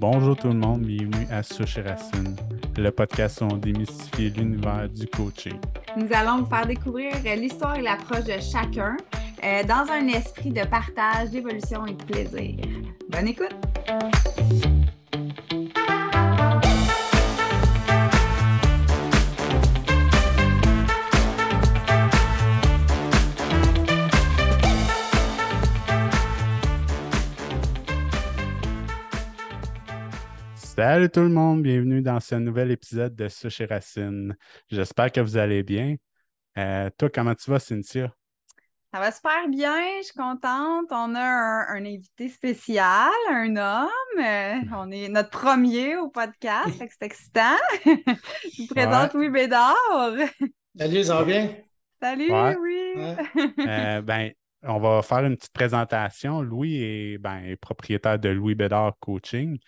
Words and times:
Bonjour 0.00 0.36
tout 0.36 0.46
le 0.46 0.54
monde, 0.54 0.82
bienvenue 0.82 1.26
à 1.28 1.42
Souche 1.42 1.76
Racine, 1.84 2.36
le 2.76 2.90
podcast 2.92 3.40
où 3.40 3.46
on 3.46 3.56
démystifie 3.56 4.30
l'univers 4.30 4.88
du 4.88 5.08
coaching. 5.08 5.58
Nous 5.96 6.06
allons 6.12 6.44
vous 6.44 6.46
faire 6.46 6.66
découvrir 6.66 7.14
l'histoire 7.36 7.74
et 7.74 7.82
l'approche 7.82 8.22
de 8.22 8.40
chacun 8.40 8.96
euh, 9.42 9.64
dans 9.64 9.90
un 9.90 10.06
esprit 10.06 10.52
de 10.52 10.64
partage, 10.68 11.30
d'évolution 11.30 11.84
et 11.84 11.94
de 11.94 12.04
plaisir. 12.04 12.54
Bonne 13.10 13.26
écoute! 13.26 13.56
Salut 30.78 31.10
tout 31.10 31.22
le 31.22 31.28
monde, 31.28 31.64
bienvenue 31.64 32.02
dans 32.02 32.20
ce 32.20 32.36
nouvel 32.36 32.70
épisode 32.70 33.16
de 33.16 33.26
Souche 33.26 33.62
Racine. 33.68 34.36
J'espère 34.70 35.10
que 35.10 35.20
vous 35.20 35.36
allez 35.36 35.64
bien. 35.64 35.96
Euh, 36.56 36.88
toi, 36.96 37.10
comment 37.12 37.34
tu 37.34 37.50
vas, 37.50 37.58
Cynthia? 37.58 38.14
Ça 38.94 39.00
va 39.00 39.10
super 39.10 39.48
bien, 39.48 39.74
je 39.98 40.04
suis 40.04 40.14
contente. 40.14 40.86
On 40.92 41.16
a 41.16 41.64
un, 41.68 41.84
invité 41.84 42.28
spécial, 42.28 43.10
un 43.28 43.56
homme. 43.56 44.24
Euh, 44.24 44.54
on 44.76 44.92
est 44.92 45.08
notre 45.08 45.30
premier 45.30 45.96
au 45.96 46.10
podcast, 46.10 46.68
c'est 46.78 47.02
excitant. 47.02 47.56
je 47.84 48.62
vous 48.62 48.68
présente 48.68 49.14
Louis 49.14 49.30
Bédard. 49.30 49.74
Salut, 50.78 51.02
ça 51.02 51.16
va 51.16 51.24
bien? 51.24 51.56
Salut, 52.00 52.30
oui. 52.60 52.92
Euh, 53.66 54.00
ben, 54.00 54.30
on 54.62 54.78
va 54.78 55.02
faire 55.02 55.24
une 55.24 55.36
petite 55.36 55.52
présentation. 55.52 56.40
Louis 56.40 56.80
est, 56.80 57.18
ben, 57.18 57.42
est 57.42 57.56
propriétaire 57.56 58.20
de 58.20 58.28
Louis 58.28 58.54
Bédard 58.54 58.92
Coaching. 59.00 59.58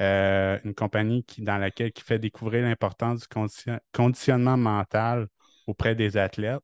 Euh, 0.00 0.60
une 0.62 0.74
compagnie 0.74 1.24
qui, 1.24 1.42
dans 1.42 1.58
laquelle 1.58 1.92
qui 1.92 2.04
fait 2.04 2.20
découvrir 2.20 2.62
l'importance 2.62 3.28
du 3.28 3.72
conditionnement 3.92 4.56
mental 4.56 5.26
auprès 5.66 5.96
des 5.96 6.16
athlètes. 6.16 6.62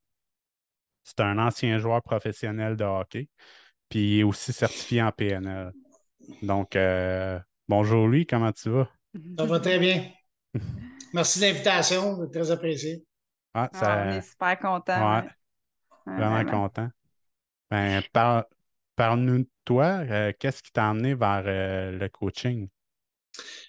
C'est 1.03 1.19
un 1.21 1.39
ancien 1.39 1.79
joueur 1.79 2.01
professionnel 2.01 2.77
de 2.77 2.85
hockey, 2.85 3.29
puis 3.89 4.23
aussi 4.23 4.53
certifié 4.53 5.03
en 5.03 5.11
PNL. 5.11 5.73
Donc, 6.43 6.77
euh, 6.77 7.39
bonjour 7.69 8.07
lui, 8.07 8.25
comment 8.25 8.53
tu 8.53 8.71
vas? 8.71 8.89
Ça 9.37 9.45
va 9.45 9.59
très 9.59 9.81
bien. 9.81 10.09
Merci 11.13 11.41
de 11.41 11.47
l'invitation, 11.47 12.29
très 12.29 12.51
apprécié. 12.53 13.05
Ah, 13.53 13.69
on 13.73 14.11
est 14.11 14.23
super 14.23 14.59
content. 14.61 15.17
Ouais. 15.17 15.29
Vraiment 16.07 16.45
content. 16.45 16.89
Ben, 17.69 18.01
parle-nous 18.95 19.39
de 19.39 19.51
toi. 19.65 19.85
Euh, 20.09 20.33
qu'est-ce 20.39 20.63
qui 20.63 20.71
t'a 20.71 20.89
amené 20.91 21.15
vers 21.15 21.43
le 21.45 22.09
coaching? 22.09 22.69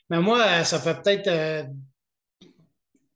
Mais 0.09 0.19
moi, 0.21 0.39
euh, 0.41 0.63
ça 0.63 0.79
fait 0.79 1.01
peut-être 1.01 1.27
euh, 1.27 1.63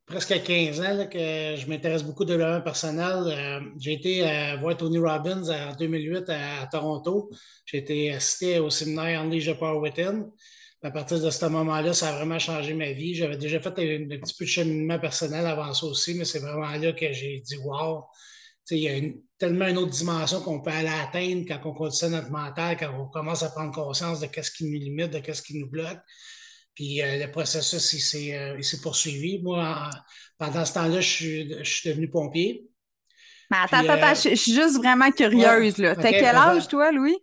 presque 0.05 0.42
15 0.42 0.81
ans 0.81 1.08
que 1.08 1.55
je 1.55 1.67
m'intéresse 1.67 2.03
beaucoup 2.03 2.23
au 2.23 2.25
développement 2.25 2.61
personnel. 2.61 3.23
Euh, 3.28 3.59
j'ai 3.80 3.94
été 3.94 4.55
voir 4.59 4.75
Tony 4.75 4.97
Robbins 4.97 5.47
en 5.50 5.75
2008 5.75 6.30
à, 6.30 6.67
Toronto. 6.72 7.30
J'ai 7.66 7.77
été 7.77 8.11
assisté 8.11 8.59
au 8.59 8.70
séminaire 8.70 9.22
Unleash 9.22 9.45
the 9.45 9.58
Power 9.58 9.80
Within. 9.80 10.30
À 10.81 10.92
partir 10.92 11.20
de 11.20 11.30
ce 11.30 11.45
moment-là, 11.45 11.94
ça 11.94 12.09
a 12.09 12.16
vraiment 12.16 12.39
changé 12.39 12.73
ma 12.73 12.92
vie. 12.94 13.14
J'avais 13.14 13.38
déjà 13.38 13.59
fait 13.59 13.70
un, 13.70 14.08
petit 14.08 14.33
peu 14.38 14.45
de 14.45 14.50
cheminement 14.50 14.97
personnel 14.97 15.45
avant 15.45 15.73
ça 15.73 15.86
aussi, 15.86 16.16
mais 16.16 16.23
c'est 16.25 16.39
vraiment 16.39 16.72
là 16.72 16.94
que 16.94 17.11
j'ai 17.11 17.42
dit 17.42 17.58
Wow! 17.58 18.05
Il 18.72 18.77
y 18.77 18.88
a 18.88 19.02
tellement 19.38 19.67
une 19.67 19.77
autre 19.77 19.92
dimension 19.92 20.42
qu'on 20.42 20.61
peut 20.61 20.70
aller 20.70 20.89
atteindre 20.89 21.44
quand 21.47 21.59
on 21.66 21.73
conditionne 21.73 22.11
notre 22.11 22.30
mental, 22.30 22.77
quand 22.77 22.94
on 23.00 23.08
commence 23.08 23.42
à 23.42 23.50
prendre 23.50 23.73
conscience 23.73 24.20
de 24.20 24.27
ce 24.42 24.52
qui 24.52 24.66
nous 24.66 24.80
limite, 24.80 25.09
de 25.09 25.33
ce 25.33 25.42
qui 25.42 25.58
nous 25.58 25.67
bloque. 25.67 26.00
Puis 26.80 27.02
euh, 27.02 27.26
le 27.26 27.30
processus, 27.30 28.16
euh, 28.16 28.56
il 28.58 28.64
s'est 28.64 28.80
poursuivi. 28.80 29.42
Moi, 29.44 29.90
pendant 30.38 30.64
ce 30.64 30.76
temps-là, 30.76 31.02
je 31.02 31.10
suis, 31.10 31.84
devenu 31.84 32.10
pompier. 32.10 32.70
Mais 33.52 33.58
attends, 33.66 33.80
attends, 33.80 34.12
euh, 34.12 34.30
je, 34.30 34.36
suis 34.36 34.54
juste 34.54 34.78
vraiment 34.78 35.12
curieuse. 35.12 35.78
là. 35.78 35.98
T'as 35.98 36.12
quel 36.12 36.38
âge, 36.38 36.70
toi, 36.70 36.94
Louis? 36.94 37.18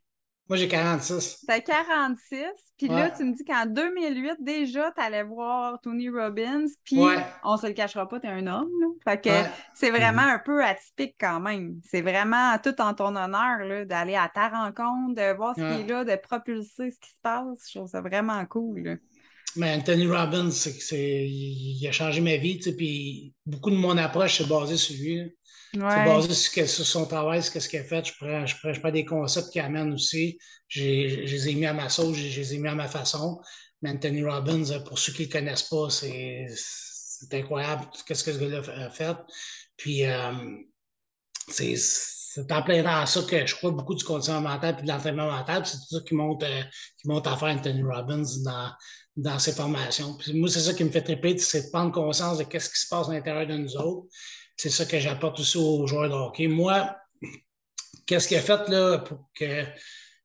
Moi, 0.51 0.59
j'ai 0.59 0.69
46. 0.69 1.47
T'as 1.49 1.61
46. 1.61 2.45
Puis 2.77 2.89
là, 2.89 3.09
tu 3.09 3.25
me 3.25 3.35
dis 3.35 3.45
qu'en 3.45 3.65
2008, 3.65 4.35
déjà, 4.41 4.93
tu 4.95 5.03
allais 5.03 5.23
voir 5.23 5.81
Tony 5.81 6.11
Robbins. 6.11 6.67
Puis 6.85 7.01
on 7.43 7.57
se 7.57 7.67
le 7.67 7.73
cachera 7.73 8.07
pas, 8.07 8.21
t'es 8.21 8.29
un 8.29 8.47
homme. 8.47 8.69
Là. 8.79 8.87
Fait 9.05 9.25
que 9.25 9.31
c'est 9.73 9.91
vraiment 9.91 10.21
mm-hmm. 10.21 10.35
un 10.35 10.39
peu 10.41 10.63
atypique 10.63 11.17
quand 11.19 11.41
même. 11.41 11.81
C'est 11.83 12.03
vraiment 12.03 12.59
tout 12.63 12.79
en 12.83 12.93
ton 12.93 13.17
honneur 13.17 13.87
d'aller 13.87 14.17
à 14.17 14.29
ta 14.29 14.51
rencontre, 14.51 15.15
de 15.15 15.35
voir 15.35 15.55
ce 15.57 15.63
qui 15.63 15.81
est 15.81 15.87
là, 15.89 16.05
de 16.05 16.15
propulser 16.17 16.91
ce 16.91 17.01
qui 17.01 17.11
se 17.11 17.21
passe. 17.23 17.71
Je 17.71 17.79
trouve 17.79 17.89
ça 17.89 18.03
vraiment 18.03 18.45
cool. 18.45 19.01
Mais 19.57 19.75
Anthony 19.75 20.07
Robbins, 20.07 20.51
c'est, 20.51 21.27
il 21.29 21.87
a 21.87 21.93
changé 21.93 22.21
ma 22.21 22.37
vie, 22.37 22.59
puis 22.59 23.35
beaucoup 23.45 23.71
de 23.71 23.77
mon 23.77 23.97
approche, 23.97 24.39
c'est 24.39 24.49
basé 24.49 24.77
sur 24.77 24.97
lui. 24.97 25.35
C'est 25.73 25.81
basé 25.81 26.67
sur, 26.67 26.87
son 26.87 27.07
travail, 27.07 27.43
sur 27.43 27.61
ce 27.61 27.69
qu'il 27.69 27.81
a 27.81 27.85
fait. 27.85 28.05
Je 28.05 28.13
prends, 28.19 28.47
je, 28.47 28.81
prends, 28.81 28.91
des 28.91 29.05
concepts 29.05 29.51
qu'il 29.51 29.61
amène 29.61 29.93
aussi. 29.93 30.39
Je 30.69 30.83
les 30.83 31.49
ai 31.49 31.55
mis 31.55 31.67
à 31.67 31.73
ma 31.73 31.89
sauce, 31.89 32.17
je 32.17 32.41
les 32.41 32.55
ai 32.55 32.59
mis 32.59 32.69
à 32.69 32.75
ma 32.75 32.89
façon. 32.89 33.41
Mais 33.83 33.91
Anthony 33.91 34.25
Robbins, 34.25 34.81
pour 34.87 34.99
ceux 34.99 35.13
qui 35.13 35.23
ne 35.23 35.27
le 35.27 35.33
connaissent 35.33 35.65
pas, 35.65 35.91
c'est, 35.91 36.47
incroyable 37.33 37.89
ce 37.95 38.05
que 38.05 38.15
ce 38.15 38.31
gars-là 38.31 38.87
a 38.87 38.91
fait. 38.91 39.17
Puis, 39.77 40.05
euh, 40.05 40.33
c'est, 41.49 42.53
en 42.53 42.63
plein 42.63 42.83
dans 42.83 43.07
ça 43.07 43.23
que 43.23 43.47
je 43.47 43.55
crois 43.55 43.71
beaucoup 43.71 43.95
du 43.95 44.05
conditionnement 44.05 44.51
mental 44.51 44.77
et 44.79 44.83
de 44.83 44.89
l'entraînement 44.89 45.31
mental. 45.31 45.65
C'est 45.67 45.79
tout 45.79 45.97
ça 45.97 46.01
qui 46.07 46.15
monte, 46.15 46.43
euh, 46.43 46.63
qui 46.99 47.09
monte 47.09 47.27
à 47.27 47.37
faire 47.37 47.49
Anthony 47.49 47.83
Robbins 47.83 48.25
dans, 48.45 48.71
dans 49.17 49.39
ses 49.39 49.53
formations. 49.53 50.15
Puis 50.15 50.35
moi, 50.35 50.49
c'est 50.49 50.61
ça 50.61 50.75
qui 50.75 50.85
me 50.85 50.91
fait 50.91 51.03
triper, 51.03 51.39
c'est 51.39 51.67
de 51.67 51.71
prendre 51.71 51.93
conscience 51.93 52.39
de 52.39 52.45
ce 52.45 52.69
qui 52.69 52.81
se 52.81 52.89
passe 52.89 53.09
à 53.09 53.13
l'intérieur 53.13 53.47
de 53.47 53.57
nous 53.57 53.77
autres. 53.77 54.07
C'est 54.57 54.71
ça 54.71 54.85
que 54.85 54.99
j'apporte 54.99 55.41
aussi 55.41 55.59
aux 55.59 55.87
joueurs 55.87 56.09
de 56.09 56.15
hockey. 56.15 56.49
Moi, 56.49 56.95
qu'est-ce 58.07 58.29
qui 58.29 58.37
a 58.37 58.41
fait 58.41 58.69
là, 58.69 58.99
pour 58.99 59.31
que, 59.35 59.65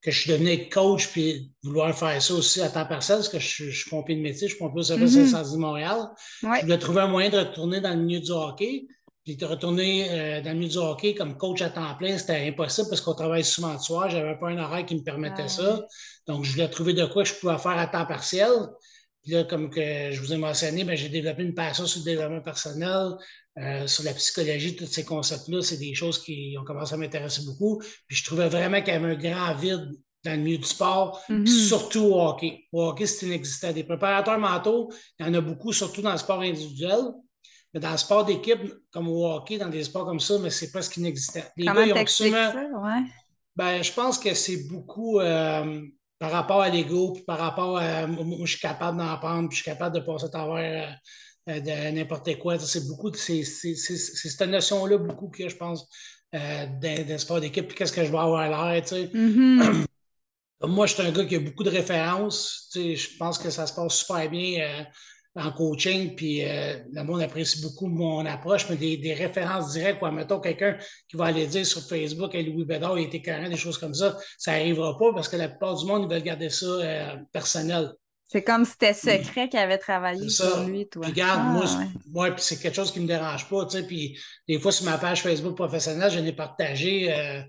que 0.01 0.11
je 0.11 0.19
suis 0.19 0.31
devenu 0.31 0.69
coach 0.69 1.07
puis 1.07 1.51
vouloir 1.63 1.97
faire 1.97 2.21
ça 2.21 2.33
aussi 2.33 2.61
à 2.61 2.69
temps 2.69 2.85
partiel, 2.85 3.17
parce 3.17 3.29
que 3.29 3.39
je, 3.39 3.71
suis 3.71 3.89
pompier 3.89 4.15
de 4.15 4.21
métier, 4.21 4.47
je 4.47 4.55
suis 4.55 4.59
pompier 4.59 4.79
au 4.79 4.83
service 4.83 5.15
mm 5.15 5.25
-hmm. 5.25 5.51
de 5.51 5.57
Montréal. 5.57 6.09
Je 6.41 6.61
voulais 6.61 6.77
trouver 6.77 7.01
un 7.01 7.07
moyen 7.07 7.29
de 7.29 7.39
retourner 7.39 7.79
dans 7.79 7.93
le 7.93 8.01
milieu 8.01 8.19
du 8.19 8.31
hockey. 8.31 8.87
Puis 9.23 9.35
de 9.35 9.45
retourner 9.45 10.09
euh, 10.09 10.41
dans 10.41 10.51
le 10.51 10.57
milieu 10.57 10.71
du 10.71 10.77
hockey 10.77 11.13
comme 11.13 11.37
coach 11.37 11.61
à 11.61 11.69
temps 11.69 11.95
plein, 11.95 12.17
c'était 12.17 12.47
impossible 12.47 12.87
parce 12.89 13.01
qu'on 13.01 13.13
travaille 13.13 13.43
souvent 13.43 13.73
le 13.73 13.79
soir. 13.79 14.09
J'avais 14.09 14.35
pas 14.39 14.49
un 14.49 14.57
horaire 14.57 14.85
qui 14.85 14.95
me 14.95 15.03
permettait 15.03 15.47
ça. 15.47 15.85
Donc, 16.27 16.43
je 16.43 16.51
voulais 16.53 16.69
trouver 16.69 16.93
de 16.93 17.05
quoi 17.05 17.23
je 17.23 17.33
pouvais 17.33 17.57
faire 17.57 17.77
à 17.77 17.87
temps 17.87 18.05
partiel. 18.05 18.51
Puis 19.21 19.33
là, 19.33 19.43
comme 19.43 19.69
que 19.69 20.11
je 20.11 20.19
vous 20.19 20.33
ai 20.33 20.37
mentionné, 20.37 20.83
ben, 20.83 20.95
j'ai 20.95 21.09
développé 21.09 21.43
une 21.43 21.53
passion 21.53 21.85
sur 21.85 21.99
le 21.99 22.05
développement 22.05 22.41
personnel, 22.41 23.11
euh, 23.59 23.85
sur 23.85 24.03
la 24.03 24.13
psychologie, 24.13 24.75
tous 24.75 24.87
ces 24.87 25.05
concepts-là. 25.05 25.61
C'est 25.61 25.77
des 25.77 25.93
choses 25.93 26.23
qui 26.23 26.55
ont 26.59 26.63
commencé 26.63 26.95
à 26.95 26.97
m'intéresser 26.97 27.43
beaucoup. 27.45 27.79
Puis 28.07 28.17
je 28.17 28.25
trouvais 28.25 28.49
vraiment 28.49 28.81
qu'il 28.81 28.93
y 28.93 28.97
avait 28.97 29.11
un 29.11 29.15
grand 29.15 29.53
vide 29.55 29.91
dans 30.23 30.31
le 30.31 30.37
milieu 30.37 30.57
du 30.57 30.65
sport, 30.65 31.21
mm-hmm. 31.29 31.67
surtout 31.67 32.01
au 32.01 32.21
hockey. 32.21 32.63
Au 32.71 32.89
hockey, 32.89 33.05
c'est 33.05 33.27
inexistant. 33.27 33.71
Des 33.71 33.83
préparateurs 33.83 34.39
mentaux, 34.39 34.91
il 35.19 35.25
y 35.25 35.29
en 35.29 35.33
a 35.33 35.41
beaucoup, 35.41 35.73
surtout 35.73 36.01
dans 36.01 36.11
le 36.11 36.17
sport 36.17 36.41
individuel. 36.41 36.99
Mais 37.73 37.79
dans 37.79 37.91
le 37.91 37.97
sport 37.97 38.25
d'équipe, 38.25 38.59
comme 38.91 39.07
au 39.07 39.25
hockey, 39.31 39.57
dans 39.57 39.69
des 39.69 39.83
sports 39.83 40.05
comme 40.05 40.19
ça, 40.19 40.37
mais 40.39 40.49
c'est 40.49 40.71
presque 40.71 40.97
inexistant. 40.97 41.41
Les 41.55 41.65
Comment 41.65 41.79
gars, 41.79 41.87
ils 41.87 41.93
ont 41.93 42.05
souvent... 42.05 42.51
ça, 42.51 42.63
ouais? 42.63 43.03
ben, 43.55 43.83
je 43.83 43.91
pense 43.91 44.17
que 44.17 44.33
c'est 44.33 44.67
beaucoup 44.67 45.19
euh, 45.19 45.81
par 46.19 46.31
rapport 46.31 46.61
à 46.61 46.69
l'ego, 46.69 47.13
puis 47.13 47.23
par 47.23 47.39
rapport 47.39 47.77
à 47.77 48.07
moi, 48.07 48.45
je 48.45 48.51
suis 48.51 48.59
capable 48.59 48.97
d'en 48.97 49.17
prendre, 49.17 49.49
puis 49.49 49.57
je 49.57 49.63
suis 49.63 49.71
capable 49.71 49.95
de 49.95 50.01
passer 50.01 50.25
à 50.25 50.29
travers 50.29 50.97
euh, 51.49 51.59
de 51.59 51.95
n'importe 51.95 52.37
quoi. 52.39 52.59
C'est 52.59 52.87
beaucoup, 52.87 53.11
c'est 53.13 53.43
cette 53.43 54.41
notion-là, 54.41 54.97
beaucoup 54.97 55.29
que 55.29 55.47
je 55.47 55.55
pense 55.55 55.87
euh, 56.35 56.65
le 56.81 57.17
sport 57.17 57.41
d'équipe, 57.41 57.67
puis 57.67 57.77
qu'est-ce 57.77 57.93
que 57.93 58.05
je 58.05 58.11
vais 58.11 58.17
avoir 58.17 58.49
l'air, 58.49 58.81
tu 58.83 58.89
sais. 58.89 59.05
Mm-hmm. 59.05 59.85
Moi, 60.63 60.85
je 60.85 60.93
suis 60.93 61.03
un 61.03 61.11
gars 61.11 61.25
qui 61.25 61.35
a 61.35 61.39
beaucoup 61.39 61.63
de 61.63 61.71
références. 61.71 62.69
Tu 62.71 62.79
sais, 62.79 62.95
je 62.95 63.17
pense 63.17 63.39
que 63.39 63.49
ça 63.49 63.65
se 63.65 63.73
passe 63.73 63.95
super 63.95 64.29
bien 64.29 64.85
en 65.35 65.51
coaching, 65.51 66.15
puis 66.15 66.43
euh, 66.43 66.79
le 66.91 67.03
monde 67.03 67.21
apprécie 67.21 67.61
beaucoup 67.61 67.87
mon 67.87 68.25
approche, 68.25 68.67
mais 68.69 68.75
des, 68.75 69.13
références 69.13 69.71
directes, 69.71 69.99
quoi. 69.99 70.11
Mettons 70.11 70.39
quelqu'un 70.39 70.77
qui 71.07 71.15
va 71.15 71.25
aller 71.25 71.47
dire 71.47 71.65
sur 71.65 71.81
Facebook, 71.81 72.35
hey, 72.35 72.45
Louis 72.45 72.65
Bédard, 72.65 72.97
il 72.99 73.05
était 73.05 73.21
carré, 73.21 73.49
des 73.49 73.55
choses 73.55 73.77
comme 73.77 73.93
ça, 73.93 74.17
ça 74.37 74.51
n'arrivera 74.51 74.97
pas 74.97 75.13
parce 75.13 75.29
que 75.29 75.37
la 75.37 75.47
plupart 75.47 75.75
du 75.75 75.85
monde, 75.85 76.07
ils 76.09 76.13
veulent 76.13 76.23
garder 76.23 76.49
ça 76.49 76.65
euh, 76.65 77.15
personnel. 77.31 77.93
C'est 78.25 78.43
comme 78.43 78.63
si 78.63 78.71
c'était 78.71 78.93
secret 78.93 79.49
qu'il 79.49 79.59
avait 79.59 79.77
travaillé 79.77 80.29
sur 80.29 80.63
lui, 80.63 80.87
toi. 80.87 81.01
Puis 81.01 81.11
regarde, 81.11 81.53
moi, 82.07 82.29
ah, 82.29 82.35
c'est 82.37 82.61
quelque 82.61 82.75
chose 82.75 82.91
qui 82.91 82.99
ne 82.99 83.03
me 83.03 83.07
dérange 83.09 83.49
pas, 83.49 83.65
tu 83.65 83.77
sais, 83.77 83.83
puis 83.85 84.17
des 84.47 84.57
fois, 84.57 84.71
sur 84.71 84.85
ma 84.85 84.97
page 84.97 85.21
Facebook 85.21 85.55
professionnelle, 85.55 86.11
je 86.11 86.19
n'ai 86.19 86.31
partagé 86.31 87.13
euh, 87.13 87.41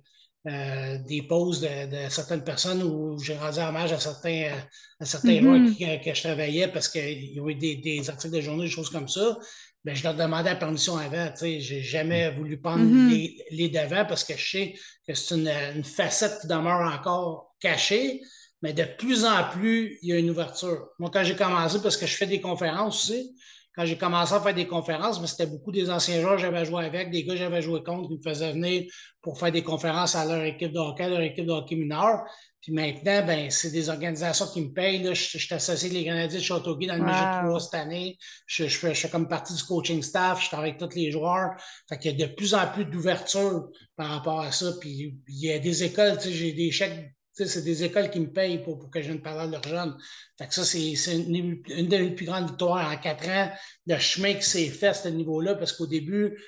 euh, 0.49 0.99
des 0.99 1.23
poses 1.23 1.61
de, 1.61 2.09
certaines 2.09 2.43
personnes 2.43 2.83
où 2.83 3.17
j'ai 3.21 3.37
rendu 3.37 3.61
hommage 3.61 3.93
à 3.93 4.01
certains, 4.01 4.51
à 4.99 5.05
certains 5.05 5.41
mm 5.41 5.77
que, 5.77 6.15
je 6.15 6.21
travaillais 6.21 6.67
parce 6.67 6.89
qu'ils 6.89 7.41
ont 7.41 7.49
eu 7.49 7.55
des, 7.55 8.11
articles 8.11 8.35
de 8.35 8.41
journée, 8.41 8.65
des 8.65 8.71
choses 8.71 8.91
comme 8.91 9.09
ça. 9.09 9.39
Ben, 9.85 9.95
je 9.95 10.03
leur 10.03 10.15
demandais 10.15 10.51
la 10.51 10.57
permission 10.57 10.97
avant. 10.97 11.33
Je 11.41 11.47
n'ai 11.47 11.83
jamais 11.83 12.31
voulu 12.33 12.61
prendre 12.61 12.85
mm-hmm. 12.85 13.45
les, 13.53 13.69
devants 13.69 14.05
parce 14.05 14.25
que 14.25 14.37
je 14.37 14.51
sais 14.51 14.75
que 15.07 15.15
c'est 15.15 15.37
une, 15.37 15.85
facette 15.85 16.41
qui 16.41 16.49
demeure 16.49 16.93
encore 16.93 17.55
cachée. 17.61 18.21
mais 18.63 18.73
de 18.73 18.85
plus 18.99 19.25
en 19.25 19.45
plus, 19.49 19.99
il 20.03 20.09
y 20.09 20.13
a 20.13 20.19
une 20.19 20.31
ouverture. 20.31 20.89
Moi, 20.99 21.11
quand 21.13 21.23
j'ai 21.23 21.37
commencé, 21.37 21.81
parce 21.81 21.97
que 21.97 22.07
je 22.07 22.17
fais 22.17 22.27
des 22.27 22.41
conférences 22.41 23.11
aussi, 23.11 23.33
quand 23.75 23.87
j'ai 23.87 23.97
commencé 23.97 24.35
à 24.35 24.41
faire 24.41 24.55
des 24.55 24.67
conférences, 24.67 25.21
mais 25.21 25.27
c'était 25.27 25.47
beaucoup 25.47 25.73
des 25.73 25.91
anciens 25.91 26.21
joueurs 26.21 26.37
que 26.37 26.43
j'avais 26.43 26.65
joué 26.65 26.85
avec, 26.85 27.11
des 27.11 27.25
gars 27.25 27.33
que 27.33 27.39
j'avais 27.39 27.63
joué 27.63 27.83
contre 27.83 28.09
qui 28.09 28.17
me 28.17 28.23
faisaient 28.23 28.53
venir 28.53 28.85
pour 29.23 29.39
faire 29.39 29.51
des 29.51 29.63
conférences 29.63 30.15
à 30.15 30.25
leur 30.25 30.45
équipe 30.45 30.73
de 30.73 30.79
hockey, 30.79 31.09
leur 31.09 31.21
équipe 31.21 31.47
de 31.47 31.53
hockey 31.53 31.77
mineur. 31.77 32.25
Puis 32.61 32.73
maintenant, 32.73 33.27
ben, 33.27 33.51
c'est 33.51 33.73
des 33.73 33.89
organisations 33.89 34.47
qui 34.47 34.61
me 34.61 34.73
payent. 34.73 35.03
Là. 35.03 35.15
Je, 35.15 35.39
suis 35.39 35.53
associé 35.53 35.89
avec 35.89 35.99
les 35.99 36.05
Canadiens 36.05 36.39
de 36.39 36.43
Châteauguay 36.43 36.87
dans 36.87 36.97
le 36.97 37.03
wow. 37.03 37.49
3 37.49 37.61
cette 37.61 37.75
année. 37.75 38.19
Je, 38.47 38.69
je, 38.69 38.79
fais, 38.79 38.95
je, 38.95 39.01
fais, 39.01 39.09
comme 39.09 39.27
partie 39.27 39.55
du 39.55 39.63
coaching 39.65 40.01
staff. 40.01 40.45
Je 40.45 40.49
travaille 40.49 40.71
avec 40.71 40.81
tous 40.81 40.97
les 40.97 41.11
joueurs. 41.11 41.51
Fait 41.89 41.99
qu'il 41.99 42.17
y 42.17 42.23
a 42.23 42.27
de 42.29 42.33
plus 42.33 42.55
en 42.55 42.69
plus 42.69 42.85
d'ouverture 42.85 43.69
par 43.97 44.11
rapport 44.11 44.41
à 44.41 44.53
ça. 44.53 44.73
Puis 44.81 45.17
il 45.27 45.41
y 45.41 45.51
a 45.51 45.59
des 45.59 45.83
écoles, 45.83 46.19
tu 46.19 46.29
sais, 46.29 46.33
j'ai 46.33 46.53
des 46.53 46.71
chèques 46.71 47.13
c'est 47.33 47.65
des 47.65 47.85
écoles 47.85 48.11
qui 48.11 48.21
me 48.21 48.31
payent 48.31 48.63
pour, 48.63 48.79
pour 48.79 48.91
que 48.91 49.01
je 49.01 49.09
vienne 49.09 49.23
parler 49.23 49.47
de 49.47 49.53
leurs 49.53 49.63
jeunes. 49.63 49.97
Fait 50.39 50.47
que 50.47 50.55
ça, 50.55 50.65
c'est 50.65 50.93
une, 51.15 51.63
une, 51.69 51.89
des 51.89 52.11
plus 52.11 52.27
grandes 52.27 52.49
victoires 52.49 52.91
en 52.91 52.97
quatre 52.97 53.29
ans, 53.29 53.51
le 53.87 53.99
chemin 53.99 54.35
qui 54.35 54.43
s'est 54.43 54.69
fait 54.69 54.89
à 54.89 54.95
ce 54.95 55.09
niveau-là, 55.09 55.55
parce 55.55 55.73
qu'au 55.73 55.87
début, 55.87 56.39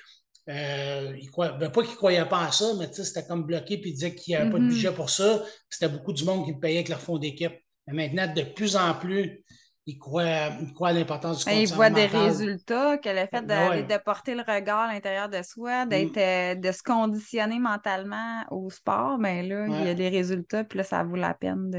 euh, 0.47 1.17
il 1.19 1.29
ben, 1.35 1.69
pas 1.71 1.81
qu'ils 1.81 1.91
ne 1.91 1.95
croyaient 1.95 2.29
pas 2.29 2.45
à 2.45 2.51
ça, 2.51 2.73
mais 2.77 2.87
c'était 2.91 3.25
comme 3.25 3.45
bloqué, 3.45 3.79
puis 3.79 3.91
ils 3.91 3.93
disaient 3.93 4.13
qu'il 4.13 4.35
n'y 4.35 4.41
avait 4.41 4.51
pas 4.51 4.59
de 4.59 4.65
mm-hmm. 4.65 4.69
budget 4.69 4.91
pour 4.91 5.09
ça. 5.09 5.43
C'était 5.69 5.89
beaucoup 5.91 6.13
du 6.13 6.23
monde 6.23 6.45
qui 6.45 6.53
me 6.53 6.59
payait 6.59 6.77
avec 6.77 6.89
leur 6.89 7.01
fonds 7.01 7.17
d'équipe. 7.17 7.53
Mais 7.87 8.09
maintenant, 8.09 8.31
de 8.31 8.43
plus 8.43 8.75
en 8.75 8.93
plus, 8.93 9.43
il 9.87 9.99
croit, 9.99 10.23
à 10.23 10.93
l'importance 10.93 11.45
du 11.45 11.53
Il 11.53 11.71
voit 11.73 11.91
des 11.91 12.07
résultats, 12.07 12.97
que 12.97 13.09
le 13.09 13.27
fait 13.27 13.43
de, 13.43 13.87
de, 13.87 14.03
porter 14.03 14.33
le 14.33 14.41
regard 14.41 14.89
à 14.89 14.93
l'intérieur 14.93 15.29
de 15.29 15.43
soi, 15.43 15.85
d'être, 15.85 16.15
mm. 16.15 16.19
euh, 16.19 16.55
de 16.55 16.71
se 16.71 16.81
conditionner 16.81 17.59
mentalement 17.59 18.43
au 18.49 18.71
sport, 18.71 19.19
mais 19.19 19.43
ben 19.43 19.49
là, 19.49 19.79
il 19.79 19.85
y 19.85 19.89
a 19.89 19.93
des 19.93 20.09
résultats, 20.09 20.63
puis 20.63 20.77
là, 20.77 20.83
ça 20.83 21.03
vaut 21.03 21.15
la 21.15 21.35
peine 21.35 21.69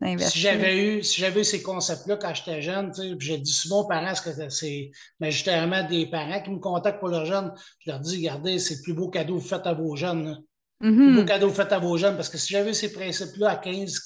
d'investir. 0.00 0.30
Si 0.32 0.40
j'avais 0.40 0.76
eu, 0.76 1.02
si 1.04 1.20
j'avais 1.20 1.42
eu 1.42 1.44
ces 1.44 1.62
concepts-là 1.62 2.16
quand 2.16 2.34
j'étais 2.34 2.62
jeune, 2.62 2.92
je 2.96 3.34
dis 3.34 3.52
souvent 3.52 3.82
aux 3.82 3.86
parents 3.86 4.12
que 4.12 4.48
c'est 4.50 4.90
justement 5.20 5.86
des 5.86 6.06
parents 6.06 6.42
qui 6.42 6.50
me 6.50 6.58
contactent 6.58 6.98
pour 6.98 7.10
leurs 7.10 7.26
jeunes. 7.26 7.52
Je 7.78 7.92
leur 7.92 8.00
dis, 8.00 8.16
regardez, 8.16 8.58
c'est 8.58 8.76
le 8.76 8.82
plus 8.82 8.94
beau 8.94 9.08
cadeau 9.08 9.36
que 9.36 9.40
vous 9.40 9.48
faites 9.48 9.66
à 9.68 9.74
vos 9.74 9.94
jeunes. 9.94 10.42
Mm 10.82 11.14
Beau 11.14 11.24
cadeau 11.24 11.50
fait 11.50 11.72
à 11.72 11.78
vos 11.78 11.96
jeunes, 11.96 12.16
parce 12.16 12.28
que 12.28 12.36
si 12.36 12.52
j'avais 12.52 12.74
ces 12.74 12.92
principes-là 12.92 13.50
à 13.50 13.56
15, 13.56 14.00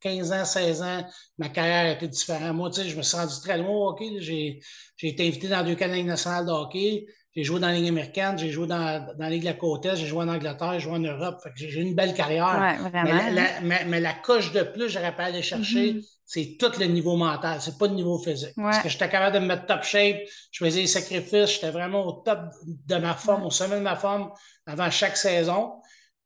15 0.00 0.32
euh, 0.32 0.40
ans, 0.40 0.44
16 0.44 0.82
ans, 0.82 1.04
ma 1.36 1.48
carrière 1.48 1.96
était 1.96 2.06
différente. 2.06 2.54
Moi, 2.54 2.70
tu 2.70 2.80
sais, 2.80 2.88
je 2.88 2.96
me 2.96 3.02
suis 3.02 3.16
rendu 3.16 3.34
très 3.42 3.58
loin 3.58 3.70
au 3.70 3.88
hockey. 3.88 4.20
J'ai 4.20 4.60
été 5.02 5.26
invité 5.26 5.48
dans 5.48 5.64
deux 5.64 5.74
canaux 5.74 6.00
nationales 6.04 6.46
de 6.46 6.52
hockey. 6.52 7.06
J'ai 7.36 7.44
joué 7.44 7.60
dans 7.60 7.66
la 7.66 7.74
Ligue 7.74 7.88
américaine, 7.88 8.38
j'ai 8.38 8.50
joué 8.50 8.66
dans, 8.66 9.04
dans 9.12 9.24
la 9.24 9.28
Ligue 9.28 9.42
de 9.42 9.46
la 9.46 9.52
Côte 9.52 9.84
Est, 9.84 9.96
j'ai 9.96 10.06
joué 10.06 10.24
en 10.24 10.28
Angleterre, 10.28 10.72
j'ai 10.72 10.80
joué 10.80 10.92
en 10.92 11.00
Europe. 11.00 11.36
J'ai 11.54 11.68
eu 11.68 11.82
une 11.82 11.94
belle 11.94 12.14
carrière. 12.14 12.78
Ouais, 12.82 12.90
mais, 13.04 13.30
la, 13.30 13.60
la, 13.60 13.84
mais, 13.84 14.00
la, 14.00 14.14
coche 14.14 14.52
de 14.52 14.62
plus, 14.62 14.88
j'aurais 14.88 15.14
pas 15.14 15.24
aller 15.24 15.42
chercher, 15.42 15.92
mm-hmm. 15.92 16.08
c'est 16.24 16.56
tout 16.58 16.72
le 16.80 16.86
niveau 16.86 17.14
mental, 17.16 17.60
c'est 17.60 17.76
pas 17.76 17.88
le 17.88 17.94
niveau 17.94 18.16
physique. 18.16 18.54
Parce 18.56 18.78
que 18.78 18.88
j'étais 18.88 19.10
capable 19.10 19.34
de 19.34 19.40
me 19.40 19.48
mettre 19.48 19.66
top 19.66 19.82
shape, 19.82 20.16
je 20.50 20.64
faisais 20.64 20.80
des 20.80 20.86
sacrifices, 20.86 21.52
j'étais 21.52 21.70
vraiment 21.70 22.06
au 22.06 22.12
top 22.12 22.38
de 22.64 22.96
ma 22.96 23.12
forme, 23.12 23.44
au 23.44 23.50
sommet 23.50 23.76
de 23.76 23.82
ma 23.82 23.96
forme 23.96 24.30
avant 24.64 24.90
chaque 24.90 25.18
saison. 25.18 25.74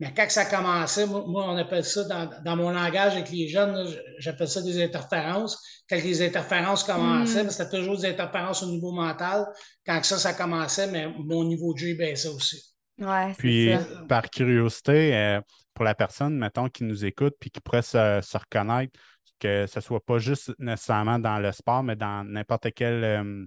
Mais 0.01 0.15
quand 0.17 0.25
ça 0.31 0.47
commençait, 0.47 1.07
moi, 1.07 1.45
on 1.47 1.57
appelle 1.59 1.85
ça 1.85 2.05
dans, 2.43 2.57
mon 2.57 2.71
langage 2.71 3.13
avec 3.13 3.31
les 3.31 3.49
jeunes, 3.49 3.87
j'appelle 4.19 4.49
ça 4.49 4.63
des 4.63 4.83
interférences. 4.83 5.63
Quand 5.89 5.97
les 5.97 6.27
interférences 6.27 6.85
commençaient, 6.85 7.45
mm. 7.45 7.51
c'était 7.51 7.79
toujours 7.79 7.99
des 7.99 8.09
interférences 8.09 8.63
au 8.63 8.67
niveau 8.67 8.93
mental. 8.93 9.47
Quand 9.85 10.03
ça, 10.03 10.17
ça 10.17 10.33
commençait, 10.33 10.91
mais 10.91 11.07
mon 11.19 11.45
niveau 11.45 11.75
de 11.75 11.79
jeu 11.79 11.95
baissait 11.95 12.29
aussi. 12.29 12.75
Ouais, 12.99 13.35
puis, 13.37 13.73
par 14.09 14.29
curiosité, 14.31 15.15
euh, 15.15 15.41
pour 15.75 15.85
la 15.85 15.95
personne, 15.95 16.37
mettons, 16.39 16.69
qui 16.69 16.85
nous 16.85 17.05
écoute 17.05 17.35
puis 17.39 17.51
qui 17.51 17.61
pourrait 17.61 17.83
se, 17.83 18.39
reconnaître, 18.39 18.99
que 19.39 19.67
ce 19.67 19.79
ne 19.79 19.83
soit 19.83 20.05
pas 20.05 20.19
juste 20.19 20.53
nécessairement 20.59 21.19
dans 21.19 21.39
le 21.39 21.53
sport, 21.53 21.83
mais 21.83 21.97
dans 21.97 22.25
n'importe 22.25 22.73
quelle 22.73 23.05
euh, 23.05 23.47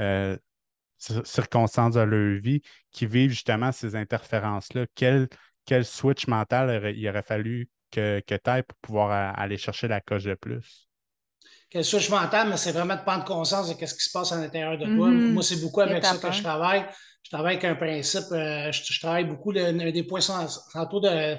euh, 0.00 0.36
circonstance 0.98 1.94
de 1.94 2.00
leur 2.00 2.40
vie, 2.40 2.62
qui 2.90 3.06
vivent 3.06 3.30
justement 3.30 3.72
ces 3.72 3.96
interférences-là, 3.96 4.86
quelle 4.94 5.28
quel 5.64 5.84
switch 5.84 6.26
mental 6.26 6.94
il 6.96 7.08
aurait 7.08 7.22
fallu 7.22 7.68
que, 7.90 8.20
que 8.26 8.34
tu 8.34 8.50
ailles 8.50 8.62
pour 8.62 8.78
pouvoir 8.78 9.38
aller 9.38 9.56
chercher 9.56 9.88
la 9.88 10.00
coche 10.00 10.24
de 10.24 10.34
plus? 10.34 10.88
Quel 11.70 11.84
switch 11.84 12.10
mental, 12.10 12.48
mais 12.48 12.56
c'est 12.56 12.72
vraiment 12.72 12.96
de 12.96 13.02
prendre 13.02 13.24
conscience 13.24 13.68
de 13.68 13.86
ce 13.86 13.94
qui 13.94 14.00
se 14.00 14.10
passe 14.12 14.32
à 14.32 14.36
l'intérieur 14.40 14.78
de 14.78 14.84
toi. 14.84 15.08
Mm-hmm. 15.08 15.32
Moi, 15.32 15.42
c'est 15.42 15.60
beaucoup 15.60 15.80
avec 15.80 16.04
ça 16.04 16.16
que 16.16 16.32
je 16.32 16.42
travaille. 16.42 16.86
Je 17.22 17.30
travaille 17.30 17.56
avec 17.56 17.64
un 17.64 17.74
principe, 17.74 18.30
euh, 18.32 18.70
je, 18.70 19.00
travaille 19.00 19.24
beaucoup, 19.24 19.50
le, 19.50 19.64
un 19.64 19.90
des 19.90 20.02
points 20.02 20.20
centraux 20.20 21.00
de, 21.00 21.36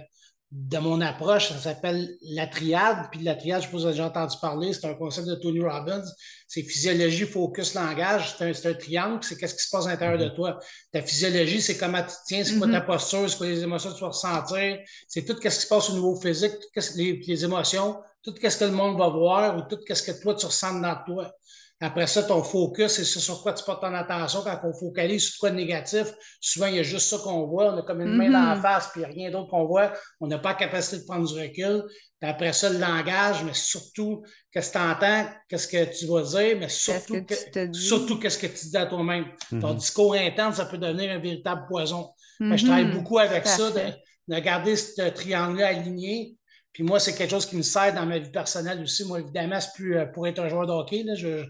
de 0.58 0.78
mon 0.78 1.02
approche, 1.02 1.50
ça 1.50 1.58
s'appelle 1.58 2.16
la 2.22 2.48
triade. 2.48 3.10
Puis 3.12 3.22
la 3.22 3.36
triade, 3.36 3.62
je 3.62 3.66
suppose 3.66 3.82
que 3.82 3.88
vous 3.88 3.88
avez 3.88 3.98
déjà 3.98 4.08
entendu 4.08 4.38
parler, 4.42 4.72
c'est 4.72 4.88
un 4.88 4.94
concept 4.94 5.28
de 5.28 5.36
Tony 5.36 5.60
Robbins. 5.60 6.06
C'est 6.48 6.64
physiologie, 6.64 7.26
focus, 7.26 7.74
langage. 7.74 8.36
C'est 8.38 8.66
un, 8.66 8.74
triangle, 8.74 9.20
c'est 9.22 9.36
qu'est-ce 9.36 9.56
qui 9.56 9.64
se 9.64 9.70
passe 9.70 9.86
à 9.86 9.90
l'intérieur 9.90 10.18
de 10.18 10.26
mm-hmm. 10.26 10.36
toi. 10.36 10.60
Ta 10.94 11.02
physiologie, 11.02 11.62
c'est 11.62 11.76
comment 11.76 12.02
tu 12.02 12.16
tiens, 12.26 12.46
c'est 12.46 12.58
quoi 12.58 12.68
ta 12.68 12.80
mm-hmm. 12.80 12.86
posture, 12.86 13.30
c'est 13.30 13.38
quoi 13.38 13.48
les 13.48 13.64
émotions 13.64 13.90
que 13.90 13.96
tu 13.96 14.02
vas 14.02 14.08
ressentir. 14.08 14.80
C'est 15.10 15.26
tout 15.26 15.36
ce 15.36 15.42
qui 15.42 15.52
se 15.52 15.68
passe 15.68 15.90
au 15.90 15.94
niveau 15.94 16.16
physique, 16.22 16.54
tout 16.54 16.82
les, 16.96 17.22
les 17.28 17.44
émotions, 17.44 17.98
tout 18.24 18.34
ce 18.42 18.58
que 18.58 18.64
le 18.64 18.72
monde 18.72 18.98
va 18.98 19.10
voir 19.10 19.58
ou 19.58 19.62
tout 19.70 19.78
ce 19.94 20.04
que 20.04 20.22
toi, 20.22 20.36
tu 20.36 20.46
ressens 20.46 20.80
dans 20.80 20.98
toi. 21.06 21.36
Après 21.82 22.08
ça, 22.08 22.24
ton 22.24 22.42
focus, 22.42 22.94
c'est 22.94 23.04
sur 23.04 23.44
quoi 23.44 23.52
tu 23.52 23.64
portes 23.66 23.82
ton 23.82 23.94
attention. 23.94 24.42
Quand 24.44 24.60
on 24.64 24.74
focalise 24.74 25.26
sur 25.26 25.40
quoi 25.40 25.52
de 25.52 25.56
négatif, 25.56 26.08
souvent, 26.40 26.68
il 26.68 26.76
y 26.76 26.80
a 26.80 26.84
juste 26.84 27.10
ça 27.10 27.18
qu'on 27.18 27.46
voit. 27.48 27.74
On 27.74 27.78
a 27.78 27.82
comme 27.82 28.00
une 28.00 28.16
main 28.16 28.30
dans 28.30 28.42
la 28.42 28.56
mm-hmm. 28.56 28.62
face, 28.62 28.90
puis 28.94 29.04
rien 29.04 29.30
d'autre 29.30 29.50
qu'on 29.50 29.66
voit. 29.66 29.92
On 30.22 30.28
n'a 30.28 30.40
pas 30.40 30.50
la 30.50 30.56
capacité 30.56 31.00
de 31.00 31.04
prendre 31.04 31.28
du 31.28 31.34
recul. 31.38 31.84
Puis 32.22 32.30
après 32.30 32.54
ça, 32.54 32.70
le 32.70 32.80
langage, 32.80 33.44
mais 33.44 33.54
surtout, 33.54 34.24
qu'est-ce 34.52 34.72
que 34.72 34.78
tu 34.78 34.84
entends, 34.84 35.30
qu'est-ce 35.50 35.68
que 35.68 36.00
tu 36.00 36.08
vas 36.08 36.22
dire, 36.22 36.58
mais 36.58 36.70
surtout, 36.70 37.26
surtout 37.74 38.20
qu'est-ce 38.20 38.40
que 38.40 38.48
tu 38.48 38.68
dis 38.68 38.78
à 38.78 38.86
toi-même. 38.86 39.26
Ton 39.50 39.58
mm-hmm. 39.58 39.76
discours 39.76 40.14
interne, 40.14 40.54
ça 40.54 40.66
peut 40.66 40.78
devenir 40.78 41.12
un 41.12 41.20
véritable 41.20 41.66
poison. 41.68 42.10
Je 42.40 42.64
travaille 42.64 42.86
mm-hmm. 42.86 42.94
beaucoup 42.94 43.20
avec 43.20 43.46
ça, 43.46 43.70
de, 43.72 44.34
de 44.34 44.40
garder 44.40 44.78
ce 44.78 45.10
triangle-là 45.10 45.68
aligné 45.68 46.38
puis 46.76 46.84
moi, 46.84 47.00
c'est 47.00 47.16
quelque 47.16 47.32
chose 47.32 47.46
qui 47.46 47.56
me 47.56 47.62
sert 47.62 47.94
dans 47.96 48.06
ma 48.06 48.20
vie 48.20 48.30
personnelle 48.30 48.82
aussi. 48.82 49.06
Moi, 49.06 49.22
évidemment, 49.22 49.62
c'est 49.62 49.72
plus 49.76 49.96
euh, 49.96 50.06
pour 50.08 50.28
être 50.28 50.40
un 50.40 50.50
joueur 50.50 50.68
de 50.68 50.74
hockey. 50.74 51.04
Là, 51.04 51.16
je 51.16 51.46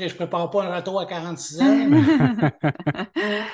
ne 0.00 0.08
prépare 0.08 0.50
pas 0.50 0.64
un 0.64 0.74
retour 0.74 1.00
à 1.00 1.06
46 1.06 1.60
ans. 1.60 1.64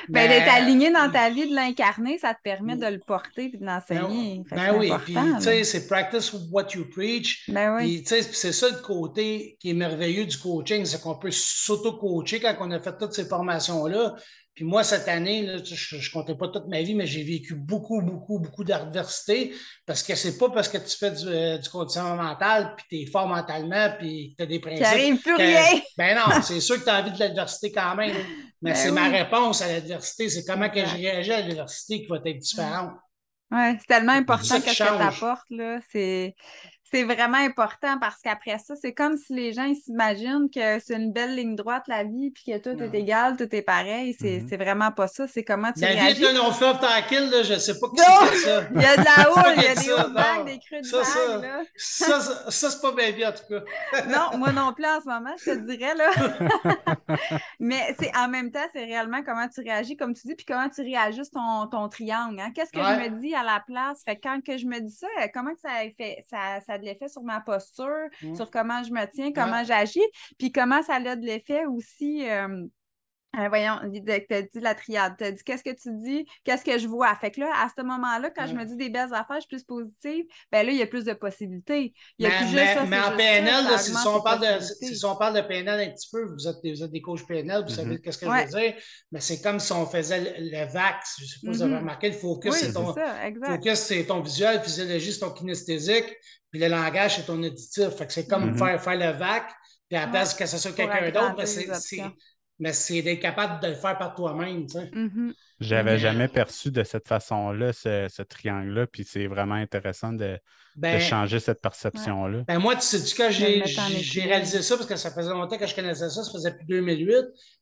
ben, 0.09 0.29
d'être 0.29 0.51
aligné 0.51 0.91
dans 0.91 1.13
ta 1.13 1.29
vie, 1.29 1.51
de 1.51 1.55
l'incarner, 1.55 2.17
ça 2.17 2.33
te 2.33 2.41
permet 2.43 2.77
de 2.77 2.87
le 2.87 2.99
porter 2.99 3.51
et 3.53 3.59
de 3.59 3.63
l'enseigner. 3.63 4.43
Ben, 4.51 4.57
ben 4.57 4.79
oui, 4.79 4.91
puis 5.05 5.15
tu 5.15 5.43
sais, 5.43 5.65
c'est 5.65 5.87
practice 5.87 6.33
what 6.51 6.69
you 6.73 6.87
preach. 6.91 7.47
Ben 7.47 7.77
oui. 7.77 8.03
Puis 8.03 8.25
c'est 8.33 8.53
ça 8.53 8.71
le 8.71 8.81
côté 8.81 9.59
qui 9.61 9.69
est 9.69 9.75
merveilleux 9.75 10.25
du 10.25 10.39
coaching, 10.39 10.87
c'est 10.87 11.03
qu'on 11.03 11.17
peut 11.17 11.31
s'auto-coacher 11.31 12.41
quand 12.41 12.57
on 12.61 12.71
a 12.71 12.81
fait 12.81 12.97
toutes 12.99 13.13
ces 13.13 13.27
formations-là. 13.27 14.15
Puis 14.55 14.67
moi, 14.67 14.85
cette 14.85 15.09
année, 15.09 15.47
je 15.65 15.97
ne 15.97 16.13
comptais 16.13 16.35
pas 16.35 16.49
toute 16.49 16.67
ma 16.69 16.83
vie, 16.83 16.95
mais 16.95 17.07
j'ai 17.07 17.23
vécu 17.23 17.55
beaucoup, 17.55 18.03
beaucoup, 18.03 18.39
beaucoup 18.39 18.65
d'adversité 18.65 19.55
parce 19.87 20.03
que 20.03 20.15
c'est 20.15 20.37
pas 20.37 20.51
parce 20.51 20.69
que 20.69 20.77
tu 20.77 20.97
fais 20.99 21.11
du, 21.11 21.27
euh, 21.27 21.57
du 21.57 21.69
conditionnement 21.71 22.17
mental, 22.17 22.75
puis 22.77 22.87
tu 22.89 22.97
es 23.03 23.11
fort 23.11 23.27
mentalement, 23.27 23.89
puis 23.99 24.33
que 24.33 24.37
tu 24.37 24.43
as 24.43 24.47
des 24.47 24.61
principes. 24.61 24.85
Ça 24.85 24.91
n'arrive 24.91 25.23
plus 25.23 25.35
rien. 25.35 25.81
Ben 25.97 26.17
non, 26.17 26.41
c'est 26.43 26.61
sûr 26.61 26.79
que 26.79 26.85
tu 26.85 26.91
as 26.91 27.01
envie 27.01 27.13
de 27.13 27.19
l'adversité 27.19 27.73
quand 27.73 27.95
même. 27.95 28.15
Mais 28.61 28.73
ben 28.73 28.75
c'est 28.75 28.93
ma 28.93 29.09
réponse 29.09 29.63
à 29.63 29.69
l'adversité. 29.69 30.29
C'est 30.29 30.45
comment 30.45 30.69
que 30.69 30.85
je 30.85 30.97
réagis 30.97 31.33
à 31.33 31.41
l'adversité 31.41 32.03
qui 32.03 32.07
va 32.09 32.19
être 32.25 32.39
différente. 32.39 32.93
Oui, 33.51 33.77
c'est 33.79 33.87
tellement 33.87 34.13
important 34.13 34.61
que, 34.61 34.67
que 34.67 34.75
tu 34.75 34.83
apportes. 34.83 35.83
C'est 35.91 36.35
c'est 36.93 37.05
vraiment 37.05 37.39
important 37.39 37.99
parce 37.99 38.21
qu'après 38.21 38.59
ça, 38.59 38.75
c'est 38.77 38.93
comme 38.93 39.17
si 39.17 39.33
les 39.33 39.55
gens 39.55 39.73
s'imaginent 39.75 40.51
que 40.55 40.79
c'est 40.79 40.95
une 40.95 41.11
belle 41.11 41.35
ligne 41.35 41.57
droite, 41.57 41.85
la 41.89 42.05
vie, 42.05 42.31
puis 42.31 42.45
que 42.47 42.59
tout 42.59 42.83
est 42.83 42.95
égal, 42.95 43.37
tout 43.39 43.49
est 43.55 43.63
pareil. 43.63 44.15
C'est 44.21 44.41
mm-hmm. 44.41 44.63
vraiment 44.63 44.93
pas 44.93 45.07
ça. 45.07 45.27
C'est 45.27 45.43
comment 45.43 45.73
tu 45.73 45.81
la 45.81 45.89
réagis. 45.89 46.21
Vie 46.21 46.27
est 46.27 46.37
un 46.37 46.53
fleuve 46.53 46.79
tranquille, 46.79 47.31
là, 47.31 47.43
je 47.43 47.55
sais 47.59 47.79
pas 47.79 47.87
qui 47.89 47.97
c'est 47.97 48.37
ça. 48.37 48.65
Il 48.75 48.83
y 48.83 48.85
a 48.85 48.97
de 48.97 49.05
la 49.05 49.31
houle, 49.31 49.55
il 49.57 49.63
y 49.63 49.67
a 49.67 49.75
des 49.83 49.93
hauts 49.93 50.09
de 50.09 50.45
des 50.45 50.59
creux 50.59 50.81
de 50.81 50.87
ça, 50.87 50.99
vagues, 50.99 51.43
là. 51.43 51.63
Ça, 51.77 52.21
ça, 52.21 52.51
ça 52.51 52.71
c'est 52.71 52.83
pas 52.83 52.93
bien 52.93 53.11
bien, 53.13 53.31
en 53.31 53.33
tout 53.33 53.45
cas. 53.49 54.05
non, 54.09 54.39
moi 54.39 54.53
non 54.53 54.75
plus 54.75 54.85
en 54.85 55.01
ce 55.01 55.07
moment, 55.07 55.35
je 55.39 55.53
te 55.53 55.59
dirais, 55.61 55.95
là. 55.95 56.11
Mais 57.59 57.97
c'est 57.99 58.15
en 58.17 58.29
même 58.29 58.51
temps, 58.51 58.67
c'est 58.75 58.85
réellement 58.85 59.23
comment 59.25 59.49
tu 59.49 59.63
réagis, 59.63 59.97
comme 59.97 60.13
tu 60.13 60.29
dis, 60.29 60.35
puis 60.35 60.45
comment 60.45 60.69
tu 60.69 60.83
réagis 60.83 61.23
ton, 61.33 61.67
ton 61.69 61.89
triangle. 61.89 62.39
Hein? 62.39 62.51
Qu'est-ce 62.55 62.73
que 62.73 62.81
je 62.81 63.11
me 63.11 63.21
dis 63.21 63.35
à 63.35 63.43
la 63.43 63.61
place? 63.67 64.03
Fait 64.05 64.17
quand 64.17 64.41
que 64.45 64.59
je 64.59 64.67
me 64.67 64.79
dis 64.81 64.95
ça, 64.95 65.07
comment 65.33 65.55
que 65.55 65.61
ça 65.61 65.71
fait 65.97 66.23
ça, 66.29 66.61
ça 66.67 66.79
de 66.83 66.87
l'effet 66.87 67.09
sur 67.09 67.23
ma 67.23 67.41
posture, 67.41 68.09
mmh. 68.23 68.35
sur 68.35 68.51
comment 68.51 68.83
je 68.83 68.93
me 68.93 69.05
tiens, 69.11 69.33
comment 69.33 69.65
j'agis, 69.65 70.01
puis 70.39 70.53
comment 70.53 70.83
ça 70.83 70.97
a 70.97 71.17
de 71.17 71.25
l'effet 71.25 71.65
aussi. 71.65 72.29
Euh, 72.29 72.67
Euh, 73.39 73.49
voyons, 73.49 73.79
tu 73.91 74.35
as 74.35 74.43
dit 74.43 74.61
la 74.61 74.75
triade. 74.75 75.15
Tu 75.17 75.25
as 75.25 75.33
dit 75.33 75.43
qu'est-ce 75.43 75.65
que 75.65 75.71
tu 75.71 75.91
dis, 76.03 76.27
qu'est-ce 76.45 76.65
que 76.65 76.77
je 76.79 76.87
vois? 76.87 77.15
Fait 77.17 77.31
que 77.31 77.41
là, 77.41 77.51
à 77.57 77.69
ce 77.75 77.83
moment-là, 77.83 78.29
quand 78.29 78.47
je 78.47 78.53
me 78.53 78.65
dis 78.67 78.77
des 78.77 78.91
belles 78.91 79.15
affaires, 79.15 79.37
je 79.37 79.41
suis 79.41 79.49
plus 79.49 79.65
positive, 79.65 80.27
ben 80.51 80.67
là, 80.67 80.73
il 80.73 80.79
y 80.79 80.83
a 80.83 80.87
plus 80.87 81.05
de 81.05 81.15
possibilités. 81.15 81.95
Il 82.19 82.27
y 82.27 82.27
a 82.27 82.31
mais, 82.31 82.39
plus 82.41 82.55
mais, 82.55 82.87
mais 82.89 83.01
en 83.01 83.17
PNL, 83.17 83.79
si, 83.79 83.93
on 84.07 84.21
parle 84.21 84.41
de, 84.41 84.63
si, 84.63 85.05
on 85.07 85.17
parle 85.17 85.37
de 85.37 85.41
PNL 85.49 85.89
un 85.89 85.93
petit 85.93 86.11
peu, 86.13 86.27
vous 86.27 86.47
êtes, 86.47 86.59
vous 86.63 86.83
êtes 86.83 86.91
des 86.91 87.01
coachs 87.01 87.27
PNL, 87.27 87.63
vous 87.63 87.71
savez 87.71 87.97
mm-hmm. 87.97 88.01
qu'est-ce 88.03 88.19
que 88.19 88.27
je 88.27 88.31
veux 88.31 88.61
dire, 88.61 88.75
mais 89.11 89.21
c'est 89.21 89.41
comme 89.41 89.61
si 89.61 89.73
on 89.73 89.87
faisait 89.87 90.35
le, 90.39 90.71
VAX. 90.71 91.15
Je 91.17 91.23
ne 91.23 91.29
sais 91.29 91.35
pas 91.47 91.53
si 91.53 91.59
vous 91.59 91.63
avez 91.63 91.77
remarqué, 91.77 92.09
le 92.09 92.15
focus, 92.15 92.55
c'est 92.55 92.73
ton, 92.75 92.95
focus, 92.95 93.79
c'est 93.79 94.05
ton 94.05 94.21
visuel, 94.21 94.61
physiologie, 94.61 95.11
c'est 95.11 95.21
ton 95.21 95.31
kinesthésique, 95.31 96.15
puis 96.51 96.61
le 96.61 96.69
langage, 96.69 97.17
c'est 97.17 97.25
ton 97.25 97.43
auditif. 97.43 97.89
Fait 97.97 98.07
que 98.07 98.13
c'est 98.13 98.27
comme 98.27 98.53
mm-hmm. 98.53 98.59
faire, 98.59 98.83
faire 98.83 99.13
le 99.15 99.19
VAC, 99.19 99.51
puis 99.89 99.97
à 99.97 100.05
la 100.05 100.09
place 100.09 100.35
que 100.35 100.45
ce 100.45 100.59
soit 100.59 100.73
quelqu'un 100.73 101.11
d'autre, 101.11 101.35
mais 101.39 101.47
c'est 101.47 102.03
mais 102.63 102.73
c'est 102.73 103.03
d'être 103.03 103.19
capable 103.19 103.61
de 103.61 103.67
le 103.67 103.75
faire 103.75 103.99
par 103.99 104.15
toi-même. 104.15 104.67
Tu 104.67 104.75
sais. 104.75 104.85
Mm-hmm. 104.85 105.33
J'avais 105.59 105.99
jamais 105.99 106.29
perçu 106.29 106.71
de 106.71 106.85
cette 106.85 107.09
façon-là 107.09 107.73
ce, 107.73 108.23
triangle-là, 108.23 108.87
puis 108.87 109.03
c'est 109.05 109.27
vraiment 109.27 109.57
intéressant 109.57 110.13
de, 110.13 110.39
ben, 110.77 111.01
changer 111.01 111.41
cette 111.41 111.61
perception-là. 111.61 112.45
Ben 112.47 112.61
moi, 112.61 112.77
tu 112.77 112.83
sais, 112.83 112.99
quand 113.17 113.31
j'ai 113.33 114.23
réalisé 114.23 114.63
ça, 114.63 114.77
parce 114.77 114.89
que 114.89 114.95
ça 114.95 115.11
faisait 115.11 115.31
longtemps 115.31 115.59
que 115.59 115.67
je 115.67 115.75
connaissais 115.75 116.09
ça, 116.09 116.23
ça 116.23 116.31
faisait 116.31 116.53
depuis 116.53 116.67
2008, 116.67 117.15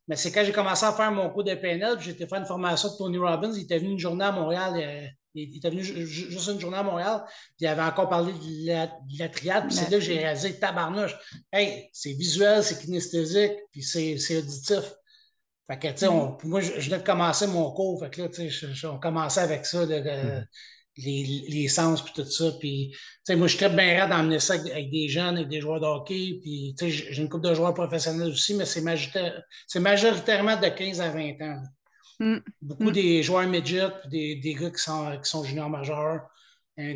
mais 0.07 0.17
c'est 0.17 0.31
quand 0.31 0.45
j'ai 0.45 0.53
commencé 0.53 0.85
à 0.85 0.93
faire 0.93 1.11
mon 1.11 1.31
cours 1.31 1.45
de 1.45 1.55
PNL, 1.55 1.97
puis 1.97 2.05
j'étais 2.05 2.27
fait 2.27 2.37
une 2.37 2.45
formation 2.45 2.91
de 2.91 2.99
Tony 2.99 3.17
Robbins, 3.17 3.53
il 3.55 3.63
était 3.63 3.79
venu 3.79 3.93
une 3.93 3.99
journée 3.99 4.27
à 4.27 4.33
Montréal. 4.33 4.75
Euh, 5.37 5.41
il 5.41 5.57
était 5.57 5.71
venu 5.71 5.83
juste 5.83 6.49
une 6.49 6.61
journée 6.61 6.79
à 6.79 6.83
Montréal, 6.83 7.23
puis 7.27 7.61
il 7.61 7.67
avait 7.67 7.83
encore 7.83 8.09
parlé 8.09 8.33
de 8.33 9.19
la, 9.19 9.29
triade, 9.29 9.67
puis 9.69 9.77
c'est 9.77 9.91
là 9.91 9.99
que 9.99 10.01
j'ai 10.01 10.19
réalisé 10.19 10.59
tabarnouche. 10.59 11.15
Hey, 11.53 11.89
c'est 11.93 12.13
visuel, 12.13 12.63
c'est 12.65 12.81
kinesthésique, 12.81 13.53
puis 13.71 13.83
c'est 13.83 14.39
auditif. 14.39 14.95
Fait 15.71 15.79
que, 15.79 15.89
tu 15.89 15.99
sais, 15.99 16.09
mm. 16.09 16.39
moi, 16.45 16.61
je, 16.61 16.73
venais 16.73 16.99
de 16.99 17.05
commencer 17.05 17.47
mon 17.47 17.71
cours, 17.71 18.01
fait 18.01 18.11
que 18.11 18.23
là, 18.23 18.29
tu 18.29 18.51
sais, 18.51 18.87
on 18.87 18.99
commençait 18.99 19.41
avec 19.41 19.65
ça, 19.67 19.87
mm. 19.87 20.47
les, 20.97 21.45
les, 21.49 21.69
sens, 21.69 22.03
puis 22.03 22.13
tout 22.13 22.25
ça. 22.29 22.51
Puis, 22.59 22.91
tu 22.91 22.99
sais, 23.23 23.37
moi, 23.37 23.47
je 23.47 23.57
suis 23.57 23.65
très 23.65 23.75
bien 23.75 24.01
rare 24.01 24.09
d'emmener 24.09 24.41
ça 24.41 24.55
avec, 24.55 24.91
des 24.91 25.09
jeunes, 25.09 25.37
avec 25.37 25.49
des 25.49 25.61
joueurs 25.61 25.81
de 25.81 25.87
hockey, 25.87 26.41
puis, 26.43 26.75
tu 26.77 26.91
sais, 26.91 27.13
j'ai 27.13 27.23
une 27.23 27.29
couple 27.29 27.49
de 27.49 27.55
joueurs 27.55 27.75
professionnels 27.75 28.31
aussi, 28.31 28.55
mais 28.55 28.67
c'est 28.67 29.81
majoritairement 29.81 30.57
de 30.57 30.69
15 30.69 31.01
à 31.01 31.11
20 31.11 31.41
ans. 31.43 31.63
Mm. 32.21 32.39
Beaucoup 32.63 32.91
mm. 32.91 32.93
des 32.93 33.23
joueurs 33.23 33.49
midget, 33.49 33.89
des, 34.09 34.37
des 34.37 34.55
gars 34.55 34.71
qui 34.71 34.83
sont, 34.83 35.19
qui 35.23 35.29
sont 35.29 35.43
juniors 35.43 35.71
majeurs. 35.71 36.21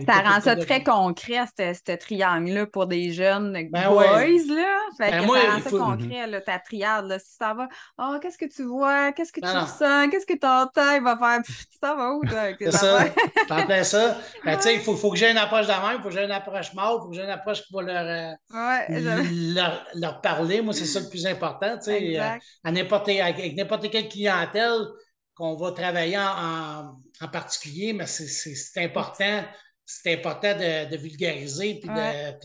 Ça 0.06 0.20
rend 0.20 0.40
ça 0.40 0.56
très 0.56 0.82
concret, 0.82 1.44
ce 1.58 1.96
triangle-là, 1.96 2.66
pour 2.66 2.86
des 2.86 3.12
jeunes 3.12 3.52
ben 3.70 3.88
boys. 3.88 4.06
Là. 4.06 4.78
Fait 4.96 5.10
ben 5.10 5.26
que 5.26 5.34
ça 5.34 5.50
rend 5.50 5.60
ça 5.60 5.70
concret, 5.70 6.26
là, 6.26 6.40
ta 6.40 6.58
triade. 6.58 7.06
Là. 7.06 7.18
Si 7.18 7.34
ça 7.36 7.52
va, 7.52 7.68
oh, 7.98 8.16
qu'est-ce 8.22 8.38
que 8.38 8.46
tu 8.46 8.62
vois? 8.64 9.12
Qu'est-ce 9.12 9.32
que 9.32 9.40
tu 9.40 9.46
ressens? 9.46 10.08
Qu'est-ce 10.08 10.26
que 10.26 10.38
tu 10.38 10.46
entends? 10.46 10.94
Il 10.94 11.02
va 11.02 11.18
faire, 11.18 11.40
ça 11.82 11.94
va 11.94 12.12
où? 12.12 12.22
C'est 12.58 12.70
ça. 12.70 13.04
T'entends 13.48 13.84
ça? 13.84 14.16
Ben, 14.44 14.58
il 14.64 14.80
faut, 14.84 14.96
faut, 14.96 15.10
que 15.10 15.18
j'ai 15.18 15.30
une 15.30 15.36
approche 15.36 15.66
de 15.66 15.72
même, 15.72 15.98
il 15.98 16.02
faut 16.02 16.08
que 16.08 16.14
j'ai 16.14 16.24
une 16.24 16.30
approche 16.30 16.72
mort, 16.72 17.00
il 17.00 17.02
faut 17.02 17.10
que 17.10 17.16
j'ai 17.16 17.24
une 17.24 17.30
approche 17.30 17.62
qui 17.62 17.74
va 17.74 17.82
leur, 17.82 18.06
euh, 18.06 19.14
leur, 19.54 19.86
leur, 19.94 20.20
parler. 20.22 20.62
Moi, 20.62 20.72
c'est 20.72 20.86
ça 20.86 21.00
le 21.00 21.08
plus 21.10 21.26
important. 21.26 21.76
Tu 21.76 21.84
sais, 21.84 22.20
euh, 22.20 22.38
à 22.62 22.72
n'importe, 22.72 23.08
avec 23.08 23.54
n'importe 23.54 23.90
quelle 23.90 24.08
clientèle, 24.08 24.86
qu'on 25.34 25.56
va 25.56 25.72
travailler 25.72 26.18
en, 26.18 26.96
en, 27.20 27.28
particulier, 27.28 27.92
mais 27.92 28.06
c'est 28.06 28.84
important 28.84 29.44
c'est 29.86 30.14
important 30.14 30.54
de, 30.54 30.96
vulgariser 30.96 31.74
puis 31.74 31.90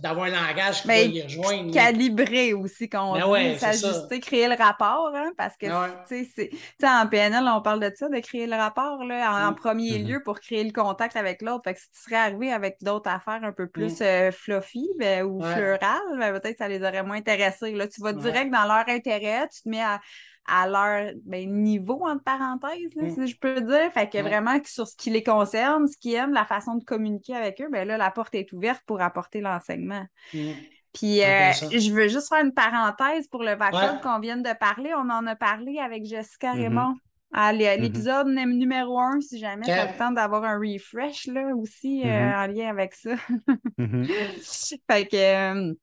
d'avoir 0.03 0.25
un 0.25 0.31
langage 0.31 0.81
qui 0.81 0.88
va 0.88 1.00
y 1.00 1.22
rejoindre. 1.22 1.74
Calibrer 1.74 2.53
aussi, 2.53 2.89
quand 2.89 3.15
on 3.15 3.58
s'ajuster, 3.58 4.19
créer 4.19 4.48
le 4.50 4.55
rapport, 4.55 5.12
hein, 5.15 5.31
parce 5.38 5.55
que, 5.55 5.67
tu 6.08 6.25
sais, 6.25 6.51
en 6.84 7.08
PNL, 7.08 7.46
on 7.48 7.62
parle 7.62 7.79
de 7.79 7.91
ça, 7.96 8.10
de 8.10 8.19
créer 8.19 8.46
le 8.46 8.58
rapport, 8.58 9.05
là, 9.05 9.48
en, 9.48 9.53
premier 9.53 10.00
mm-hmm. 10.00 10.08
lieu 10.08 10.24
pour 10.24 10.39
créer 10.41 10.65
le 10.65 10.72
contact 10.72 11.15
avec 11.15 11.41
l'autre. 11.41 11.63
Fait 11.63 11.75
que 11.75 11.79
si 11.79 11.89
tu 11.91 12.01
serais 12.01 12.17
arrivé 12.17 12.51
avec 12.51 12.77
d'autres 12.81 13.10
affaires 13.10 13.41
un 13.43 13.53
peu 13.53 13.67
plus 13.67 14.01
mm. 14.01 14.03
euh, 14.03 14.31
fluffy 14.31 14.89
ben, 15.00 15.24
ou 15.24 15.41
fleurales, 15.41 16.17
ben, 16.17 16.34
peut-être 16.34 16.58
que 16.58 16.63
ça 16.63 16.67
les 16.67 16.81
aurait 16.81 17.03
moins 17.03 17.17
intéressés. 17.17 17.72
Là, 17.72 17.88
tu 17.88 18.01
vas 18.01 18.12
direct 18.12 18.51
dans 18.51 18.65
leur 18.65 18.88
intérêt, 18.89 19.48
tu 19.48 19.62
te 19.62 19.69
mets 19.69 19.81
à 19.81 20.01
à 20.50 20.68
leur 20.68 21.13
ben, 21.25 21.50
niveau, 21.51 22.06
entre 22.06 22.24
parenthèses, 22.24 22.96
mm. 22.96 23.10
si 23.10 23.27
je 23.27 23.38
peux 23.38 23.62
dire. 23.62 23.91
Fait 23.94 24.10
que 24.10 24.18
vraiment, 24.20 24.60
sur 24.65 24.88
ce 24.88 24.96
qui 24.96 25.10
les 25.10 25.24
concerne, 25.24 25.88
ce 25.88 25.98
qu'ils 25.98 26.15
aiment, 26.15 26.34
la 26.34 26.46
façon 26.46 26.75
de 26.75 26.84
communiquer 26.84 27.36
avec 27.36 27.62
eux, 27.62 27.70
ben 27.72 27.88
là, 27.88 27.98
la 27.98 28.12
porte 28.12 28.36
est 28.36 28.51
ouverte 28.53 28.82
pour 28.86 29.01
apporter 29.01 29.41
l'enseignement. 29.41 30.06
Mm. 30.34 30.51
Puis, 30.94 31.22
euh, 31.22 31.51
je 31.72 31.91
veux 31.94 32.08
juste 32.08 32.29
faire 32.29 32.44
une 32.44 32.53
parenthèse 32.53 33.27
pour 33.27 33.44
le 33.44 33.56
vacuum 33.56 34.00
qu'on 34.01 34.20
vient 34.20 34.38
de 34.38 34.58
parler. 34.60 34.91
On 34.96 35.10
en 35.10 35.25
a 35.27 35.36
parlé 35.36 35.77
avec 35.77 36.06
Jessica 36.06 36.53
mm-hmm. 36.53 36.62
Raymond 36.62 36.96
à 37.32 37.53
mm-hmm. 37.53 37.79
l'épisode 37.79 38.27
numéro 38.27 39.00
un, 39.00 39.22
si 39.22 39.38
jamais 39.38 39.68
ça 39.68 39.86
le 39.86 39.98
temps 39.98 40.12
d'avoir 40.12 40.44
un 40.46 40.58
refresh 40.58 41.27
là 41.27 41.56
aussi 41.56 42.01
euh, 42.01 42.08
mm-hmm. 42.08 42.44
en 42.44 42.48
lien 42.48 42.70
avec 42.70 42.96
ça. 42.96 43.12
fait 44.89 45.06
que. 45.06 45.15
Euh, 45.15 45.74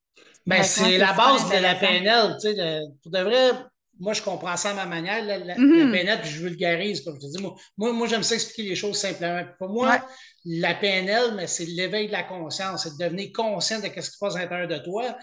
ben, 0.44 0.62
c'est 0.62 0.98
la 0.98 1.12
base 1.12 1.48
de 1.50 1.60
la 1.60 1.74
PNL, 1.74 2.36
tu 2.40 2.54
sais, 2.54 2.80
pour 3.02 3.10
de 3.10 3.18
vrai, 3.18 3.50
moi, 3.98 4.12
je 4.12 4.22
comprends 4.22 4.56
ça 4.56 4.70
à 4.70 4.74
ma 4.74 4.86
manière, 4.86 5.24
la, 5.24 5.38
la, 5.38 5.54
mm-hmm. 5.54 5.90
PNL, 5.90 6.20
puis 6.20 6.30
je 6.30 6.42
vulgarise, 6.42 7.02
comme 7.02 7.16
je 7.16 7.26
te 7.26 7.36
dis. 7.36 7.42
Moi, 7.76 7.92
moi, 7.92 8.06
j'aime 8.06 8.22
ça 8.22 8.34
expliquer 8.34 8.68
les 8.68 8.76
choses 8.76 8.96
simplement. 8.96 9.42
Pour 9.58 9.70
moi, 9.70 10.04
la 10.44 10.74
PNL, 10.74 11.34
mais 11.34 11.46
c'est 11.46 11.64
l'éveil 11.64 12.08
de 12.08 12.12
la 12.12 12.22
conscience, 12.22 12.82
c'est 12.82 12.96
de 12.98 13.04
devenir 13.04 13.30
conscient 13.34 13.80
de 13.80 13.86
ce 13.86 13.90
qui 13.90 14.02
se 14.02 14.18
passe 14.18 14.36
à 14.36 14.40
l'intérieur 14.40 14.68
de 14.68 14.78
toi. 14.78 15.16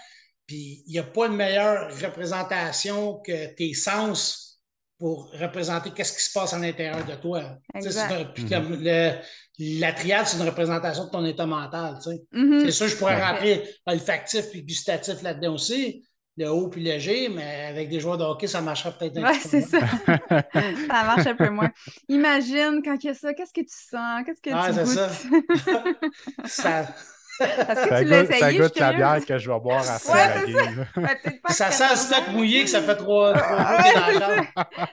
Puis, 0.47 0.83
il 0.87 0.91
n'y 0.91 0.99
a 0.99 1.03
pas 1.03 1.27
une 1.27 1.35
meilleure 1.35 1.89
représentation 2.01 3.19
que 3.25 3.53
tes 3.55 3.73
sens 3.73 4.59
pour 4.97 5.31
représenter 5.33 5.91
qu'est-ce 5.91 6.13
qui 6.13 6.23
se 6.23 6.31
passe 6.31 6.53
à 6.53 6.59
l'intérieur 6.59 7.05
de 7.05 7.15
toi. 7.15 7.57
Puis, 7.73 8.43
mm-hmm. 8.43 9.19
la 9.79 9.93
triade, 9.93 10.25
c'est 10.25 10.37
une 10.37 10.47
représentation 10.47 11.05
de 11.05 11.09
ton 11.09 11.25
état 11.25 11.45
mental. 11.45 11.99
Mm-hmm. 12.33 12.65
C'est 12.65 12.71
sûr, 12.71 12.87
je 12.87 12.95
pourrais 12.95 13.23
rentrer 13.23 13.63
olfactif 13.85 14.49
puis 14.49 14.63
gustatif 14.63 15.21
là-dedans 15.21 15.53
aussi 15.53 16.03
le 16.37 16.49
haut 16.49 16.67
puis 16.67 16.81
léger, 16.81 17.29
mais 17.29 17.67
avec 17.69 17.89
des 17.89 17.99
joueurs 17.99 18.17
de 18.17 18.23
hockey, 18.23 18.47
ça 18.47 18.61
marcherait 18.61 18.93
peut-être 18.97 19.17
un 19.17 19.23
ouais, 19.23 19.39
c'est 19.39 19.61
ça. 19.61 19.79
ça 20.07 21.03
marche 21.03 21.27
un 21.27 21.35
peu 21.35 21.49
moins. 21.49 21.71
Imagine 22.09 22.81
quand 22.83 22.95
il 23.03 23.07
y 23.07 23.09
a 23.09 23.13
ça, 23.13 23.33
qu'est-ce 23.33 23.53
que 23.53 23.61
tu 23.61 23.75
sens? 23.75 24.23
Qu'est-ce 24.25 24.41
que 24.41 24.49
ah, 24.51 24.69
tu 24.69 24.79
goûtes? 24.79 26.47
ça. 26.47 26.85
ça... 27.37 27.75
ça, 27.75 28.03
goûte, 28.03 28.33
ça 28.33 28.53
goûte 28.53 28.79
la 28.79 28.93
bière 28.93 29.25
que 29.25 29.37
je 29.37 29.51
vais 29.51 29.59
boire 29.59 29.83
à 29.87 29.95
ouais, 29.95 31.11
ça. 31.49 31.71
ça 31.71 31.71
sent 31.71 31.89
le 31.91 31.95
stock 31.95 32.27
mouillé 32.33 32.63
que 32.63 32.69
ça 32.69 32.81
fait 32.81 32.95
trois, 32.95 33.33
trois 33.33 33.57
dans 33.57 33.99
la 33.99 34.13
chambre. 34.13 34.47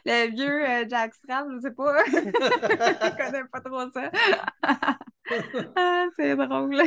Le 0.05 0.31
vieux 0.31 0.69
euh, 0.69 0.85
Jack 0.89 1.15
Strap, 1.15 1.47
je 1.55 1.61
sais 1.61 1.71
pas. 1.71 2.05
je 2.07 3.17
connais 3.17 3.45
pas 3.51 3.61
trop 3.61 3.91
ça. 3.93 4.11
ah, 5.77 6.07
c'est 6.17 6.37
drôle. 6.37 6.83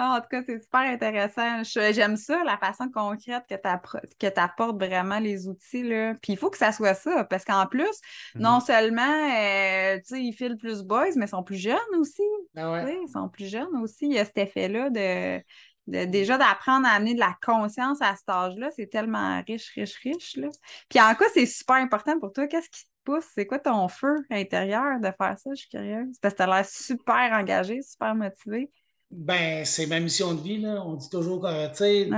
Ah, 0.00 0.16
en 0.16 0.20
tout 0.20 0.28
cas, 0.30 0.42
c'est 0.46 0.60
super 0.60 0.82
intéressant. 0.82 1.64
J'aime 1.64 2.16
ça, 2.16 2.44
la 2.44 2.56
façon 2.56 2.88
concrète 2.88 3.42
que 3.48 4.28
tu 4.28 4.40
apportes 4.40 4.80
vraiment 4.80 5.18
les 5.18 5.48
outils. 5.48 5.82
Là. 5.82 6.14
Puis 6.22 6.34
il 6.34 6.38
faut 6.38 6.50
que 6.50 6.56
ça 6.56 6.70
soit 6.70 6.94
ça, 6.94 7.24
parce 7.24 7.44
qu'en 7.44 7.66
plus, 7.66 8.00
non 8.36 8.58
mm-hmm. 8.58 8.66
seulement, 8.66 9.02
euh, 9.02 9.98
ils 10.12 10.32
filent 10.32 10.56
plus 10.56 10.84
boys, 10.84 11.16
mais 11.16 11.26
ils 11.26 11.30
sont 11.30 11.42
plus 11.42 11.56
jeunes 11.56 11.76
aussi. 11.98 12.22
Ah 12.56 12.84
ils 12.88 13.10
sont 13.12 13.28
plus 13.28 13.50
jeunes 13.50 13.76
aussi. 13.82 14.06
Il 14.06 14.12
y 14.12 14.20
a 14.20 14.24
cet 14.24 14.38
effet-là 14.38 14.90
de, 14.90 16.06
déjà 16.06 16.38
d'apprendre 16.38 16.86
à 16.86 16.90
amener 16.90 17.14
de 17.14 17.20
la 17.20 17.36
conscience 17.44 18.00
à 18.00 18.14
cet 18.14 18.28
âge-là. 18.28 18.70
C'est 18.70 18.86
tellement 18.86 19.42
riche, 19.48 19.72
riche, 19.74 19.96
riche. 19.96 20.36
Là. 20.36 20.48
Puis 20.88 21.00
en 21.00 21.12
quoi 21.16 21.26
c'est 21.34 21.46
super 21.46 21.76
important 21.76 22.20
pour 22.20 22.32
toi? 22.32 22.46
Qu'est-ce 22.46 22.70
qui 22.70 22.84
te 22.84 22.90
pousse? 23.02 23.26
C'est 23.34 23.46
quoi 23.46 23.58
ton 23.58 23.88
feu 23.88 24.14
intérieur 24.30 25.00
de 25.00 25.10
faire 25.18 25.36
ça? 25.36 25.50
Je 25.50 25.62
suis 25.62 25.68
curieuse. 25.68 26.16
Parce 26.22 26.34
que 26.34 26.38
tu 26.38 26.42
as 26.44 26.46
l'air 26.46 26.64
super 26.64 27.32
engagé, 27.32 27.82
super 27.82 28.14
motivé. 28.14 28.70
Ben, 29.10 29.64
c'est 29.64 29.86
ma 29.86 30.00
mission 30.00 30.34
de 30.34 30.42
vie, 30.42 30.58
là. 30.58 30.84
On 30.84 30.94
dit 30.94 31.08
toujours 31.08 31.40
que, 31.40 31.68
tu 31.68 31.76
sais, 31.76 32.10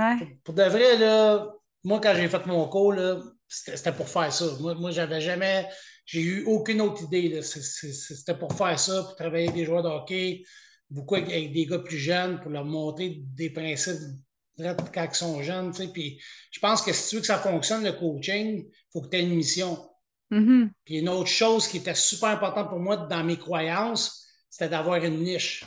pour, 0.43 0.53
de 0.53 0.63
vrai, 0.63 0.97
là, 0.97 1.47
moi, 1.83 1.99
quand 2.01 2.13
j'ai 2.15 2.27
fait 2.27 2.45
mon 2.45 2.67
cours, 2.67 2.95
c'était 3.47 3.93
pour 3.93 4.09
faire 4.09 4.31
ça. 4.31 4.45
Moi, 4.59 4.75
moi 4.75 4.91
j'avais 4.91 5.21
jamais, 5.21 5.67
j'ai 6.05 6.21
eu 6.21 6.45
aucune 6.45 6.81
autre 6.81 7.03
idée, 7.03 7.41
C'était 7.41 8.37
pour 8.37 8.53
faire 8.53 8.77
ça, 8.77 9.03
pour 9.03 9.15
travailler 9.15 9.45
avec 9.45 9.55
des 9.55 9.65
joueurs 9.65 9.83
de 9.83 9.89
hockey, 9.89 10.43
beaucoup 10.89 11.15
avec, 11.15 11.53
des 11.53 11.65
gars 11.65 11.79
plus 11.79 11.97
jeunes, 11.97 12.39
pour 12.41 12.51
leur 12.51 12.65
montrer 12.65 13.21
des 13.35 13.49
principes 13.49 13.99
quand 14.93 15.07
ils 15.09 15.15
sont 15.15 15.41
jeunes, 15.41 15.71
tu 15.71 15.83
sais. 15.83 15.87
Puis 15.87 16.21
je 16.51 16.59
pense 16.59 16.81
que 16.81 16.93
si 16.93 17.09
tu 17.09 17.15
veux 17.15 17.21
que 17.21 17.27
ça 17.27 17.39
fonctionne, 17.39 17.83
le 17.83 17.93
coaching, 17.93 18.65
il 18.67 18.71
faut 18.91 19.01
que 19.01 19.07
tu 19.07 19.17
aies 19.17 19.23
une 19.23 19.35
mission. 19.35 19.79
Mm-hmm. 20.31 20.69
Puis 20.85 20.97
une 20.99 21.09
autre 21.09 21.29
chose 21.29 21.67
qui 21.67 21.77
était 21.77 21.95
super 21.95 22.29
importante 22.29 22.69
pour 22.69 22.79
moi 22.79 22.97
dans 22.97 23.23
mes 23.23 23.37
croyances, 23.37 24.27
c'était 24.49 24.69
d'avoir 24.69 25.03
une 25.03 25.23
niche. 25.23 25.65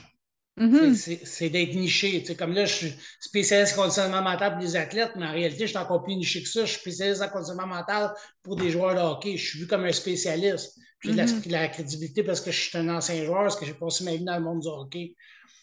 Mm-hmm. 0.58 1.24
C'est 1.24 1.50
d'être 1.50 1.74
niché. 1.74 2.22
comme 2.36 2.52
là, 2.52 2.64
je 2.64 2.74
suis 2.74 2.94
spécialiste 3.18 3.76
en 3.76 3.82
conditionnement 3.82 4.22
mental 4.22 4.52
pour 4.52 4.60
les 4.60 4.76
athlètes, 4.76 5.12
mais 5.16 5.26
en 5.26 5.32
réalité, 5.32 5.66
je 5.66 5.70
suis 5.70 5.78
encore 5.78 6.02
plus 6.04 6.14
niché 6.14 6.42
que 6.42 6.48
ça. 6.48 6.64
Je 6.64 6.70
suis 6.72 6.80
spécialiste 6.80 7.22
en 7.22 7.28
conditionnement 7.28 7.66
mental 7.66 8.12
pour 8.42 8.56
des 8.56 8.70
joueurs 8.70 8.94
de 8.94 9.00
hockey. 9.00 9.36
Je 9.36 9.48
suis 9.48 9.58
vu 9.60 9.66
comme 9.66 9.84
un 9.84 9.92
spécialiste. 9.92 10.78
J'ai 11.00 11.12
mm-hmm. 11.12 11.50
la, 11.50 11.68
crédibilité 11.68 12.22
parce 12.22 12.40
que 12.40 12.50
je 12.50 12.60
suis 12.60 12.78
un 12.78 12.88
ancien 12.88 13.24
joueur, 13.24 13.42
parce 13.42 13.56
que 13.56 13.66
j'ai 13.66 13.74
passé 13.74 14.04
ma 14.04 14.12
vie 14.12 14.24
dans 14.24 14.36
le 14.36 14.44
monde 14.44 14.60
du 14.60 14.68
hockey. 14.68 15.14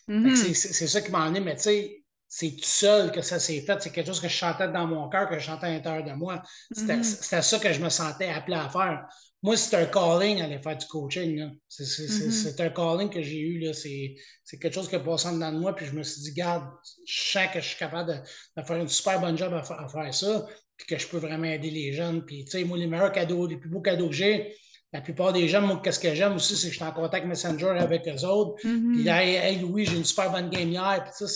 Mm-hmm. 0.10 0.54
C'est 0.54 0.88
ça 0.88 1.02
qui 1.02 1.10
m'a 1.10 1.26
emmené. 1.26 1.40
Mais 1.40 1.56
tu 1.56 1.64
sais, 1.64 2.04
c'est 2.28 2.52
tout 2.52 2.64
seul 2.64 3.12
que 3.14 3.22
ça 3.22 3.40
s'est 3.40 3.62
fait. 3.62 3.82
C'est 3.82 3.92
quelque 3.92 4.08
chose 4.08 4.20
que 4.20 4.28
je 4.28 4.34
chantais 4.34 4.68
dans 4.68 4.88
mon 4.88 5.08
cœur, 5.10 5.30
que 5.30 5.40
je 5.40 5.46
chantais 5.46 5.68
à 5.68 5.70
l'intérieur 5.70 6.04
de 6.04 6.14
moi. 6.14 6.42
C'était 6.72 7.02
ça 7.02 7.60
que 7.60 7.72
je 7.72 7.82
me 7.82 7.90
sentais 7.90 8.28
appelé 8.28 8.58
à 8.58 8.70
faire. 8.70 9.06
Moi, 9.44 9.58
c'est 9.58 9.76
un 9.76 9.86
calling 9.86 10.42
aller 10.42 10.60
faire 10.60 10.78
du 10.78 10.86
coaching. 10.86 11.50
Mm-hmm. 11.70 12.32
C'est 12.32 12.62
un 12.62 12.70
calling 12.70 13.10
que 13.10 13.24
j'ai 13.24 13.40
eu. 13.40 13.74
C'est 13.74 14.60
quelque 14.60 14.74
chose 14.74 14.88
qui 14.88 14.96
est 14.96 15.04
passé 15.04 15.30
en 15.30 15.34
dedans 15.34 15.52
de 15.52 15.58
moi. 15.58 15.76
Puis 15.76 15.88
je 15.88 15.94
me 15.94 16.04
suis 16.04 16.22
dit, 16.22 16.34
garde, 16.34 16.66
je 17.06 17.32
sens 17.32 17.48
que 17.52 17.60
je 17.60 17.68
suis 17.68 17.78
capable 17.78 18.24
de, 18.56 18.62
faire 18.62 18.78
une 18.78 18.88
super 18.88 19.20
bonne 19.20 19.38
job 19.38 19.54
à, 19.54 19.64
faire 19.64 20.14
ça. 20.14 20.46
Puis 20.78 20.88
que 20.88 20.98
je 20.98 21.08
peux 21.08 21.18
vraiment 21.18 21.46
aider 21.46 21.72
les 21.72 21.92
jeunes. 21.94 22.24
Puis, 22.24 22.46
tu 22.46 22.52
sais, 22.52 22.64
moi, 22.64 22.78
les 22.78 22.88
meilleurs 22.88 23.12
cadeaux, 23.12 23.48
les 23.48 23.58
plus 23.58 23.70
beaux 23.70 23.82
cadeaux 23.82 24.10
que 24.10 24.16
j'ai, 24.16 24.56
la 24.94 25.02
plupart 25.02 25.34
des 25.34 25.48
gens, 25.48 25.62
moi, 25.62 25.82
qu'est-ce 25.84 26.00
que 26.00 26.14
j'aime 26.14 26.36
aussi, 26.36 26.56
c'est 26.56 26.68
que 26.68 26.74
je 26.74 26.78
suis 26.78 26.86
en 26.86 26.92
contact 26.92 27.26
Messenger 27.26 27.70
avec 27.78 28.08
eux 28.08 28.26
autres. 28.26 28.64
Mm-hmm. 28.64 28.94
Puis 28.94 29.04
là, 29.04 29.24
hey, 29.24 29.60
Louis, 29.60 29.86
j'ai 29.86 29.98
une 29.98 30.06
super 30.06 30.32
bonne 30.32 30.50
game 30.50 30.70
hier. 30.70 31.04
Puis 31.04 31.14
ça, 31.16 31.28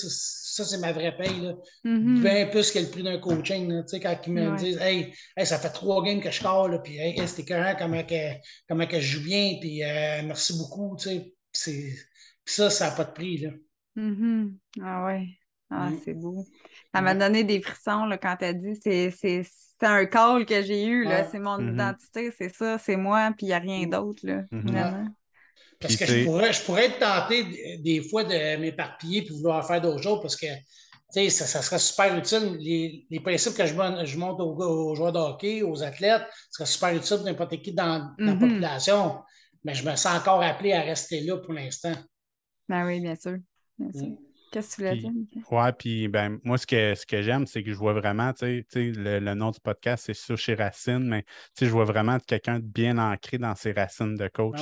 ça 0.55 0.63
c'est 0.63 0.77
ma 0.77 0.93
vraie 0.93 1.15
paye. 1.15 1.41
Là. 1.41 1.53
Mm-hmm. 1.83 2.21
Bien 2.21 2.47
plus 2.47 2.71
que 2.71 2.79
le 2.79 2.87
prix 2.87 3.03
d'un 3.03 3.17
coaching. 3.17 3.83
Tu 3.83 3.87
sais, 3.87 3.99
quand 3.99 4.17
ils 4.25 4.33
me 4.33 4.55
disent, 4.57 4.79
hey, 4.79 5.13
ça 5.43 5.59
fait 5.59 5.69
trois 5.69 6.01
games 6.03 6.21
que 6.21 6.31
je 6.31 6.41
colle, 6.41 6.81
puis 6.81 6.97
hey, 6.97 7.27
c'était 7.27 7.55
comment, 7.77 8.03
que, 8.03 8.39
comment 8.69 8.87
que 8.87 8.99
je 8.99 9.17
joue 9.17 9.23
bien, 9.23 9.57
puis 9.59 9.83
euh, 9.83 10.21
merci 10.23 10.57
beaucoup. 10.57 10.95
Tu 10.97 11.09
sais, 11.51 11.75
puis 12.45 12.53
ça, 12.53 12.69
ça 12.69 12.89
n'a 12.89 12.95
pas 12.95 13.03
de 13.03 13.11
prix. 13.11 13.37
Là. 13.37 13.49
Mm-hmm. 13.97 14.53
Ah 14.81 15.05
ouais. 15.05 15.27
Ah, 15.69 15.89
mm. 15.89 15.99
c'est 16.05 16.13
beau. 16.13 16.45
Ça 16.93 17.01
m'a 17.01 17.15
donné 17.15 17.43
des 17.43 17.61
frissons 17.61 18.05
là, 18.05 18.17
quand 18.17 18.37
tu 18.37 18.45
as 18.45 18.53
dit 18.53 18.79
c'est 18.81 19.43
un 19.81 20.05
call 20.05 20.45
que 20.45 20.61
j'ai 20.61 20.85
eu. 20.85 21.07
C'est 21.31 21.39
mon 21.39 21.57
mm-hmm. 21.57 21.73
identité, 21.73 22.31
c'est 22.31 22.53
ça, 22.55 22.77
c'est 22.77 22.95
moi, 22.95 23.33
puis 23.37 23.47
il 23.47 23.49
n'y 23.49 23.53
a 23.53 23.59
rien 23.59 23.87
mm. 23.87 23.89
d'autre. 23.89 24.25
Mm-hmm. 24.25 25.07
Parce 25.79 25.95
que 25.95 26.05
je 26.05 26.23
pourrais, 26.25 26.53
je 26.53 26.61
pourrais 26.61 26.85
être 26.85 26.99
tenté 26.99 27.77
des 27.83 28.01
fois 28.01 28.23
de 28.23 28.57
m'éparpiller 28.57 29.23
puis 29.23 29.35
vouloir 29.35 29.65
faire 29.65 29.81
d'autres 29.81 30.01
choses 30.01 30.21
parce 30.21 30.35
que 30.35 30.47
ça, 31.11 31.45
ça 31.45 31.61
serait 31.61 31.79
super 31.79 32.17
utile. 32.17 32.57
Les, 32.59 33.05
les 33.09 33.19
principes 33.19 33.55
que 33.55 33.65
je, 33.65 33.73
je 33.73 34.17
montre 34.17 34.43
aux, 34.43 34.95
joueurs 34.95 35.13
de 35.13 35.19
hockey, 35.19 35.61
aux 35.61 35.83
athlètes, 35.83 36.23
ce 36.51 36.65
serait 36.65 36.65
super 36.65 36.95
utile 36.95 37.17
pour 37.17 37.25
n'importe 37.25 37.61
qui 37.61 37.73
dans, 37.73 38.11
la 38.17 38.35
population. 38.35 39.21
Mais 39.63 39.73
je 39.73 39.87
me 39.87 39.95
sens 39.95 40.17
encore 40.17 40.41
appelé 40.41 40.73
à 40.73 40.81
rester 40.81 41.21
là 41.21 41.37
pour 41.37 41.53
l'instant. 41.53 41.93
Ben 42.67 42.85
oui, 42.85 42.99
bien 42.99 43.15
sûr. 43.15 43.37
Bien 43.77 43.91
sûr. 43.91 44.09
Mm. 44.09 44.17
Qu'est-ce 44.51 44.77
que 44.77 44.83
tu 44.83 44.87
voulais 44.87 44.97
dire? 44.97 45.51
Ouais, 45.51 45.73
puis 45.73 46.07
ben, 46.07 46.39
moi, 46.43 46.57
ce 46.57 46.65
que, 46.65 46.95
ce 46.95 47.05
que 47.05 47.21
j'aime, 47.21 47.45
c'est 47.45 47.61
que 47.61 47.71
je 47.71 47.77
vois 47.77 47.93
vraiment, 47.93 48.31
tu 48.31 48.65
sais, 48.69 48.91
le, 48.91 49.19
le, 49.19 49.33
nom 49.33 49.51
du 49.51 49.59
podcast, 49.59 50.05
c'est 50.05 50.13
sur 50.13 50.37
chez 50.37 50.55
Racine, 50.55 51.05
mais 51.05 51.25
je 51.59 51.65
vois 51.65 51.83
vraiment 51.83 52.19
quelqu'un 52.19 52.59
de 52.59 52.65
bien 52.65 52.97
ancré 52.97 53.37
dans 53.37 53.53
ses 53.55 53.73
racines 53.73 54.15
de 54.15 54.27
coach. 54.29 54.61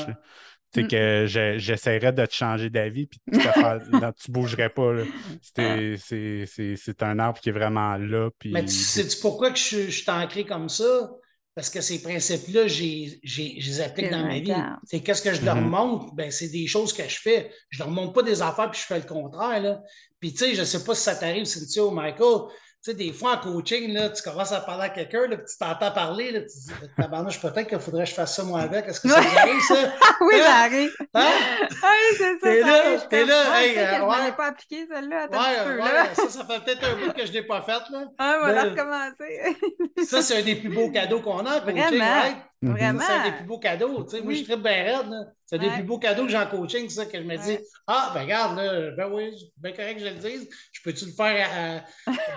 C'est 0.74 0.84
mm. 0.84 0.88
que 0.88 1.26
j'essaierais 1.58 2.14
de 2.14 2.26
te 2.26 2.34
changer 2.34 2.70
d'avis 2.70 3.06
puis 3.06 3.20
de 3.28 3.38
te 3.38 3.44
faire, 3.44 3.80
tu 4.24 4.32
bougerais 4.32 4.70
pas. 4.70 4.94
C'est 5.42 7.04
un 7.04 7.20
arbre 7.20 7.40
qui 7.40 7.50
est 7.50 7.54
vraiment 7.54 7.98
là. 7.98 8.30
Puis... 8.40 8.52
Mais 8.52 8.66
sais-tu 8.68 9.18
pourquoi 9.22 9.52
que 9.52 9.60
je, 9.60 9.86
je 9.86 10.02
suis 10.02 10.10
ancré 10.10 10.46
comme 10.46 10.70
ça? 10.70 11.12
Parce 11.56 11.70
que 11.70 11.82
ces 11.82 12.02
principes-là, 12.02 12.68
je 12.68 12.82
les 12.82 13.82
applique 13.82 14.10
dans 14.10 14.26
ma 14.26 14.40
vie. 14.40 14.54
C'est 14.86 15.02
qu'est-ce 15.02 15.22
que 15.22 15.34
je 15.34 15.46
leur 15.46 15.58
mm-hmm. 15.58 15.62
montre? 15.62 16.14
Ben, 16.16 16.32
c'est 16.32 16.50
des 16.50 16.66
choses 16.66 16.94
que 16.94 17.08
je 17.08 17.20
fais. 17.20 17.52
Je 17.70 17.84
ne 17.84 17.86
leur 17.86 17.94
montre 17.94 18.14
pas 18.14 18.24
des 18.24 18.42
affaires 18.42 18.72
puis 18.72 18.82
je 18.82 18.88
fais 18.88 18.98
le 18.98 19.06
contraire. 19.06 19.62
Là. 19.62 19.84
Puis, 20.20 20.32
tu 20.34 20.40
sais, 20.40 20.56
je 20.56 20.62
ne 20.62 20.66
sais 20.66 20.84
pas 20.84 20.96
si 20.96 21.04
ça 21.04 21.16
t'arrive, 21.16 21.46
Cynthia 21.46 21.84
ou 21.86 21.92
Michael. 21.92 22.48
Tu 22.84 22.92
sais, 22.92 22.98
des 22.98 23.14
fois 23.14 23.36
en 23.36 23.38
coaching, 23.38 23.94
là, 23.94 24.10
tu 24.10 24.22
commences 24.22 24.52
à 24.52 24.60
parler 24.60 24.84
à 24.84 24.90
quelqu'un, 24.90 25.30
puis 25.30 25.38
tu 25.38 25.58
t'entends 25.58 25.92
parler, 25.92 26.32
là, 26.32 26.42
tu 26.42 26.48
te 26.48 26.52
dis, 26.52 26.90
tabarnouche, 26.98 27.40
peut-être 27.40 27.70
qu'il 27.70 27.80
faudrait 27.80 28.04
que 28.04 28.10
je 28.10 28.14
fasse 28.14 28.36
ça 28.36 28.44
moi 28.44 28.60
avec. 28.60 28.86
Est-ce 28.86 29.00
que 29.00 29.08
ça 29.08 29.20
arrive, 29.20 29.62
ça? 29.62 29.76
oui, 30.22 30.34
ça 30.38 30.50
hein? 30.50 30.64
arrive. 30.66 30.96
Hein? 31.14 31.32
Oui, 31.72 32.18
c'est 32.18 32.34
ça. 32.34 32.38
T'es 32.42 32.60
là, 32.60 33.00
t'es 33.10 33.26
là. 33.26 33.62
Hey, 33.62 33.78
euh, 33.78 34.06
ouais. 34.06 34.32
Pas 34.36 34.48
appliqué 34.48 34.86
celle-là. 34.92 35.28
Ouais, 35.32 35.82
ouais, 35.82 36.14
ça, 36.14 36.30
ça 36.30 36.46
fait 36.46 36.60
peut-être 36.66 36.84
un 36.84 36.96
bout 36.96 37.14
que 37.14 37.26
je 37.26 37.30
ne 37.30 37.34
l'ai 37.36 37.44
pas 37.44 37.62
faite, 37.62 37.84
là. 37.90 38.04
Ah, 38.18 38.40
on 38.42 38.48
va 38.48 38.64
recommencer. 38.64 39.58
ça, 40.06 40.22
c'est 40.22 40.40
un 40.40 40.42
des 40.42 40.56
plus 40.56 40.70
beaux 40.70 40.92
cadeaux 40.92 41.22
qu'on 41.22 41.46
a 41.46 41.60
en 41.60 41.62
coaching, 41.66 41.78
Vraiment. 41.78 42.36
Vraiment. 42.72 43.02
C'est 43.02 43.14
un 43.14 43.24
des 43.30 43.36
plus 43.38 43.46
beaux 43.46 43.60
cadeaux. 43.60 44.04
Tu 44.04 44.12
sais, 44.12 44.22
Moi, 44.22 44.34
je 44.34 44.38
suis 44.38 44.46
très 44.46 44.58
bien 44.58 44.72
raide. 44.72 45.34
C'est 45.46 45.58
un 45.58 45.60
des 45.60 45.70
plus 45.70 45.84
beaux 45.84 46.00
cadeaux 46.00 46.24
que 46.24 46.30
j'ai 46.30 46.38
en 46.38 46.48
coaching, 46.48 46.88
c'est 46.90 46.96
ça 46.96 47.06
que 47.06 47.18
je 47.18 47.24
me 47.24 47.38
dis 47.38 47.58
Ah, 47.88 48.12
ben 48.14 48.22
regarde, 48.22 48.58
là, 48.58 48.92
ben 48.92 49.12
oui, 49.12 49.32
bien 49.58 49.72
correct 49.72 49.96
que 49.96 50.06
je 50.06 50.10
le 50.10 50.20
dise. 50.20 50.50
Je 50.72 50.82
peux-tu 50.82 51.06
le 51.06 51.12
faire 51.12 51.84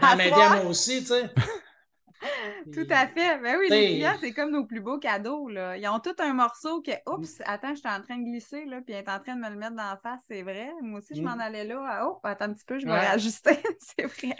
à, 0.00 0.12
à, 0.12 0.16
moi 0.56 0.66
aussi, 0.66 1.00
tu 1.00 1.06
sais? 1.06 1.30
Tout 2.72 2.86
à 2.90 3.06
fait. 3.06 3.38
Ben 3.38 3.56
oui, 3.58 3.66
les 3.70 3.86
clients, 3.94 4.16
c'est 4.20 4.32
comme 4.32 4.50
nos 4.50 4.64
plus 4.64 4.80
beaux 4.80 4.98
cadeaux. 4.98 5.48
Là. 5.48 5.76
Ils 5.76 5.86
ont 5.88 6.00
tout 6.00 6.14
un 6.18 6.32
morceau 6.32 6.82
que, 6.82 6.92
oups, 7.10 7.40
attends, 7.44 7.74
je 7.74 7.80
suis 7.80 7.88
en 7.88 8.02
train 8.02 8.18
de 8.18 8.24
glisser, 8.24 8.64
là, 8.64 8.80
puis 8.80 8.94
elle 8.94 9.04
est 9.04 9.10
en 9.10 9.20
train 9.20 9.36
de 9.36 9.40
me 9.40 9.50
le 9.50 9.56
mettre 9.56 9.76
dans 9.76 9.90
la 9.90 10.00
face, 10.02 10.22
c'est 10.26 10.42
vrai. 10.42 10.72
Moi 10.82 11.00
aussi, 11.00 11.14
je 11.14 11.22
m'en 11.22 11.36
mm. 11.36 11.40
allais 11.40 11.64
là. 11.64 12.06
Oh, 12.06 12.18
attends 12.24 12.46
un 12.46 12.54
petit 12.54 12.64
peu, 12.64 12.78
je 12.78 12.86
vais 12.86 12.98
réajuster. 12.98 13.58
c'est 13.78 14.06
vrai. 14.06 14.36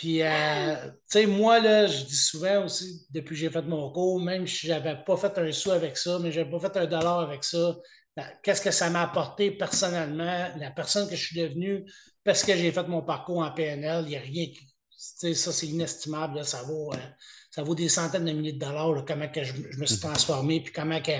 Puis, 0.00 0.22
euh, 0.22 0.76
tu 0.86 0.92
sais, 1.08 1.26
moi, 1.26 1.60
là, 1.60 1.86
je 1.86 2.04
dis 2.04 2.16
souvent 2.16 2.64
aussi, 2.64 3.06
depuis 3.10 3.34
que 3.34 3.40
j'ai 3.40 3.50
fait 3.50 3.60
mon 3.60 3.92
cours, 3.92 4.18
même 4.18 4.46
si 4.46 4.66
je 4.66 4.72
n'avais 4.72 4.96
pas 5.04 5.14
fait 5.18 5.36
un 5.36 5.52
sou 5.52 5.72
avec 5.72 5.98
ça, 5.98 6.18
mais 6.18 6.32
je 6.32 6.40
n'avais 6.40 6.50
pas 6.50 6.58
fait 6.58 6.74
un 6.78 6.86
dollar 6.86 7.20
avec 7.20 7.44
ça, 7.44 7.76
ben, 8.16 8.24
qu'est-ce 8.42 8.62
que 8.62 8.70
ça 8.70 8.88
m'a 8.88 9.02
apporté 9.02 9.50
personnellement, 9.50 10.48
la 10.56 10.70
personne 10.70 11.06
que 11.06 11.14
je 11.14 11.22
suis 11.22 11.38
devenue, 11.38 11.84
parce 12.24 12.42
que 12.44 12.56
j'ai 12.56 12.72
fait 12.72 12.88
mon 12.88 13.02
parcours 13.02 13.40
en 13.40 13.50
PNL, 13.52 14.04
il 14.06 14.08
n'y 14.08 14.16
a 14.16 14.20
rien 14.20 14.46
qui. 14.46 14.60
Tu 14.60 14.70
sais, 14.96 15.34
ça, 15.34 15.52
c'est 15.52 15.66
inestimable, 15.66 16.42
ça 16.46 16.62
vaut. 16.62 16.94
Euh, 16.94 17.08
ça 17.50 17.62
vaut 17.62 17.74
des 17.74 17.90
centaines 17.90 18.24
de 18.24 18.32
milliers 18.32 18.54
de 18.54 18.58
dollars, 18.58 19.04
comment 19.06 19.28
que 19.28 19.44
je, 19.44 19.52
me 19.52 19.84
suis 19.84 20.00
transformé, 20.00 20.62
puis 20.62 20.72
comment 20.72 21.02
que, 21.02 21.12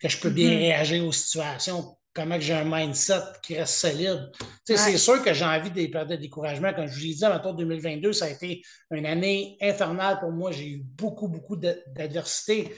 que 0.00 0.08
je 0.08 0.20
peux 0.20 0.30
bien 0.30 0.50
mm-hmm. 0.50 0.58
réagir 0.58 1.04
aux 1.04 1.12
situations 1.12 1.97
comment 2.18 2.40
j'ai 2.40 2.54
un 2.54 2.64
mindset 2.64 3.22
qui 3.42 3.56
reste 3.56 3.74
solide. 3.74 4.30
C'est 4.64 4.98
sûr 4.98 5.22
que 5.22 5.32
j'ai 5.32 5.44
envie 5.44 5.70
des 5.70 5.88
périodes 5.88 6.10
de 6.10 6.16
découragement. 6.16 6.72
Comme 6.74 6.86
je 6.88 6.94
vous 6.94 7.06
l'ai 7.06 7.14
dit, 7.14 7.24
en 7.24 7.52
2022, 7.54 8.12
ça 8.12 8.24
a 8.24 8.30
été 8.30 8.62
une 8.90 9.06
année 9.06 9.56
infernale 9.60 10.18
pour 10.18 10.32
moi. 10.32 10.50
J'ai 10.50 10.68
eu 10.68 10.82
beaucoup, 10.82 11.28
beaucoup 11.28 11.56
d'adversité. 11.56 12.74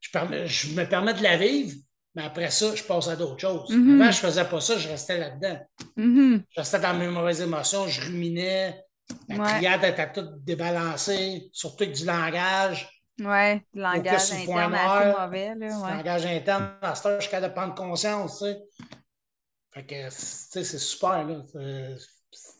Je, 0.00 0.74
me 0.74 0.84
permets 0.84 1.14
de 1.14 1.22
la 1.22 1.38
vivre, 1.38 1.74
mais 2.14 2.24
après 2.24 2.50
ça, 2.50 2.74
je 2.74 2.82
passe 2.82 3.08
à 3.08 3.16
d'autres 3.16 3.38
choses. 3.38 3.70
Mm-hmm. 3.70 3.94
Avant, 3.94 4.10
je 4.10 4.26
ne 4.26 4.30
faisais 4.30 4.44
pas 4.44 4.60
ça, 4.60 4.76
je 4.76 4.88
restais 4.88 5.18
là-dedans. 5.18 5.58
Mm-hmm. 5.96 6.42
Je 6.50 6.60
restais 6.60 6.80
dans 6.80 6.94
mes 6.94 7.08
mauvaises 7.08 7.40
émotions, 7.40 7.88
je 7.88 8.02
ruminais. 8.02 8.84
La 9.28 9.54
criade 9.54 9.84
était 9.84 10.12
toute 10.12 10.44
débalancée, 10.44 11.48
surtout 11.52 11.84
avec 11.84 11.96
du 11.96 12.04
langage. 12.04 12.88
Oui, 13.24 13.62
langage 13.74 14.32
interne 14.32 14.74
assez 14.74 15.12
mauvais. 15.12 15.54
Là, 15.54 15.78
ouais. 15.78 15.96
langage 15.96 16.26
interne, 16.26 16.74
à 16.82 16.94
ce 16.94 17.08
je 17.16 17.20
suis 17.20 17.30
capable 17.30 17.54
de 17.54 17.58
prendre 17.58 17.74
conscience. 17.74 18.38
Tu 18.38 18.44
sais. 18.44 18.62
Fait 19.70 19.86
que, 19.86 20.10
c'est 20.10 20.64
super. 20.64 21.24
Là 21.24 21.42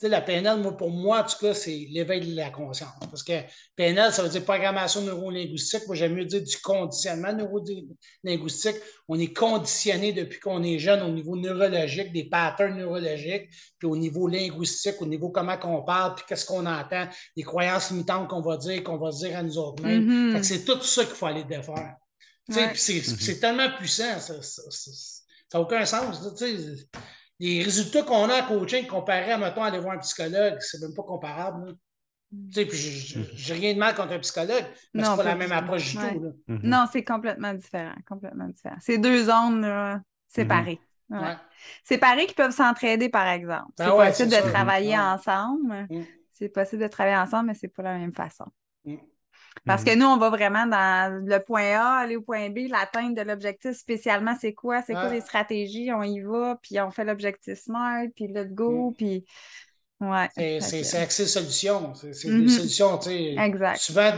la 0.02 0.20
PNL, 0.20 0.60
moi, 0.60 0.76
pour 0.76 0.90
moi, 0.90 1.20
en 1.20 1.24
tout 1.24 1.38
cas, 1.40 1.54
c'est 1.54 1.86
l'éveil 1.90 2.20
de 2.20 2.36
la 2.36 2.50
conscience. 2.50 2.90
Parce 3.00 3.22
que 3.22 3.32
PNL, 3.76 4.12
ça 4.12 4.22
veut 4.22 4.28
dire 4.28 4.44
programmation 4.44 5.02
neurolinguistique. 5.02 5.86
Moi, 5.86 5.96
j'aime 5.96 6.14
mieux 6.14 6.24
dire 6.24 6.42
du 6.42 6.56
conditionnement 6.58 7.32
neurolinguistique. 7.32 8.76
On 9.08 9.18
est 9.18 9.32
conditionné 9.32 10.12
depuis 10.12 10.40
qu'on 10.40 10.62
est 10.62 10.78
jeune 10.78 11.02
au 11.02 11.08
niveau 11.08 11.36
neurologique, 11.36 12.12
des 12.12 12.24
patterns 12.24 12.76
neurologiques, 12.76 13.48
puis 13.78 13.88
au 13.88 13.96
niveau 13.96 14.28
linguistique, 14.28 14.96
au 15.00 15.06
niveau 15.06 15.30
comment 15.30 15.58
on 15.64 15.82
parle, 15.82 16.14
puis 16.16 16.24
qu'est-ce 16.28 16.46
qu'on 16.46 16.66
entend, 16.66 17.08
les 17.36 17.42
croyances 17.42 17.90
limitantes 17.90 18.28
qu'on 18.28 18.42
va 18.42 18.56
dire, 18.56 18.82
qu'on 18.82 18.98
va 18.98 19.10
dire 19.10 19.38
à 19.38 19.42
nous 19.42 19.58
autres 19.58 19.82
mêmes. 19.82 20.36
Mm-hmm. 20.36 20.42
C'est 20.42 20.64
tout 20.64 20.80
ça 20.82 21.04
qu'il 21.04 21.14
faut 21.14 21.26
aller 21.26 21.44
défaire. 21.44 21.96
C'est 22.74 23.40
tellement 23.40 23.70
puissant, 23.78 24.18
ça 24.18 24.34
n'a 25.54 25.60
aucun 25.60 25.84
sens 25.84 26.20
les 27.40 27.62
résultats 27.62 28.02
qu'on 28.02 28.28
a 28.28 28.42
en 28.42 28.46
coaching 28.46 28.86
comparé 28.86 29.32
à, 29.32 29.38
mettons, 29.38 29.62
aller 29.62 29.78
voir 29.78 29.94
un 29.94 29.98
psychologue, 29.98 30.56
c'est 30.60 30.80
même 30.80 30.94
pas 30.94 31.02
comparable. 31.02 31.76
Tu 32.30 32.52
sais, 32.52 32.66
puis 32.66 32.78
j'ai 32.78 33.54
rien 33.54 33.74
de 33.74 33.78
mal 33.78 33.94
contre 33.94 34.12
un 34.12 34.18
psychologue, 34.20 34.64
mais 34.94 35.04
c'est 35.04 35.16
pas, 35.16 35.22
la 35.22 35.34
même 35.34 35.52
approche 35.52 35.90
du 35.90 35.98
tout. 35.98 36.34
Mhm. 36.48 36.60
Non, 36.62 36.86
c'est 36.90 37.04
complètement 37.04 37.52
différent. 37.52 37.94
Complètement 38.08 38.48
différent. 38.48 38.76
C'est 38.80 38.98
deux 38.98 39.24
zones 39.24 40.02
séparées. 40.26 40.80
Mhm. 41.10 41.36
Séparées 41.84 42.26
qui 42.26 42.34
peuvent 42.34 42.54
s'entraider, 42.54 43.08
par 43.08 43.28
exemple. 43.28 43.72
Ben 43.76 43.84
c'est 43.84 44.26
possible 44.26 44.30
de 44.30 44.50
travailler 44.50 44.98
ensemble. 44.98 45.86
Mm. 45.90 46.02
C'est 46.30 46.48
possible 46.48 46.82
de 46.82 46.88
travailler 46.88 47.16
ensemble, 47.16 47.48
mais 47.48 47.54
c'est 47.54 47.68
pas 47.68 47.82
la 47.82 47.98
même 47.98 48.14
façon. 48.14 48.46
Parce 49.64 49.84
que 49.84 49.90
mhm. 49.90 49.98
nous, 50.00 50.06
on 50.06 50.16
va 50.16 50.30
vraiment 50.30 50.66
dans 50.66 51.24
le 51.24 51.38
point 51.38 51.76
A, 51.76 52.00
aller 52.00 52.16
au 52.16 52.22
point 52.22 52.50
B, 52.50 52.68
l'atteinte 52.68 53.16
de 53.16 53.22
l'objectif 53.22 53.72
spécialement, 53.72 54.34
c'est 54.40 54.54
quoi? 54.54 54.82
C'est 54.82 54.94
quoi 54.94 55.10
les 55.10 55.20
stratégies? 55.20 55.92
On 55.92 56.02
y 56.02 56.20
va, 56.20 56.58
puis 56.62 56.80
on 56.80 56.90
fait 56.90 57.04
l'objectif 57.04 57.58
smart, 57.58 58.04
puis 58.14 58.28
let's 58.28 58.52
go, 58.52 58.90
mm. 58.90 58.94
puis... 58.94 59.24
Ouais. 60.00 60.28
C'est 60.60 60.98
axé 60.98 61.26
solution. 61.26 61.94
C'est 61.94 62.24
des 62.24 62.32
mhm. 62.32 62.48
solutions, 62.48 62.98
tu 62.98 63.10
sais. 63.10 63.34
Exact. 63.38 63.76
Souvent, 63.76 64.10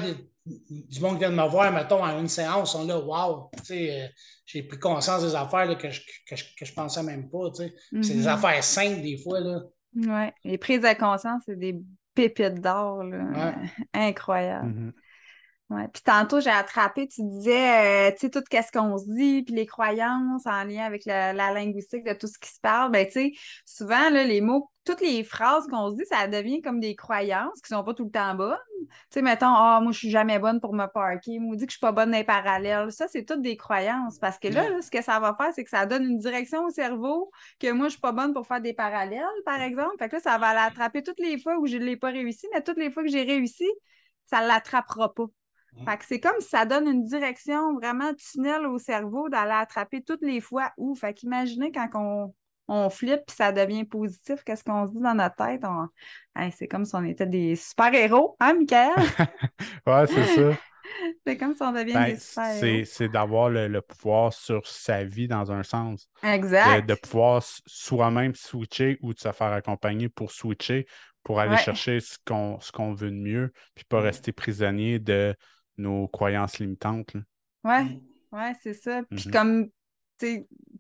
du 0.47 1.01
monde 1.01 1.15
qui 1.15 1.19
vient 1.21 1.31
de 1.31 1.37
me 1.37 1.49
voir, 1.49 1.71
mettons, 1.73 2.03
en 2.03 2.19
une 2.19 2.29
séance, 2.29 2.75
on 2.75 2.87
là, 2.87 2.99
wow, 2.99 3.51
tu 3.59 3.65
sais, 3.65 4.03
euh, 4.03 4.07
j'ai 4.47 4.63
pris 4.63 4.79
conscience 4.79 5.23
des 5.23 5.35
affaires 5.35 5.67
là, 5.67 5.75
que, 5.75 5.91
je, 5.91 6.01
que, 6.27 6.65
je, 6.65 6.73
pensais 6.73 7.03
même 7.03 7.29
pas, 7.29 7.51
tu 7.51 7.65
sais. 7.65 7.75
C'est 8.03 8.15
des 8.15 8.23
mhm. 8.23 8.29
affaires 8.29 8.65
simples, 8.65 9.03
des 9.03 9.19
fois, 9.19 9.41
là. 9.41 9.61
Oui, 9.95 10.31
les 10.45 10.59
prises 10.59 10.81
de 10.81 10.99
conscience, 10.99 11.43
c'est 11.45 11.59
des 11.59 11.77
pépites 12.15 12.61
d'or, 12.61 13.05
là. 13.05 13.55
Incroyable. 13.93 14.95
Ouais. 15.71 15.89
Puis 15.89 16.03
tantôt, 16.03 16.41
j'ai 16.41 16.51
attrapé, 16.51 17.09
tu 17.09 17.23
disais, 17.23 18.11
euh, 18.11 18.13
tu 18.13 18.19
sais, 18.19 18.31
tout 18.31 18.43
ce 18.51 18.71
qu'on 18.71 18.99
se 18.99 19.07
dit, 19.07 19.43
puis 19.45 19.55
les 19.55 19.65
croyances 19.65 20.47
en 20.47 20.63
lien 20.65 20.85
avec 20.85 21.07
la, 21.07 21.33
linguistique 21.33 22.05
de 22.05 22.13
tout 22.13 22.27
ce 22.27 22.39
qui 22.39 22.51
se 22.51 22.61
parle. 22.61 22.93
Ben, 22.93 23.07
tu 23.07 23.13
sais, 23.13 23.33
souvent, 23.65 24.11
là, 24.11 24.25
les 24.25 24.43
mots, 24.43 24.71
toutes 24.85 25.01
les 25.01 25.25
phrases 25.25 25.67
qu'on 25.69 25.91
se 25.91 25.97
dit, 25.97 26.05
ça 26.05 26.29
devient 26.29 26.61
comme 26.61 26.81
des 26.81 26.95
croyances 26.95 27.63
qui 27.63 27.69
sont 27.69 27.83
pas 27.83 27.95
tout 27.95 28.05
le 28.05 28.11
temps 28.11 28.35
bonnes. 28.35 28.59
Tu 28.79 28.89
sais, 29.09 29.23
mettons, 29.23 29.47
ah, 29.49 29.81
moi, 29.83 29.91
je 29.93 29.99
suis 29.99 30.11
jamais 30.11 30.39
bonne 30.39 30.61
pour 30.61 30.75
me 30.75 30.87
parker. 30.87 31.39
Moi, 31.39 31.57
dit 31.57 31.65
que 31.65 31.73
je 31.73 31.79
suis 31.79 31.81
pas 31.81 31.93
bonne 31.93 32.11
dans 32.11 32.19
les 32.19 32.25
parallèles. 32.25 32.93
Ça, 32.93 33.09
c'est 33.09 33.25
toutes 33.25 33.41
des 33.41 33.57
croyances. 33.57 34.19
Parce 34.19 34.39
que 34.39 34.49
là, 34.49 34.83
ce 34.83 34.91
que 34.91 35.03
ça 35.03 35.19
va 35.19 35.35
faire, 35.35 35.53
c'est 35.55 35.65
que 35.65 35.71
ça 35.71 35.87
donne 35.87 36.05
une 36.05 36.19
direction 36.19 36.67
au 36.67 36.71
cerveau 36.71 37.31
que 37.59 37.73
moi, 37.73 37.87
je 37.87 37.93
suis 37.93 38.01
pas 38.01 38.13
bonne 38.13 38.35
pour 38.35 38.47
faire 38.47 38.61
des 38.61 38.75
parallèles, 38.75 39.25
par 39.47 39.63
exemple. 39.63 39.95
Fait 39.99 40.11
que 40.11 40.17
là, 40.17 40.21
ça 40.21 40.37
va 40.37 40.53
l'attraper 40.53 41.03
toutes 41.03 41.21
les 41.21 41.39
fois 41.39 41.57
où 41.59 41.67
je 41.67 41.79
l'ai 41.79 41.97
pas 41.97 42.11
réussi, 42.11 42.47
mais 42.53 42.63
toutes 42.63 42.79
les 42.79 42.91
fois 42.91 43.03
que 43.03 43.09
j'ai 43.09 43.23
réussi, 43.23 43.67
ça 44.27 44.47
l'attrapera 44.47 45.15
pas. 45.15 45.25
Mmh. 45.77 45.85
Fait 45.85 45.97
que 45.99 46.05
c'est 46.05 46.21
comme 46.21 46.41
si 46.41 46.49
ça 46.49 46.65
donne 46.65 46.87
une 46.87 47.05
direction 47.05 47.75
vraiment 47.75 48.13
tunnel 48.15 48.67
au 48.67 48.79
cerveau 48.79 49.29
d'aller 49.29 49.53
attraper 49.53 50.03
toutes 50.03 50.23
les 50.23 50.41
fois 50.41 50.73
où. 50.77 50.95
Fait 50.95 51.15
qu'imaginez 51.15 51.73
quand 51.73 51.89
on, 51.95 52.35
on 52.69 52.91
flippe 52.91 53.27
puis 53.27 53.37
ça 53.37 53.53
devient 53.53 53.85
positif, 53.85 54.43
qu'est-ce 54.45 54.65
qu'on 54.65 54.87
se 54.87 54.93
dit 54.93 55.01
dans 55.01 55.15
notre 55.15 55.37
tête? 55.37 55.63
c'est 56.57 56.69
comme 56.69 56.85
si 56.85 56.95
on 56.95 57.05
était 57.05 57.27
des 57.27 57.57
super-héros, 57.57 58.37
hein, 58.41 58.55
Michael? 58.55 58.95
ouais, 59.87 60.07
c'est 60.07 60.27
ça. 60.35 60.59
c'est 61.27 61.37
comme 61.37 61.55
si 61.55 61.63
on 61.63 61.73
devient 61.73 61.93
ben, 61.93 62.07
des 62.07 62.17
super-héros. 62.17 62.85
C'est 62.87 63.09
d'avoir 63.09 63.51
le, 63.51 63.81
pouvoir 63.81 64.33
sur 64.33 64.67
sa 64.67 65.05
vie 65.05 65.29
dans 65.29 65.53
un 65.53 65.63
sens. 65.63 66.09
Exact. 66.23 66.87
De, 66.87 66.95
pouvoir 66.95 67.43
soi-même 67.67 68.35
switcher 68.35 68.99
ou 69.03 69.13
de 69.13 69.19
se 69.19 69.33
faire 69.33 69.53
accompagner 69.53 70.09
pour 70.09 70.31
switcher, 70.31 70.87
pour 71.23 71.41
aller 71.41 71.57
chercher 71.57 72.01
ce 72.01 72.19
qu'on 72.25 72.95
veut 72.95 73.11
de 73.11 73.17
mieux, 73.17 73.53
puis 73.75 73.85
pas 73.85 74.01
rester 74.01 74.33
prisonnier 74.33 74.99
de 74.99 75.35
nos 75.77 76.09
croyances 76.09 76.59
limitantes. 76.59 77.15
Oui, 77.65 78.03
ouais, 78.33 78.53
c'est 78.63 78.75
ça. 78.75 79.03
Puis 79.11 79.19
mm-hmm. 79.21 79.31
comme 79.31 79.69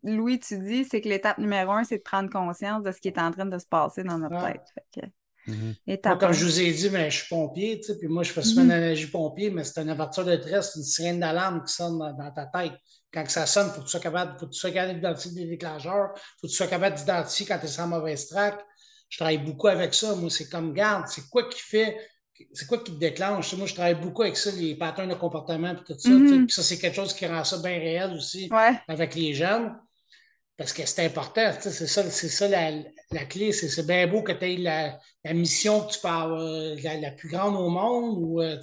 Louis, 0.02 0.38
tu 0.38 0.58
dis, 0.58 0.84
c'est 0.84 1.00
que 1.00 1.08
l'étape 1.08 1.38
numéro 1.38 1.72
un, 1.72 1.84
c'est 1.84 1.98
de 1.98 2.02
prendre 2.02 2.30
conscience 2.30 2.82
de 2.82 2.92
ce 2.92 3.00
qui 3.00 3.08
est 3.08 3.18
en 3.18 3.30
train 3.30 3.46
de 3.46 3.58
se 3.58 3.66
passer 3.66 4.04
dans 4.04 4.18
notre 4.18 4.44
tête. 4.44 5.10
Mm-hmm. 5.46 6.18
comme 6.18 6.32
je 6.32 6.44
vous 6.44 6.60
ai 6.60 6.72
dit, 6.72 6.88
ben, 6.88 7.10
je 7.10 7.18
suis 7.18 7.28
pompier, 7.28 7.80
puis 7.98 8.08
moi, 8.08 8.22
je 8.22 8.32
fais 8.32 8.42
souvent 8.42 8.62
une 8.62 8.68
mm-hmm. 8.68 8.72
analogie 8.72 9.06
pompier, 9.06 9.50
mais 9.50 9.64
c'est 9.64 9.82
une 9.82 9.90
ouverture 9.90 10.24
de 10.24 10.36
tresse, 10.36 10.74
une 10.76 10.82
sirène 10.82 11.20
d'alarme 11.20 11.62
qui 11.64 11.72
sonne 11.72 11.98
dans, 11.98 12.32
ta 12.32 12.46
tête. 12.46 12.72
Quand 13.12 13.28
ça 13.28 13.46
sonne, 13.46 13.68
il 13.68 13.72
faut 13.72 13.80
que 13.80 13.86
tu 13.86 13.90
sois 13.90 14.00
capable, 14.00 14.38
faut 14.38 14.46
que 14.46 14.52
tu 14.52 14.58
sois 14.58 14.70
capable 14.70 14.94
d'identifier 14.94 15.44
des 15.44 15.50
déclencheurs, 15.50 16.12
il 16.14 16.20
faut 16.40 16.46
que 16.46 16.52
tu 16.52 16.56
sois 16.56 16.66
capable 16.66 16.96
d'identifier 16.96 17.46
quand 17.46 17.58
tu 17.58 17.66
es 17.66 17.68
sur 17.68 17.86
mauvaise 17.86 18.26
track. 18.28 18.64
Je 19.08 19.18
travaille 19.18 19.38
beaucoup 19.38 19.68
avec 19.68 19.94
ça. 19.94 20.14
Moi, 20.16 20.30
c'est 20.30 20.48
comme, 20.48 20.72
garde, 20.72 21.06
c'est 21.08 21.28
quoi 21.28 21.48
qui 21.48 21.60
fait 21.60 21.96
c'est 22.52 22.66
quoi 22.66 22.78
qui 22.78 22.92
te 22.92 22.98
déclenche? 22.98 23.54
Moi, 23.54 23.66
je 23.66 23.74
travaille 23.74 23.94
beaucoup 23.94 24.22
avec 24.22 24.36
ça, 24.36 24.50
les 24.52 24.74
patterns 24.74 25.08
de 25.08 25.14
comportement 25.14 25.72
et 25.72 25.76
tout 25.76 25.98
ça. 25.98 26.08
Mm-hmm. 26.08 26.48
ça, 26.48 26.62
c'est 26.62 26.78
quelque 26.78 26.96
chose 26.96 27.14
qui 27.14 27.26
rend 27.26 27.44
ça 27.44 27.58
bien 27.58 27.78
réel 27.78 28.12
aussi 28.14 28.50
avec 28.88 29.14
les 29.14 29.34
jeunes. 29.34 29.74
Parce 30.56 30.72
que 30.72 30.86
c'est 30.86 31.04
important, 31.04 31.50
c'est 31.60 31.72
ça, 31.72 32.08
c'est 32.10 32.28
ça 32.28 32.46
la, 32.46 33.24
clé. 33.24 33.50
C'est 33.50 33.84
bien 33.84 34.06
beau 34.06 34.22
que 34.22 34.30
tu 34.30 34.44
aies 34.44 34.56
la, 34.56 35.34
mission 35.34 35.80
que 35.80 35.92
tu 35.92 35.98
parles 35.98 36.76
la, 36.80 37.10
plus 37.10 37.28
grande 37.28 37.56
au 37.56 37.68
monde 37.68 38.18
ou 38.20 38.40
euh, 38.40 38.56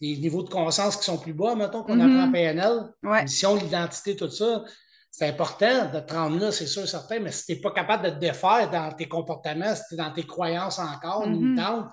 les 0.00 0.16
niveaux 0.16 0.42
de 0.42 0.50
conscience 0.50 0.96
qui 0.96 1.04
sont 1.04 1.18
plus 1.18 1.34
bas, 1.34 1.54
mettons, 1.54 1.84
qu'on 1.84 2.00
apprend 2.00 2.24
en 2.24 2.28
mm-hmm. 2.28 2.32
PNL. 2.32 2.80
La 3.04 3.22
mission, 3.22 3.54
l'identité, 3.54 4.16
tout 4.16 4.30
ça. 4.30 4.64
C'est 5.10 5.28
important 5.28 5.90
de 5.92 6.00
te 6.00 6.12
rendre 6.12 6.38
là, 6.38 6.52
c'est 6.52 6.66
sûr, 6.66 6.86
certain, 6.86 7.20
mais 7.20 7.32
si 7.32 7.46
tu 7.46 7.52
n'es 7.52 7.60
pas 7.60 7.70
capable 7.70 8.04
de 8.04 8.10
te 8.10 8.18
défaire 8.18 8.70
dans 8.70 8.92
tes 8.92 9.08
comportements, 9.08 9.74
si 9.74 9.82
tu 9.88 9.94
es 9.94 9.96
dans 9.96 10.12
tes 10.12 10.24
croyances 10.24 10.78
encore, 10.78 11.26
mm 11.26 11.32
limitantes, 11.32 11.88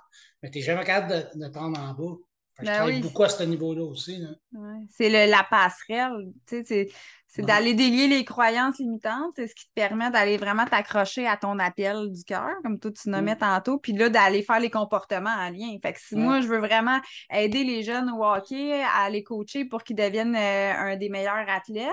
mais 0.45 0.51
tu 0.51 0.59
n'es 0.59 0.63
jamais 0.63 0.83
capable 0.83 1.11
de, 1.33 1.43
de 1.43 1.49
prendre 1.49 1.79
en 1.79 1.93
bas. 1.93 2.17
je 2.59 2.65
ben 2.65 2.73
travaille 2.73 3.01
beaucoup 3.01 3.23
à 3.23 3.29
ce 3.29 3.41
niveau-là 3.41 3.81
aussi. 3.81 4.23
C'est 4.91 5.09
la 5.09 5.43
passerelle. 5.43 6.31
C'est 6.45 7.41
d'aller 7.41 7.73
délier 7.73 8.07
les 8.07 8.23
croyances 8.23 8.77
limitantes. 8.77 9.33
C'est 9.35 9.47
ce 9.47 9.55
qui 9.55 9.65
te 9.65 9.73
permet 9.73 10.11
d'aller 10.11 10.37
vraiment 10.37 10.65
t'accrocher 10.65 11.25
à 11.25 11.35
ton 11.35 11.57
appel 11.57 12.11
du 12.11 12.23
cœur, 12.23 12.51
comme 12.63 12.79
toi 12.79 12.91
tu 12.91 13.09
nommais 13.09 13.33
mm. 13.33 13.39
tantôt, 13.39 13.79
puis 13.79 13.93
là, 13.93 14.09
d'aller 14.09 14.43
faire 14.43 14.59
les 14.59 14.69
comportements 14.69 15.35
en 15.35 15.49
lien. 15.49 15.75
Fait 15.81 15.93
que 15.93 15.99
si 15.99 16.15
moi, 16.15 16.41
je 16.41 16.47
veux 16.47 16.59
vraiment 16.59 16.99
aider 17.31 17.63
les 17.63 17.81
jeunes 17.81 18.11
au 18.11 18.23
hockey, 18.23 18.83
à 18.83 19.09
les 19.09 19.23
coacher 19.23 19.65
pour 19.65 19.83
qu'ils 19.83 19.95
deviennent 19.95 20.35
euh, 20.35 20.73
un 20.91 20.95
des 20.95 21.09
meilleurs 21.09 21.49
athlètes, 21.49 21.89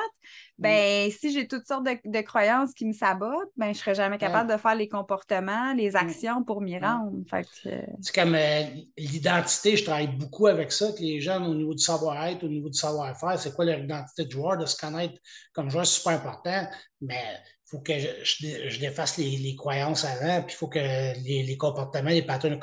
ben, 0.63 1.11
si 1.11 1.33
j'ai 1.33 1.49
toutes 1.49 1.67
sortes 1.67 1.85
de, 1.85 2.21
croyances 2.21 2.73
qui 2.73 2.87
me 2.87 2.93
sabotent, 2.93 3.51
ben, 3.57 3.67
je 3.67 3.71
ne 3.71 3.75
serais 3.75 3.95
jamais 3.95 4.19
capable 4.19 4.51
de 4.51 4.57
faire 4.57 4.75
les 4.75 4.89
comportements, 4.89 5.75
les 5.75 5.97
actions 5.97 6.45
pour 6.45 6.61
m'y 6.61 6.79
rendre. 6.79 7.13
C'est 7.57 8.15
comme 8.15 8.35
euh, 8.35 8.63
l'identité, 8.97 9.77
je 9.77 9.85
travaille 9.85 10.17
beaucoup 10.17 10.47
avec 10.47 10.73
ça, 10.73 10.93
que 10.93 11.01
les 11.01 11.21
jeunes, 11.21 11.45
au 11.45 11.55
niveau 11.55 11.75
du 11.75 11.83
savoir-être, 11.83 12.45
au 12.45 12.49
niveau 12.49 12.69
du 12.69 12.79
savoir-faire, 12.79 13.39
c'est 13.39 13.55
quoi 13.55 13.65
leur 13.65 13.79
identité 13.79 14.25
de 14.25 14.31
joueur, 14.31 14.57
de 14.57 14.67
se 14.67 14.77
connaître 14.77 15.15
comme 15.53 15.71
joueur, 15.71 15.87
c'est 15.87 15.99
super 15.99 16.13
important, 16.13 16.67
mais 17.01 17.23
il 17.67 17.71
faut 17.71 17.81
que 17.81 17.93
je, 17.99 18.79
défasse 18.79 19.17
les, 19.19 19.57
croyances 19.57 20.05
avant, 20.05 20.43
puis 20.43 20.55
il 20.55 20.57
faut 20.57 20.69
que 20.69 20.79
les, 20.79 21.57
comportements, 21.57 22.11
les 22.11 22.23
patterns, 22.23 22.59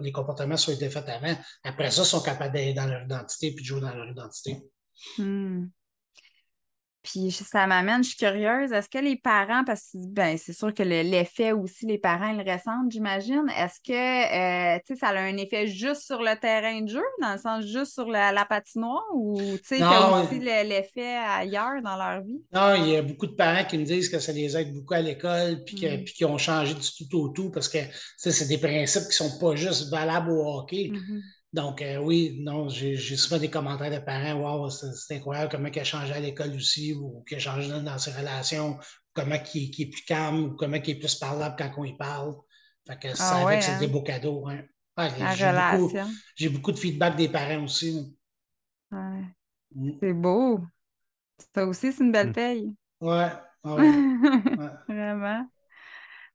les 0.00 0.12
comportements 0.12 0.56
soient 0.56 0.74
défaits 0.74 1.08
avant. 1.08 1.34
Après 1.62 1.90
ça, 1.90 2.02
ils 2.02 2.06
sont 2.06 2.22
capables 2.22 2.54
d'aller 2.54 2.74
dans 2.74 2.86
leur 2.86 3.04
identité 3.04 3.52
puis 3.54 3.62
de 3.62 3.66
jouer 3.66 3.80
dans 3.80 3.94
leur 3.94 4.08
identité. 4.08 4.56
Hmm. 5.18 5.66
Puis 7.04 7.30
ça 7.30 7.66
m'amène, 7.66 8.02
je 8.02 8.08
suis 8.08 8.16
curieuse, 8.16 8.72
est-ce 8.72 8.88
que 8.88 8.96
les 8.96 9.16
parents, 9.16 9.62
parce 9.62 9.90
que 9.92 9.98
ben, 10.08 10.38
c'est 10.38 10.54
sûr 10.54 10.72
que 10.72 10.82
l'effet 10.82 11.52
aussi, 11.52 11.84
les 11.84 11.98
parents, 11.98 12.30
ils 12.30 12.42
le 12.42 12.50
ressentent, 12.50 12.90
j'imagine, 12.90 13.44
est-ce 13.58 13.78
que 13.86 13.92
euh, 13.92 14.96
ça 14.98 15.08
a 15.08 15.20
un 15.20 15.36
effet 15.36 15.66
juste 15.66 16.00
sur 16.06 16.22
le 16.22 16.34
terrain 16.40 16.80
de 16.80 16.88
jeu, 16.88 17.04
dans 17.20 17.34
le 17.34 17.38
sens 17.38 17.66
juste 17.66 17.92
sur 17.92 18.08
la, 18.08 18.32
patinoire, 18.46 19.04
ou 19.12 19.38
tu 19.66 19.82
as 19.82 20.22
aussi 20.22 20.40
l'effet 20.40 21.16
ailleurs 21.16 21.82
dans 21.82 21.96
leur 21.96 22.22
vie? 22.22 22.42
Non, 22.54 22.74
il 22.76 22.92
y 22.92 22.96
a 22.96 23.02
beaucoup 23.02 23.26
de 23.26 23.34
parents 23.34 23.64
qui 23.64 23.76
me 23.76 23.84
disent 23.84 24.08
que 24.08 24.18
ça 24.18 24.32
les 24.32 24.56
aide 24.56 24.72
beaucoup 24.72 24.94
à 24.94 25.02
l'école, 25.02 25.62
puis 25.62 25.86
mmh. 25.86 26.04
qui 26.04 26.24
ont 26.24 26.38
changé 26.38 26.72
du 26.72 27.08
tout 27.08 27.18
au 27.18 27.28
tout, 27.28 27.50
parce 27.50 27.68
que 27.68 27.78
c'est 28.16 28.48
des 28.48 28.58
principes 28.58 29.02
qui 29.02 29.22
ne 29.22 29.28
sont 29.28 29.38
pas 29.38 29.54
juste 29.56 29.90
valables 29.90 30.30
au 30.30 30.58
hockey. 30.58 30.88
Mmh 30.90 31.20
donc, 31.54 31.82
euh, 31.82 31.98
oui, 31.98 32.36
non, 32.40 32.68
j'ai 32.68 32.96
souvent 32.96 33.38
des 33.38 33.48
commentaires 33.48 33.92
de 33.92 34.04
parents, 34.04 34.40
waouh, 34.40 34.70
c'est 34.70 35.14
incroyable 35.14 35.52
comment 35.52 35.68
il 35.68 35.78
a 35.78 35.84
changé 35.84 36.12
à 36.12 36.18
l'école 36.18 36.50
aussi, 36.56 36.94
ou 36.94 37.22
qu'il 37.28 37.36
a 37.36 37.40
changé 37.40 37.68
dans, 37.68 37.96
ses 37.96 38.10
relations, 38.10 38.76
comment 39.12 39.36
il, 39.54 39.80
est 39.80 39.86
plus 39.86 40.02
calme, 40.02 40.46
ou 40.46 40.56
comment 40.56 40.78
il 40.78 40.90
est 40.90 40.98
plus 40.98 41.14
parlable 41.14 41.54
quand 41.56 41.70
on 41.76 41.84
y 41.84 41.96
parle. 41.96 42.34
Fait 42.88 42.98
que 42.98 43.16
ça 43.16 43.46
ah 43.46 43.60
c'est 43.60 43.78
des 43.78 43.86
hein? 43.86 43.88
beaux 43.88 44.02
cadeaux. 44.02 44.48
Hein. 44.48 44.64
j'ai 46.34 46.48
beaucoup, 46.48 46.72
de 46.72 46.76
feedback 46.76 47.14
des 47.14 47.28
parents 47.28 47.62
aussi. 47.62 48.16
Ouais. 48.90 49.22
Mm. 49.76 49.90
C'est 50.00 50.12
beau. 50.12 50.60
Ça 51.54 51.66
aussi, 51.66 51.92
c'est 51.92 52.02
une 52.02 52.10
belle 52.10 52.30
mm. 52.30 52.32
paye. 52.32 52.74
Ouais. 53.00 53.30
Vraiment. 54.88 55.48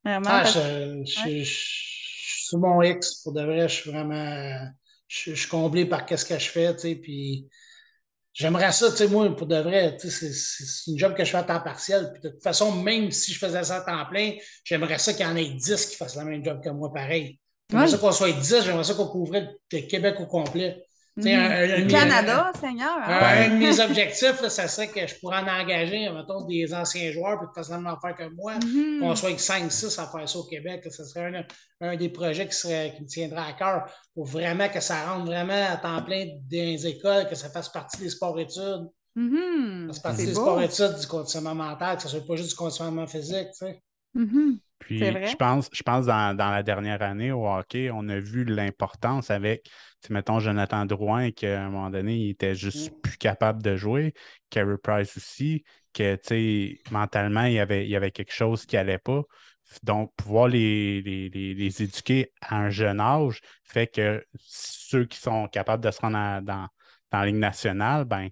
Vraiment. 0.02 0.30
Ah, 0.30 0.44
je, 0.44 1.02
je, 1.04 1.44
suis 1.44 2.46
sur 2.48 2.58
mon 2.58 2.80
X, 2.80 3.22
pour 3.22 3.34
de 3.34 3.42
vrai, 3.42 3.68
je 3.68 3.74
suis 3.74 3.90
vraiment 3.90 4.72
je, 5.10 5.34
suis 5.34 5.48
comblé 5.48 5.86
par 5.86 6.06
qu'est-ce 6.06 6.24
que 6.24 6.38
je 6.38 6.48
fais, 6.48 6.74
tu 6.74 6.82
sais, 6.82 6.94
puis 6.94 7.48
j'aimerais 8.32 8.70
ça, 8.70 8.90
tu 8.90 8.96
sais, 8.96 9.08
moi, 9.08 9.34
pour 9.34 9.48
de 9.48 9.56
vrai, 9.56 9.96
tu 9.96 10.08
sais, 10.08 10.32
c'est 10.32 10.90
une 10.90 10.98
job 10.98 11.14
que 11.14 11.24
je 11.24 11.30
fais 11.30 11.38
à 11.38 11.42
temps 11.42 11.60
partiel, 11.60 12.10
puis 12.12 12.22
de 12.22 12.28
toute 12.28 12.42
façon, 12.42 12.72
même 12.80 13.10
si 13.10 13.32
je 13.32 13.38
faisais 13.38 13.64
ça 13.64 13.78
à 13.78 13.80
temps 13.80 14.08
plein, 14.08 14.34
j'aimerais 14.64 14.98
ça 14.98 15.12
qu'il 15.12 15.26
y 15.26 15.28
en 15.28 15.36
ait 15.36 15.50
10 15.50 15.86
qui 15.86 15.96
fassent 15.96 16.14
la 16.14 16.24
même 16.24 16.44
job 16.44 16.60
que 16.62 16.70
moi, 16.70 16.92
pareil. 16.92 17.40
J'aimerais 17.68 17.88
ça 17.88 17.98
qu'on 17.98 18.12
soit 18.12 18.32
10, 18.32 18.62
j'aimerais 18.64 18.84
ça 18.84 18.94
qu'on 18.94 19.08
couvrait 19.08 19.48
le 19.72 19.80
Québec 19.80 20.16
au 20.20 20.26
complet. 20.26 20.84
Le 21.24 21.88
Canada, 21.88 22.52
Seigneur. 22.58 22.96
Un, 23.04 23.48
de 23.48 23.54
mes 23.54 23.80
objectifs, 23.84 24.40
ça 24.48 24.68
serait 24.68 24.88
que 24.88 25.06
je 25.06 25.14
pourrais 25.20 25.38
en 25.38 25.46
engager, 25.46 26.08
mettons, 26.10 26.44
des 26.46 26.72
anciens 26.74 27.10
joueurs 27.12 27.38
pour 27.38 27.52
faire 27.54 27.70
la 27.70 27.78
même 27.78 27.86
affaire 27.86 28.16
que 28.16 28.34
moi, 28.34 28.54
mm-hmm. 28.58 29.00
qu'on 29.00 29.14
soit 29.14 29.30
5-6 29.30 30.00
à 30.00 30.06
faire 30.06 30.28
ça 30.28 30.38
au 30.38 30.44
Québec. 30.44 30.86
Ce 30.90 31.04
serait 31.04 31.46
un, 31.80 31.96
des 31.96 32.08
projets 32.08 32.46
qui, 32.46 32.56
serait, 32.56 32.94
qui 32.96 33.02
me 33.02 33.08
tiendrait 33.08 33.50
à 33.50 33.52
cœur 33.52 33.90
pour 34.14 34.26
vraiment 34.26 34.68
que 34.68 34.80
ça 34.80 35.06
rentre 35.06 35.26
vraiment 35.26 35.66
à 35.70 35.76
temps 35.76 36.02
plein 36.02 36.26
dans 36.26 36.40
les 36.50 36.86
écoles, 36.86 37.28
que 37.28 37.34
ça 37.34 37.50
fasse 37.50 37.68
partie 37.68 37.98
des 37.98 38.10
sports-études. 38.10 38.88
Mm-hmm. 39.16 39.86
Ça 39.86 39.86
fasse 39.88 39.98
partie 40.00 40.26
des 40.26 40.34
sports-études, 40.34 41.00
du 41.00 41.06
conditionnement 41.06 41.54
mental, 41.54 41.96
que 41.96 42.02
ce 42.02 42.08
soit 42.08 42.26
pas 42.26 42.36
juste 42.36 42.50
du 42.50 42.56
conditionnement 42.56 43.06
physique. 43.06 43.48
Tu 43.58 43.66
sais. 43.66 43.82
Puis 44.80 44.98
je 44.98 45.36
pense, 45.36 45.68
je 45.72 45.82
pense 45.82 46.06
dans, 46.06 46.36
dans, 46.36 46.50
la 46.50 46.62
dernière 46.62 47.02
année 47.02 47.30
au 47.30 47.46
hockey, 47.46 47.90
on 47.92 48.08
a 48.08 48.18
vu 48.18 48.44
l'importance 48.44 49.30
avec, 49.30 49.70
mettons, 50.08 50.40
Jonathan 50.40 50.86
Drouin, 50.86 51.30
qu'à 51.30 51.62
un 51.62 51.68
moment 51.68 51.90
donné, 51.90 52.16
il 52.16 52.30
était 52.30 52.54
juste 52.54 52.90
mm. 52.90 53.00
plus 53.00 53.18
capable 53.18 53.62
de 53.62 53.76
jouer. 53.76 54.14
Carey 54.48 54.76
Price 54.82 55.16
aussi, 55.16 55.64
que 55.92 56.18
mentalement, 56.90 57.44
il 57.44 57.52
y, 57.52 57.58
avait, 57.58 57.84
il 57.84 57.90
y 57.90 57.96
avait 57.96 58.10
quelque 58.10 58.32
chose 58.32 58.66
qui 58.66 58.76
n'allait 58.76 58.98
pas. 58.98 59.22
Donc, 59.82 60.12
pouvoir 60.16 60.48
les, 60.48 61.00
les, 61.02 61.28
les, 61.28 61.82
éduquer 61.82 62.32
à 62.40 62.56
un 62.58 62.70
jeune 62.70 63.00
âge 63.00 63.40
fait 63.62 63.86
que 63.86 64.24
ceux 64.38 65.04
qui 65.04 65.18
sont 65.18 65.46
capables 65.46 65.84
de 65.84 65.90
se 65.90 66.00
rendre 66.00 66.40
dans, 66.42 66.66
dans 67.12 67.18
la 67.18 67.26
Ligue 67.26 67.36
nationale, 67.36 68.04
ben, 68.04 68.30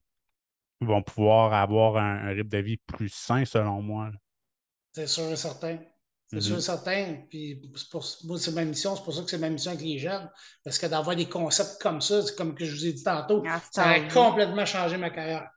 vont 0.80 1.02
pouvoir 1.02 1.52
avoir 1.52 1.96
un, 1.96 2.28
rythme 2.30 2.48
de 2.48 2.58
vie 2.58 2.76
plus 2.78 3.11
sain, 3.11 3.44
selon 3.44 3.82
moi. 3.82 4.11
C'est 4.92 5.06
sûr 5.06 5.30
et 5.30 5.37
certain. 5.37 5.78
C'est 6.31 6.41
sûr, 6.43 6.61
certain. 6.61 7.17
Puis 7.31 7.61
pour, 7.91 8.05
moi, 8.25 8.38
c'est 8.38 8.53
ma 8.53 8.64
mission. 8.64 8.95
C'est 8.95 9.03
pour 9.03 9.14
ça 9.14 9.23
que 9.23 9.31
c'est 9.31 9.38
ma 9.38 9.49
mission 9.49 9.71
avec 9.71 9.83
les 9.83 9.99
jeunes. 9.99 10.31
Parce 10.62 10.79
que 10.79 10.87
d'avoir 10.87 11.17
des 11.17 11.27
concepts 11.27 11.81
comme 11.81 12.03
ça, 12.03 12.23
c'est 12.23 12.37
comme 12.37 12.55
que 12.55 12.67
je 12.67 12.75
vous 12.75 12.87
ai 12.87 12.93
dit 12.93 13.03
tantôt, 13.03 13.43
ah, 13.49 13.61
ça 13.73 13.85
a 13.85 14.01
complètement 14.01 14.67
changé 14.67 14.99
ma 14.99 15.09
carrière. 15.09 15.51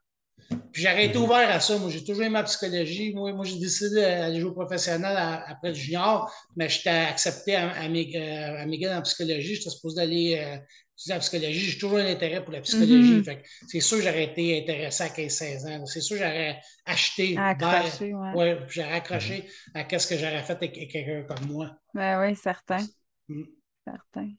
Puis 0.72 0.82
j'aurais 0.82 1.06
été 1.06 1.18
ouvert 1.18 1.50
à 1.50 1.60
ça. 1.60 1.76
Moi, 1.78 1.90
j'ai 1.90 2.02
toujours 2.02 2.22
aimé 2.22 2.30
ma 2.30 2.42
psychologie. 2.44 3.12
Moi, 3.14 3.32
moi 3.32 3.44
j'ai 3.44 3.58
décidé 3.58 3.96
d'aller 3.96 4.40
jouer 4.40 4.52
professionnel 4.52 5.16
après 5.46 5.68
le 5.68 5.74
junior, 5.74 6.32
mais 6.56 6.68
j'étais 6.68 6.90
accepté 6.90 7.56
à, 7.56 7.70
à, 7.70 7.88
euh, 7.88 8.96
en 8.96 9.02
psychologie. 9.02 9.56
J'étais 9.56 9.70
supposé 9.70 9.96
d'aller 9.96 10.38
euh, 10.40 10.56
étudier 10.96 11.14
en 11.14 11.18
psychologie. 11.18 11.60
J'ai 11.60 11.78
toujours 11.78 11.98
un 11.98 12.06
intérêt 12.06 12.42
pour 12.42 12.54
la 12.54 12.62
psychologie. 12.62 13.20
Mm-hmm. 13.20 13.38
C'est 13.68 13.80
sûr 13.80 13.98
que 13.98 14.04
j'aurais 14.04 14.24
été 14.24 14.62
intéressé 14.62 15.02
à 15.02 15.08
15-16 15.08 15.68
ans. 15.68 15.86
C'est 15.86 16.00
sûr 16.00 16.16
que 16.16 16.22
j'aurais 16.22 16.60
acheté. 16.86 17.36
Accroché, 17.36 18.14
ouais. 18.14 18.58
j'aurais 18.68 18.92
accroché 18.92 19.48
à 19.74 19.98
ce 19.98 20.06
que 20.06 20.16
j'aurais 20.16 20.42
fait 20.42 20.52
avec 20.52 20.72
quelqu'un 20.72 21.24
comme 21.28 21.46
moi. 21.48 21.70
Ben 21.92 22.20
oui, 22.20 22.34
certain. 22.34 22.84
Mm. 23.28 23.42
Certain. 23.84 24.30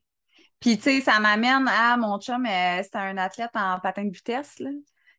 Puis, 0.59 0.77
tu 0.77 0.83
sais, 0.83 1.01
ça 1.01 1.19
m'amène 1.19 1.67
à 1.67 1.97
mon 1.97 2.17
chum, 2.19 2.45
euh, 2.45 2.81
c'était 2.81 2.97
un 2.97 3.17
athlète 3.17 3.51
en 3.53 3.79
patin 3.81 4.05
de 4.05 4.11
vitesse, 4.11 4.59
là. 4.59 4.69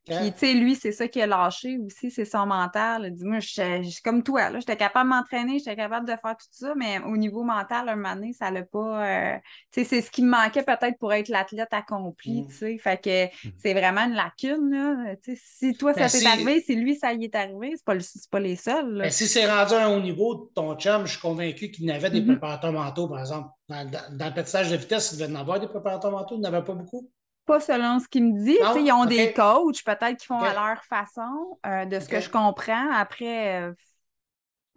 Puis, 0.07 0.33
tu 0.33 0.39
sais, 0.39 0.53
lui, 0.53 0.75
c'est 0.75 0.93
ça 0.93 1.09
qui 1.09 1.23
a 1.23 1.27
lâché 1.27 1.79
aussi, 1.79 2.11
c'est 2.11 2.27
son 2.27 2.45
mental. 2.45 3.11
Dis-moi, 3.15 3.41
je 3.41 3.83
suis 3.83 4.03
comme 4.03 4.23
toi, 4.23 4.51
là, 4.51 4.61
j'étais 4.61 4.77
capable 4.77 5.09
de 5.09 5.15
m'entraîner, 5.17 5.59
j'étais 5.59 5.77
capable 5.77 6.07
de 6.07 6.13
faire 6.13 6.37
tout 6.37 6.47
ça, 6.51 6.75
mais 6.77 6.99
au 7.07 7.17
niveau 7.17 7.43
mental, 7.43 7.89
un 7.89 7.97
moment 7.97 8.15
donné, 8.15 8.35
ça 8.35 8.51
l'a 8.51 8.65
pas. 8.65 9.07
Euh, 9.07 9.39
tu 9.73 9.83
sais, 9.83 9.85
c'est 9.85 10.03
ce 10.03 10.11
qui 10.11 10.23
me 10.23 10.31
manquait 10.31 10.63
peut-être 10.63 10.99
pour 10.99 11.15
être 11.15 11.29
l'athlète 11.29 11.73
accompli, 11.73 12.43
mm. 12.43 12.47
tu 12.49 12.55
sais. 12.55 12.79
Fait 12.79 13.03
que 13.03 13.25
mm. 13.27 13.53
c'est 13.63 13.73
vraiment 13.73 14.03
une 14.03 14.15
lacune, 14.15 14.71
là. 14.71 15.17
Tu 15.23 15.37
sais, 15.37 15.43
si 15.43 15.75
toi, 15.75 15.95
ça 15.95 16.01
ben, 16.01 16.09
t'est 16.09 16.27
arrivé, 16.27 16.61
si 16.61 16.77
lui, 16.77 16.97
ça 16.97 17.15
y 17.15 17.25
est 17.25 17.35
arrivé, 17.35 17.73
c'est 17.75 17.85
pas, 17.85 17.97
pas 18.31 18.41
les 18.41 18.57
seuls. 18.57 18.93
Là. 18.95 19.05
Ben, 19.05 19.11
si 19.11 19.27
c'est 19.27 19.51
rendu 19.51 19.73
à 19.73 19.87
un 19.87 19.97
haut 19.97 20.01
niveau 20.01 20.51
ton 20.55 20.77
chum, 20.77 21.07
je 21.07 21.13
suis 21.13 21.21
convaincu 21.21 21.71
qu'il 21.71 21.87
n'avait 21.87 22.11
des 22.11 22.21
mm-hmm. 22.21 22.27
préparateurs 22.27 22.73
mentaux, 22.73 23.09
par 23.09 23.21
exemple. 23.21 23.49
Dans, 23.71 23.91
dans, 23.91 24.27
le 24.27 24.35
pétissage 24.35 24.71
de 24.71 24.77
vitesse, 24.77 25.13
il 25.13 25.19
devait 25.19 25.33
en 25.33 25.41
avoir 25.41 25.59
des 25.59 25.69
préparateurs 25.69 26.11
mentaux, 26.11 26.35
il 26.35 26.43
n'avait 26.43 26.63
pas 26.63 26.75
beaucoup? 26.75 27.09
Pas 27.47 27.61
selon 27.61 27.99
ce 27.99 28.09
qu'il 28.09 28.25
me 28.25 28.45
dit. 28.45 28.57
ils 28.81 28.93
ont 28.93 29.05
des 29.05 29.33
coachs, 29.33 29.85
peut-être 29.85 30.17
qui 30.17 30.27
font 30.27 30.41
à 30.41 30.55
leur 30.55 30.85
façon, 30.85 31.59
euh, 31.67 31.85
de 31.85 32.01
ce 32.01 32.09
que 32.09 32.21
je 32.21 32.31
comprends. 32.31 32.91
Après, 32.93 33.63
euh, 33.63 33.73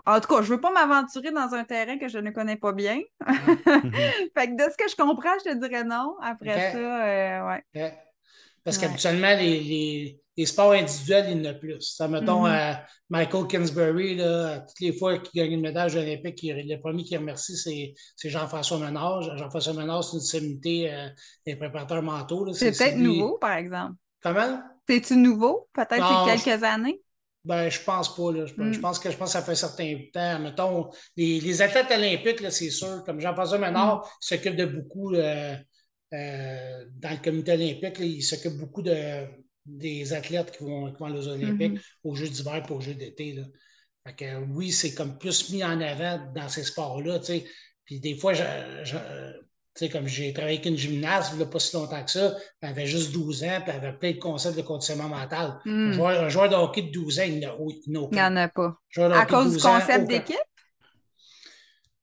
en 0.05 0.19
tout 0.19 0.27
cas, 0.27 0.41
je 0.41 0.51
ne 0.51 0.55
veux 0.55 0.61
pas 0.61 0.71
m'aventurer 0.71 1.31
dans 1.31 1.53
un 1.53 1.63
terrain 1.63 1.97
que 1.97 2.07
je 2.07 2.17
ne 2.17 2.31
connais 2.31 2.55
pas 2.55 2.73
bien. 2.73 2.99
fait 3.27 4.47
que 4.47 4.55
de 4.55 4.71
ce 4.71 4.77
que 4.77 4.89
je 4.89 4.95
comprends, 4.95 5.33
je 5.45 5.51
te 5.51 5.55
dirais 5.55 5.83
non. 5.83 6.15
Après 6.21 6.71
ça, 6.71 6.77
euh, 6.77 7.47
ouais. 7.47 7.93
Parce 8.63 8.77
qu'habituellement, 8.77 9.35
les, 9.35 9.59
les 9.61 10.21
sports 10.45 10.73
individuels, 10.73 11.25
il 11.31 11.37
y 11.37 11.47
en 11.47 11.51
a 11.51 11.53
plus. 11.53 11.81
Ça, 11.81 12.07
mettons, 12.07 12.45
mm-hmm. 12.45 12.51
à 12.51 12.85
Michael 13.09 13.47
Kingsbury, 13.47 14.15
là, 14.15 14.59
toutes 14.59 14.79
les 14.79 14.93
fois 14.93 15.17
qu'il 15.17 15.41
gagne 15.41 15.53
une 15.53 15.61
médaille 15.61 15.97
olympique, 15.97 16.39
le 16.43 16.77
premier 16.77 17.03
qui 17.03 17.17
remercie, 17.17 17.57
c'est 18.15 18.29
Jean-François 18.29 18.77
Menard. 18.77 19.37
Jean-François 19.37 19.73
Menard, 19.73 20.03
c'est 20.03 20.17
une 20.17 20.23
sommité 20.23 20.93
euh, 20.93 21.07
des 21.45 21.55
préparateurs 21.55 22.03
mentaux. 22.03 22.53
C'est 22.53 22.77
peut-être 22.77 22.97
nouveau, 22.97 23.37
par 23.37 23.53
exemple. 23.53 23.95
Comment? 24.21 24.61
C'est-tu 24.87 25.17
nouveau? 25.17 25.67
Peut-être 25.73 25.95
il 25.95 26.27
y 26.27 26.31
a 26.31 26.37
quelques 26.37 26.63
années? 26.63 27.01
Ben, 27.43 27.69
je 27.69 27.79
pense 27.81 28.13
pas. 28.13 28.31
Là. 28.31 28.45
Je, 28.45 28.53
mm. 28.61 28.81
pense 28.81 28.99
que 28.99 29.09
je 29.09 29.15
pense 29.17 29.29
que 29.29 29.39
ça 29.39 29.41
fait 29.41 29.53
un 29.53 29.55
certain 29.55 29.97
temps. 30.13 30.39
Mettons, 30.39 30.89
les, 31.15 31.39
les 31.39 31.61
athlètes 31.61 31.91
olympiques, 31.91 32.39
c'est 32.51 32.69
sûr, 32.69 33.03
comme 33.05 33.21
Jean-François 33.21 33.57
Menard, 33.57 33.99
mm. 33.99 34.09
s'occupe 34.19 34.55
de 34.55 34.65
beaucoup 34.65 35.13
euh, 35.13 35.55
euh, 36.13 36.85
dans 36.95 37.11
le 37.11 37.23
comité 37.23 37.53
olympique, 37.53 37.99
il 37.99 38.21
s'occupe 38.21 38.57
beaucoup 38.57 38.81
de 38.81 39.25
des 39.67 40.13
athlètes 40.13 40.57
qui 40.57 40.63
vont, 40.63 40.91
qui 40.91 40.99
vont 40.99 41.13
aux 41.13 41.27
Olympiques, 41.27 41.73
mm-hmm. 41.73 41.99
aux 42.03 42.15
Jeux 42.15 42.29
d'hiver 42.29 42.63
et 42.67 42.71
aux 42.71 42.81
Jeux 42.81 42.95
d'été. 42.95 43.43
Oui, 44.49 44.71
c'est 44.71 44.93
comme 44.93 45.17
plus 45.17 45.49
mis 45.51 45.63
en 45.63 45.81
avant 45.81 46.31
dans 46.33 46.47
ces 46.47 46.63
sports-là. 46.63 47.19
Puis 47.85 47.99
des 47.99 48.15
fois, 48.15 48.33
je, 48.33 48.43
comme 49.85 50.07
j'ai 50.07 50.33
travaillé 50.33 50.57
avec 50.57 50.65
une 50.65 50.77
gymnaste, 50.77 51.31
il 51.33 51.37
n'y 51.37 51.43
a 51.43 51.45
pas 51.45 51.59
si 51.59 51.75
longtemps 51.75 52.03
que 52.03 52.09
ça, 52.09 52.35
elle 52.61 52.69
avait 52.69 52.87
juste 52.87 53.11
12 53.11 53.43
ans, 53.43 53.61
puis 53.63 53.73
elle 53.75 53.85
avait 53.85 53.97
plein 53.97 54.11
de 54.13 54.17
concepts 54.17 54.57
de 54.57 54.63
conditionnement 54.63 55.09
mental. 55.09 55.59
Un, 55.65 55.69
mm. 55.69 56.29
joueur, 56.29 56.49
de 56.49 56.55
hockey 56.55 56.83
de 56.83 56.91
12 56.91 57.19
ans, 57.19 57.23
il 57.27 57.39
n'y 57.39 58.21
en 58.21 58.35
a 58.35 58.47
pas. 58.47 58.77
À 58.97 59.25
cause 59.25 59.57
du 59.57 59.61
concept 59.61 60.07
d'équipe? 60.07 60.37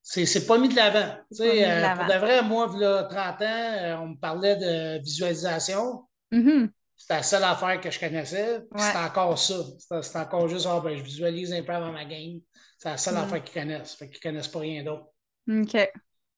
C'est 0.03 0.46
pas 0.46 0.59
mis 0.59 0.68
de 0.68 0.77
l'avant. 0.77 1.16
Euh, 1.40 1.94
pour 1.96 2.07
de 2.07 2.18
vrai, 2.18 2.42
moi, 2.42 2.70
il 2.74 2.81
y 2.83 2.85
a 2.85 3.05
30 3.05 3.18
ans, 3.18 3.35
euh, 3.42 3.96
on 3.96 4.09
me 4.09 4.16
parlait 4.16 4.57
de 4.57 5.03
visualisation. 5.03 6.03
Mm-hmm. 6.31 6.68
C'était 6.96 7.14
la 7.14 7.22
seule 7.22 7.44
affaire 7.44 7.80
que 7.80 7.90
je 7.90 8.00
connaissais. 8.00 8.61
C'est 8.76 8.96
encore 8.96 9.38
ça. 9.38 9.54
C'est 10.02 10.18
encore 10.18 10.48
juste, 10.48 10.66
ah, 10.68 10.80
ben, 10.83 10.96
je 10.96 11.02
visualise 11.02 11.52
un 11.52 11.62
peu 11.62 11.72
avant 11.72 11.92
ma 11.92 12.04
game. 12.04 12.40
C'est 12.78 12.90
la 12.90 12.96
seule 12.96 13.14
mm. 13.14 13.18
affaire 13.18 13.44
qu'ils 13.44 13.61
connaissent. 13.61 13.94
Fait 13.94 14.09
qu'ils 14.09 14.20
connaissent 14.20 14.48
pas 14.48 14.61
rien 14.61 14.83
d'autre. 14.83 15.07
OK. 15.48 15.90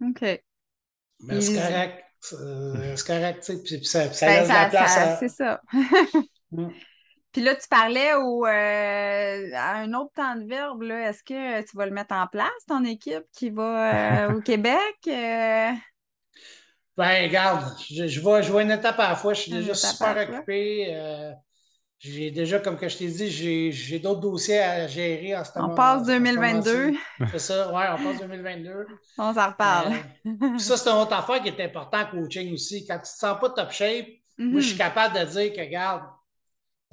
OK. 0.05 0.43
Mais 1.21 1.41
c'est 1.41 1.55
correct. 1.55 2.05
C'est 2.21 3.07
correct, 3.07 3.43
tu 3.45 3.53
sais. 3.53 3.63
Puis 3.63 3.85
ça, 3.85 4.13
ça 4.13 4.27
ben, 4.27 4.41
laisse 4.41 4.49
la 4.49 4.69
place 4.69 5.19
C'est 5.21 5.29
ça. 5.29 5.61
Mm. 6.51 6.69
Puis 7.37 7.45
là, 7.45 7.55
tu 7.55 7.69
parlais 7.69 8.15
au, 8.15 8.47
euh, 8.47 9.51
à 9.55 9.75
un 9.77 9.93
autre 9.93 10.13
temps 10.15 10.37
de 10.37 10.49
verbe. 10.49 10.83
Est-ce 10.85 11.23
que 11.23 11.61
tu 11.69 11.77
vas 11.77 11.85
le 11.85 11.93
mettre 11.93 12.15
en 12.15 12.27
place, 12.27 12.49
ton 12.67 12.83
équipe 12.83 13.25
qui 13.31 13.51
va 13.51 14.31
euh, 14.31 14.35
au 14.35 14.41
Québec? 14.41 14.97
Euh? 15.07 15.73
Ben, 16.97 17.25
regarde, 17.25 17.75
je, 17.91 18.07
je, 18.07 18.21
vois, 18.21 18.41
je 18.41 18.53
une 18.53 18.71
étape 18.71 18.99
à 18.99 19.11
la 19.11 19.17
fois. 19.17 19.35
Je 19.35 19.43
suis 19.43 19.53
déjà 19.53 19.75
super 19.75 20.17
occupé. 20.17 20.95
Euh, 20.95 21.33
j'ai 21.99 22.31
déjà, 22.31 22.59
comme 22.59 22.77
que 22.77 22.89
je 22.89 22.97
t'ai 22.99 23.09
dit, 23.09 23.31
j'ai 23.73 23.99
d'autres 23.99 24.21
dossiers 24.21 24.59
à 24.59 24.87
gérer 24.87 25.37
en 25.37 25.45
ce 25.45 25.59
moment. 25.59 25.73
On 25.73 25.77
passe 25.77 26.07
2022. 26.07 26.93
C'est 27.33 27.39
ça, 27.39 27.73
ouais, 27.73 27.85
on 27.99 28.03
passe 28.03 28.21
2022. 28.21 28.87
On 29.19 29.35
s'en 29.35 29.47
reparle. 29.49 29.95
Euh, 30.27 30.59
ça, 30.59 30.77
c'est 30.77 30.91
une 30.91 30.97
autre 30.97 31.15
affaire 31.15 31.43
qui 31.43 31.49
est 31.49 31.61
importante 31.65 32.09
en 32.13 32.21
coaching 32.21 32.53
aussi. 32.53 32.87
Quand 32.87 32.95
tu 32.95 33.01
ne 33.01 33.05
te 33.05 33.09
sens 33.09 33.41
pas 33.41 33.51
top 33.51 33.71
shape, 33.71 34.07
moi, 34.39 34.61
je 34.61 34.67
suis 34.67 34.75
mhm. 34.75 34.79
capable 34.79 35.19
de 35.19 35.25
dire 35.25 35.53
que, 35.55 35.61
regarde, 35.61 36.03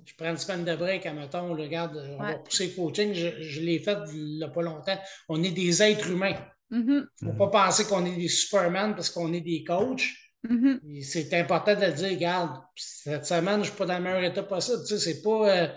je 0.06 0.14
prends 0.18 0.30
une 0.30 0.38
semaine 0.38 0.64
de 0.64 0.76
break, 0.76 1.06
admettons, 1.06 1.54
regarde, 1.54 2.02
on 2.20 2.24
va 2.24 2.36
pousser 2.36 2.68
le 2.68 2.74
coaching. 2.74 3.14
Je, 3.14 3.42
je 3.42 3.62
l'ai 3.62 3.80
fait 3.80 3.98
il 4.14 4.38
n'y 4.38 4.44
a 4.44 4.50
pas 4.50 4.62
longtemps. 4.62 4.98
On 5.30 5.42
est 5.44 5.52
des 5.52 5.82
êtres 5.84 6.10
humains. 6.10 6.36
Il 6.74 7.28
ne 7.28 7.32
faut 7.32 7.38
pas 7.38 7.66
penser 7.66 7.86
qu'on 7.86 8.06
est 8.06 8.16
des 8.16 8.28
Superman 8.28 8.96
parce 8.96 9.10
qu'on 9.10 9.32
est 9.32 9.42
des 9.42 9.64
coachs. 9.64 10.10
Mm-hmm. 10.48 11.04
C'est 11.04 11.34
important 11.40 11.76
de 11.76 11.92
dire, 11.92 12.10
regarde, 12.10 12.62
cette 12.76 13.26
semaine, 13.26 13.56
je 13.56 13.60
ne 13.60 13.64
suis 13.66 13.76
pas 13.76 13.86
dans 13.86 13.98
le 13.98 14.04
meilleur 14.04 14.24
état 14.24 14.44
possible. 14.44 14.80
Tu 14.88 14.98
sais, 14.98 15.00
c'est 15.00 15.22
pas. 15.22 15.50
Euh, 15.50 15.68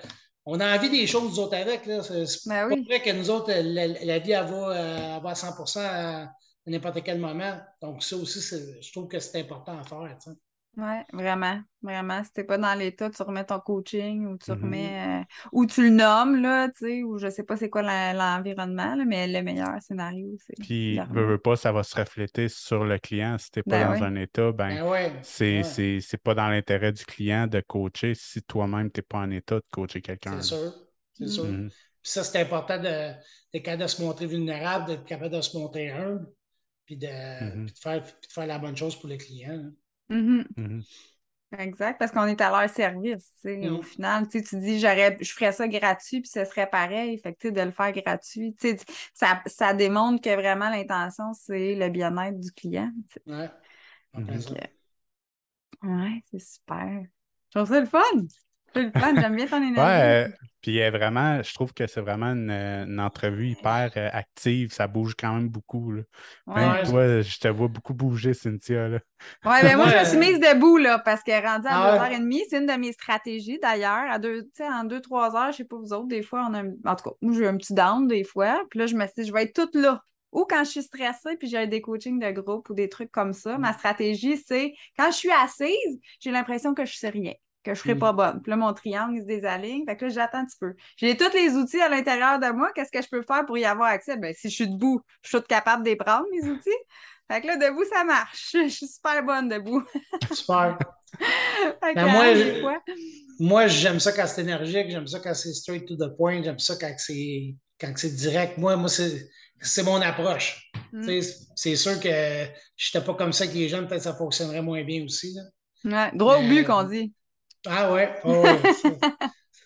on 0.44 0.59
a 0.61 0.76
envie 0.76 0.90
des 0.90 1.06
choses, 1.06 1.30
nous 1.30 1.38
autres, 1.38 1.56
avec. 1.56 1.82
C'est 1.85 2.48
ben 2.48 2.68
pas 2.68 2.76
vrai 2.76 3.02
que 3.02 3.11
nous 3.12 3.30
autres, 3.30 3.52
la, 3.52 4.18
vie, 4.18 4.32
elle 4.32 4.46
va, 4.46 5.20
euh, 5.20 5.20
à 5.20 5.32
100% 5.32 5.80
à, 5.80 6.32
n'importe 6.66 7.02
quel 7.04 7.18
moment. 7.18 7.61
Donc, 7.82 8.02
ça 8.02 8.16
aussi, 8.16 8.40
je 8.40 8.92
trouve 8.92 9.09
que 9.09 9.18
c'est 9.18 9.40
important 9.40 9.78
à 9.78 9.85
faire. 9.85 10.16
Tu 10.22 10.30
sais. 10.30 10.37
Oui, 10.79 10.97
vraiment, 11.15 11.59
vraiment. 11.81 12.23
Si 12.23 12.33
t'es 12.35 12.45
pas 12.45 12.59
dans 12.59 12.75
l'état, 12.75 13.09
tu 13.09 13.23
remets 13.23 13.47
ton 13.47 13.61
coaching 13.61 14.27
ou 14.27 14.37
tu 14.37 14.51
mm-hmm. 14.51 14.61
remets 14.61 15.21
euh, 15.21 15.25
ou 15.53 15.65
tu 15.65 15.85
le 15.85 15.91
nommes, 15.91 16.43
là, 16.43 16.69
tu 16.69 16.87
sais, 16.87 17.03
ou 17.03 17.17
je 17.19 17.31
sais 17.31 17.45
pas 17.45 17.57
c'est 17.57 17.71
quoi 17.71 17.81
l'environnement, 18.12 18.95
mais 19.07 19.27
le 19.27 19.43
meilleur 19.43 19.81
scénario, 19.81 20.37
c'est. 20.47 20.55
Puis, 20.61 20.99
veux, 21.11 21.39
pas, 21.39 21.57
ça 21.57 21.73
va 21.73 21.83
se 21.83 21.97
refléter 21.97 22.51
sur 22.51 22.85
le 22.85 22.99
client. 22.99 23.39
Si 23.39 23.51
t'es 23.51 23.62
pas 23.62 23.85
ben 23.85 23.99
dans 23.99 24.05
un 24.05 24.15
état, 24.17 24.53
ben, 24.53 24.85
ben 24.85 25.23
c'est 25.23 26.23
pas 26.23 26.35
dans 26.35 26.49
l'intérêt 26.49 26.93
du 26.93 27.07
client 27.07 27.47
de 27.47 27.61
coacher 27.61 28.15
si 28.15 28.43
toi-même 28.43 28.91
t'es 28.91 29.03
pas 29.03 29.19
en 29.19 29.31
état 29.31 29.57
de 29.57 29.65
coacher 29.73 30.03
quelqu'un. 30.03 30.43
C'est 30.43 30.57
sûr, 30.57 30.75
c'est 31.15 31.29
sûr. 31.29 31.47
Mm-hmm. 31.47 31.69
Puis 31.71 32.12
ça, 32.12 32.23
c'est 32.23 32.39
important 32.39 32.79
d'être 32.79 33.23
capable 33.65 33.83
de 33.83 33.89
se 33.89 34.03
montrer 34.03 34.27
vulnérable, 34.27 34.89
d'être 34.89 35.07
capable 35.07 35.35
de 35.35 35.41
se 35.41 35.57
montrer 35.57 35.91
humble, 35.91 36.27
puis 36.85 36.99
de, 36.99 37.07
mm-hmm. 37.07 37.65
de, 37.65 37.79
faire, 37.81 38.03
puis 38.03 38.29
de 38.29 38.33
faire 38.33 38.47
la 38.47 38.59
bonne 38.59 38.77
chose 38.77 38.95
pour 38.95 39.09
le 39.09 39.17
client. 39.17 39.53
Hein. 39.53 39.73
Mm-hmm. 40.11 40.45
Mm-hmm. 40.57 40.83
Exact, 41.59 41.99
parce 41.99 42.11
qu'on 42.11 42.27
est 42.27 42.40
à 42.40 42.51
leur 42.51 42.69
service. 42.69 43.33
Au 43.45 43.79
mm. 43.79 43.83
final, 43.83 44.29
tu 44.29 44.40
dis 44.40 44.81
je 44.81 45.33
ferais 45.33 45.53
ça 45.53 45.69
gratuit, 45.69 46.21
puis 46.21 46.29
ce 46.29 46.45
serait 46.45 46.69
pareil. 46.69 47.19
Fait 47.19 47.35
que, 47.35 47.49
de 47.49 47.61
le 47.61 47.71
faire 47.71 47.92
gratuit, 47.92 48.55
ça, 49.14 49.42
ça 49.47 49.73
démontre 49.73 50.21
que 50.21 50.35
vraiment 50.35 50.69
l'intention, 50.69 51.33
c'est 51.35 51.75
le 51.77 51.88
bien-être 51.88 52.38
du 52.38 52.51
client. 52.51 52.90
Ouais. 53.27 53.49
ouais, 55.83 56.23
c'est 56.31 56.40
super. 56.40 57.03
Je 57.51 57.59
trouve 57.59 57.69
ça 57.69 57.81
le 57.81 57.87
fun. 57.87 58.01
J'aime 58.74 59.37
bien 59.37 59.46
ton 59.46 59.62
énergie. 59.62 59.81
Ouais, 59.81 60.29
puis 60.66 60.90
vraiment, 60.90 61.40
je 61.42 61.55
trouve 61.55 61.72
que 61.72 61.87
c'est 61.87 62.00
vraiment 62.00 62.33
une, 62.33 62.98
entrevue 62.98 63.50
hyper 63.50 63.92
euh, 63.96 64.09
active. 64.12 64.72
Ça 64.72 64.88
bouge 64.88 65.14
quand 65.16 65.33
même 65.33 65.48
beaucoup. 65.48 65.92
Là. 65.92 66.02
toi, 66.85 67.20
je 67.20 67.38
te 67.38 67.46
vois 67.46 67.68
beaucoup 67.68 67.94
bouger, 67.94 68.35
Cynthia. 68.35 68.88
Là. 68.88 68.98
Ouais, 69.44 69.62
ben 69.62 69.76
moi, 69.76 69.87
je 69.88 69.96
me 69.96 70.05
suis 70.05 70.18
mise 70.18 70.40
debout 70.40 70.76
là, 70.76 70.98
parce 70.98 71.22
est 71.26 71.38
rendue 71.38 71.68
à 71.68 71.96
2h30. 71.96 72.42
C'est 72.50 72.59
une 72.59 72.66
de 72.66 72.72
mes 72.72 72.92
stratégies 72.92 73.61
d'ailleurs. 73.61 74.11
À 74.11 74.18
deux, 74.18 74.50
en 74.61 74.85
2-3 74.85 75.37
heures, 75.37 75.52
je 75.52 75.59
sais 75.59 75.64
pas 75.64 75.76
vous 75.76 75.92
autres, 75.92 76.09
des 76.09 76.22
fois, 76.22 76.48
on 76.50 76.55
a 76.55 76.62
en 76.62 76.96
tout 76.96 77.11
cas, 77.11 77.16
moi, 77.20 77.35
j'ai 77.35 77.46
un 77.46 77.57
petit 77.57 77.74
down 77.74 78.09
des 78.09 78.24
fois. 78.24 78.61
Puis 78.70 78.81
là, 78.81 78.87
je 78.87 78.96
me 78.96 79.07
suis 79.07 79.22
dit, 79.22 79.29
je 79.29 79.33
vais 79.33 79.44
être 79.44 79.55
toute 79.55 79.76
là. 79.76 80.02
Ou 80.33 80.46
quand 80.50 80.64
je 80.64 80.70
suis 80.70 80.83
stressée, 80.83 81.37
puis 81.38 81.48
j'ai 81.48 81.66
des 81.68 81.81
coachings 81.81 82.18
de 82.18 82.31
groupe 82.33 82.68
ou 82.70 82.74
des 82.74 82.88
trucs 82.88 83.12
comme 83.12 83.33
ça, 83.33 83.57
ma 83.57 83.72
stratégie, 83.72 84.37
c'est 84.37 84.74
quand 84.98 85.12
je 85.12 85.16
suis 85.16 85.31
assise, 85.31 86.00
j'ai 86.18 86.33
l'impression 86.33 86.74
que 86.74 86.85
je 86.85 86.96
sais 86.96 87.09
rien 87.09 87.33
que 87.66 87.74
je 87.74 87.81
serai 87.81 87.94
mm. 87.94 87.98
pas 87.98 88.12
bonne. 88.12 88.42
Puis 88.42 88.50
là, 88.50 88.57
mon 88.57 88.72
triangle, 88.72 89.20
se 89.20 89.26
désaligne. 89.26 89.85
Fait 89.85 89.96
que 89.96 90.05
là, 90.07 90.11
j'attends 90.11 90.38
un 90.38 90.46
petit 90.46 90.59
peu. 90.59 90.74
J'ai 90.96 91.16
tous 91.16 91.33
les 91.35 91.55
outils 91.55 91.81
à 91.81 91.88
l'intérieur 91.88 92.38
de 92.38 92.50
moi. 92.50 92.70
Qu'est-ce 92.74 92.90
que 92.90 93.02
je 93.02 93.09
peux 93.09 93.22
faire 93.22 93.44
pour 93.44 93.59
y 93.59 93.64
avoir 93.64 93.88
accès? 93.90 94.16
Ben, 94.16 94.33
si 94.37 94.48
je 94.48 94.55
suis 94.55 94.68
debout, 94.68 95.00
je 95.22 95.37
suis 95.37 95.46
capable 95.46 95.85
de 95.85 95.90
les 95.90 95.96
prendre, 95.96 96.24
mes 96.31 96.48
outils. 96.48 96.70
Fait 97.31 97.40
que 97.40 97.48
là, 97.48 97.57
debout, 97.57 97.85
ça 97.92 98.05
marche. 98.05 98.50
Je 98.55 98.68
suis 98.68 98.87
super 98.87 99.20
bonne 99.24 99.48
debout. 99.48 99.83
super. 100.33 100.79
Ben, 101.81 102.07
moi, 102.61 102.83
moi, 103.38 103.66
j'aime 103.68 104.00
ça 104.00 104.12
quand 104.12 104.26
c'est 104.26 104.42
énergique, 104.42 104.90
j'aime 104.90 105.07
ça 105.07 105.18
quand 105.18 105.33
c'est 105.33 105.55
straight 105.55 105.87
to 105.87 105.96
the 105.96 106.14
point, 106.14 106.42
j'aime 106.42 106.59
ça 106.59 106.74
quand 106.79 106.92
c'est 106.98 107.55
quand 107.81 107.90
c'est 107.96 108.14
direct. 108.14 108.59
Moi, 108.59 108.76
moi 108.76 108.88
c'est 108.88 109.83
mon 109.83 110.00
approche. 110.02 110.70
Mm. 110.92 111.20
C'est 111.55 111.76
sûr 111.76 111.98
que 112.00 112.09
je 112.76 112.88
n'étais 112.88 113.07
pas 113.07 113.14
comme 113.14 113.33
ça 113.33 113.44
avec 113.44 113.57
les 113.57 113.68
jeunes, 113.68 113.87
peut-être 113.87 114.00
que 114.00 114.05
ça 114.05 114.14
fonctionnerait 114.14 114.61
moins 114.61 114.85
bien 114.85 115.05
aussi. 115.05 115.33
Là. 115.33 115.42
Ouais, 115.87 116.16
droit 116.16 116.38
au 116.38 116.42
but 116.42 116.64
qu'on 116.64 116.83
dit. 116.83 117.12
Ah 117.68 117.92
ouais, 117.92 118.14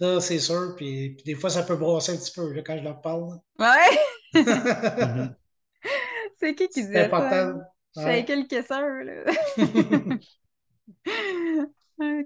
ça, 0.00 0.20
c'est 0.20 0.38
sûr. 0.38 0.74
Puis, 0.76 1.16
des 1.24 1.34
fois, 1.34 1.50
ça 1.50 1.62
peut 1.62 1.76
brosser 1.76 2.12
un 2.12 2.16
petit 2.16 2.32
peu 2.32 2.54
quand 2.64 2.76
je 2.78 2.82
leur 2.82 3.00
parle. 3.00 3.38
Ouais. 3.58 3.98
c'est 6.38 6.54
qui 6.54 6.68
qui 6.68 6.86
dit 6.86 6.92
ça? 6.92 7.04
important. 7.04 7.60
Ouais. 7.96 8.24
quelques 8.24 8.64
sœurs, 8.66 9.04
là. 9.04 9.24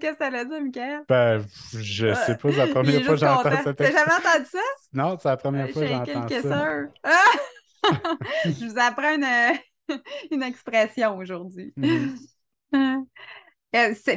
Qu'est-ce 0.01 0.13
que 0.13 0.25
ça 0.25 0.31
veut 0.31 0.45
dire, 0.45 0.61
Michael? 0.61 1.03
Ben, 1.09 1.45
je 1.73 2.15
sais 2.15 2.37
pas, 2.37 2.53
c'est 2.53 2.59
la 2.59 2.69
première 2.69 3.03
fois 3.03 3.15
que 3.15 3.21
j'entends 3.21 3.63
ça. 3.63 3.75
T'as 3.75 3.91
jamais 3.91 4.13
entendu 4.13 4.47
ça? 4.47 4.59
Non, 4.93 5.19
c'est 5.21 5.29
la 5.29 5.37
première 5.37 5.69
fois 5.71 5.83
que 5.83 5.89
j'entends 5.89 6.29
ça. 6.29 6.43
Sœurs. 6.43 6.89
je 8.45 8.67
vous 8.67 8.79
apprends 8.79 9.15
une, 9.17 9.27
une 10.31 10.43
expression 10.45 11.17
aujourd'hui. 11.17 11.73
Mm 11.77 12.15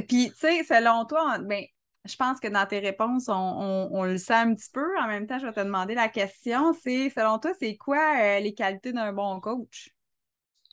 Puis, 0.07 0.29
tu 0.29 0.37
sais, 0.37 0.63
selon 0.63 1.05
toi, 1.05 1.39
ben, 1.39 1.63
je 2.05 2.15
pense 2.15 2.39
que 2.39 2.47
dans 2.47 2.65
tes 2.65 2.79
réponses, 2.79 3.25
on, 3.27 4.03
le 4.03 4.17
sait 4.17 4.33
un 4.33 4.53
petit 4.53 4.69
peu. 4.71 4.97
En 4.99 5.07
même 5.07 5.27
temps, 5.27 5.39
je 5.39 5.45
vais 5.45 5.53
te 5.53 5.59
demander 5.59 5.95
la 5.95 6.09
question, 6.09 6.73
c'est, 6.83 7.09
selon 7.09 7.39
toi, 7.39 7.51
c'est 7.59 7.75
quoi 7.75 8.15
euh, 8.21 8.39
les 8.39 8.53
qualités 8.53 8.93
d'un 8.93 9.11
bon 9.13 9.39
coach? 9.39 9.89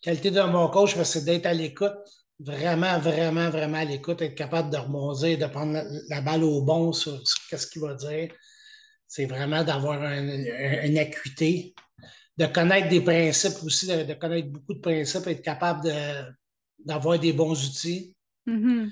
Qualité 0.02 0.30
d'un 0.30 0.48
bon 0.48 0.68
coach, 0.68 0.94
c'est 1.02 1.24
d'être 1.24 1.46
à 1.46 1.54
l'écoute. 1.54 1.94
Vraiment, 2.40 2.98
vraiment, 2.98 3.48
vraiment 3.48 3.78
à 3.78 3.84
l'écoute, 3.84 4.20
être 4.20 4.34
capable 4.34 4.70
de 4.70 4.76
remonter, 4.76 5.36
de 5.36 5.46
prendre 5.46 5.82
la, 6.08 6.20
balle 6.20 6.44
au 6.44 6.62
bon 6.62 6.92
sur, 6.92 7.20
ce 7.26 7.66
qu'il 7.66 7.80
va 7.80 7.94
dire. 7.94 8.32
C'est 9.06 9.26
vraiment 9.26 9.62
d'avoir 9.64 10.02
une 10.02 10.98
acuité, 10.98 11.74
de 12.36 12.46
connaître 12.46 12.88
des 12.88 13.00
principes 13.00 13.62
aussi, 13.64 13.86
de, 13.86 14.14
connaître 14.14 14.48
beaucoup 14.48 14.74
de 14.74 14.80
principes, 14.80 15.26
être 15.28 15.42
capable 15.42 15.88
d'avoir 16.80 17.18
des 17.18 17.32
bons 17.32 17.52
outils. 17.52 18.13
Mm-hmm. 18.46 18.90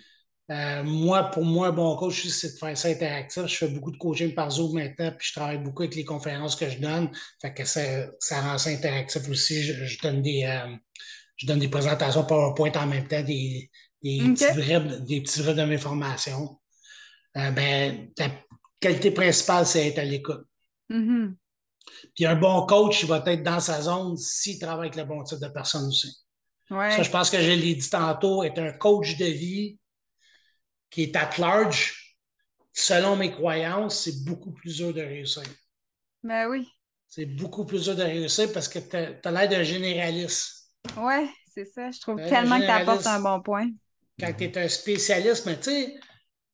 Euh, 0.51 0.83
moi, 0.83 1.25
pour 1.31 1.45
moi, 1.45 1.69
un 1.69 1.73
bon 1.73 1.97
coach, 1.97 2.27
c'est 2.27 2.53
de 2.53 2.59
faire 2.59 2.77
ça 2.77 2.88
interactif. 2.88 3.47
Je 3.47 3.57
fais 3.57 3.69
beaucoup 3.69 3.91
de 3.91 3.97
coaching 3.97 4.35
par 4.35 4.51
Zoom 4.51 4.75
maintenant, 4.75 5.12
puis 5.17 5.29
je 5.29 5.33
travaille 5.33 5.59
beaucoup 5.59 5.83
avec 5.83 5.95
les 5.95 6.05
conférences 6.05 6.57
que 6.57 6.69
je 6.69 6.79
donne. 6.79 7.11
Fait 7.41 7.55
que 7.55 7.65
ça, 7.65 7.81
ça 8.19 8.41
rend 8.43 8.59
ça 8.59 8.71
interactif 8.71 9.29
aussi. 9.29 9.62
Je, 9.62 10.03
donne 10.03 10.21
des, 10.21 10.45
euh, 10.45 10.75
je 11.37 11.47
donne 11.47 11.61
des 11.61 11.69
présentations 11.69 12.25
PowerPoint 12.25 12.73
en 12.73 12.87
même 12.87 13.07
temps, 13.07 13.23
des, 13.23 13.71
des, 14.03 14.19
petits, 14.19 14.45
vrais, 14.45 15.01
des 15.01 15.23
petits 15.23 15.43
de 15.43 15.65
mes 15.65 15.79
formations. 15.79 16.59
Euh, 17.37 17.51
ben, 17.53 18.11
la 18.19 18.31
qualité 18.79 19.11
principale, 19.12 19.65
c'est 19.65 19.88
être 19.88 19.99
à 20.01 20.05
l'écoute. 20.05 20.45
Mm-hmm. 20.91 21.35
Puis 22.15 22.27
un 22.27 22.37
bon 22.37 22.67
coach, 22.67 23.03
il 23.03 23.09
va 23.09 23.23
être 23.27 23.43
dans 23.43 23.61
sa 23.61 23.81
zone 23.81 24.17
s'il 24.17 24.59
travaille 24.59 24.88
avec 24.88 24.97
le 24.97 25.05
bon 25.05 25.23
type 25.23 25.38
de 25.38 25.49
personne 25.49 25.87
aussi. 25.87 26.21
Ça, 26.72 27.02
je 27.02 27.11
pense 27.11 27.30
que 27.30 27.40
je 27.40 27.50
l'ai 27.50 27.74
dit 27.74 27.90
tantôt, 27.90 28.42
est 28.42 28.58
un 28.58 28.72
coach 28.72 29.16
de 29.16 29.26
vie 29.26 29.78
qui 30.90 31.04
est 31.04 31.16
at 31.16 31.30
large. 31.38 32.16
Selon 32.72 33.16
mes 33.16 33.30
croyances, 33.30 34.04
c'est 34.04 34.24
beaucoup 34.24 34.52
plus 34.52 34.76
dur 34.76 34.94
de 34.94 35.02
réussir. 35.02 35.42
Ben 36.22 36.48
oui. 36.48 36.66
C'est 37.08 37.26
beaucoup 37.26 37.66
plus 37.66 37.85
dur 37.85 37.94
de 37.94 38.02
réussir 38.02 38.50
parce 38.52 38.68
que 38.68 38.78
tu 38.78 38.96
as, 38.96 39.30
l'air 39.30 39.48
d'un 39.48 39.62
généraliste. 39.62 40.70
Oui, 40.96 41.28
c'est 41.52 41.66
ça. 41.66 41.90
Je 41.90 42.00
trouve 42.00 42.16
tellement 42.16 42.58
que 42.58 42.64
tu 42.64 42.70
apportes 42.70 43.06
un 43.06 43.20
bon 43.20 43.42
point. 43.42 43.68
Quand 44.18 44.32
tu 44.32 44.44
es 44.44 44.58
un 44.58 44.68
spécialiste, 44.68 45.44
mais 45.44 45.58
tu 45.58 45.70
sais, 45.70 46.00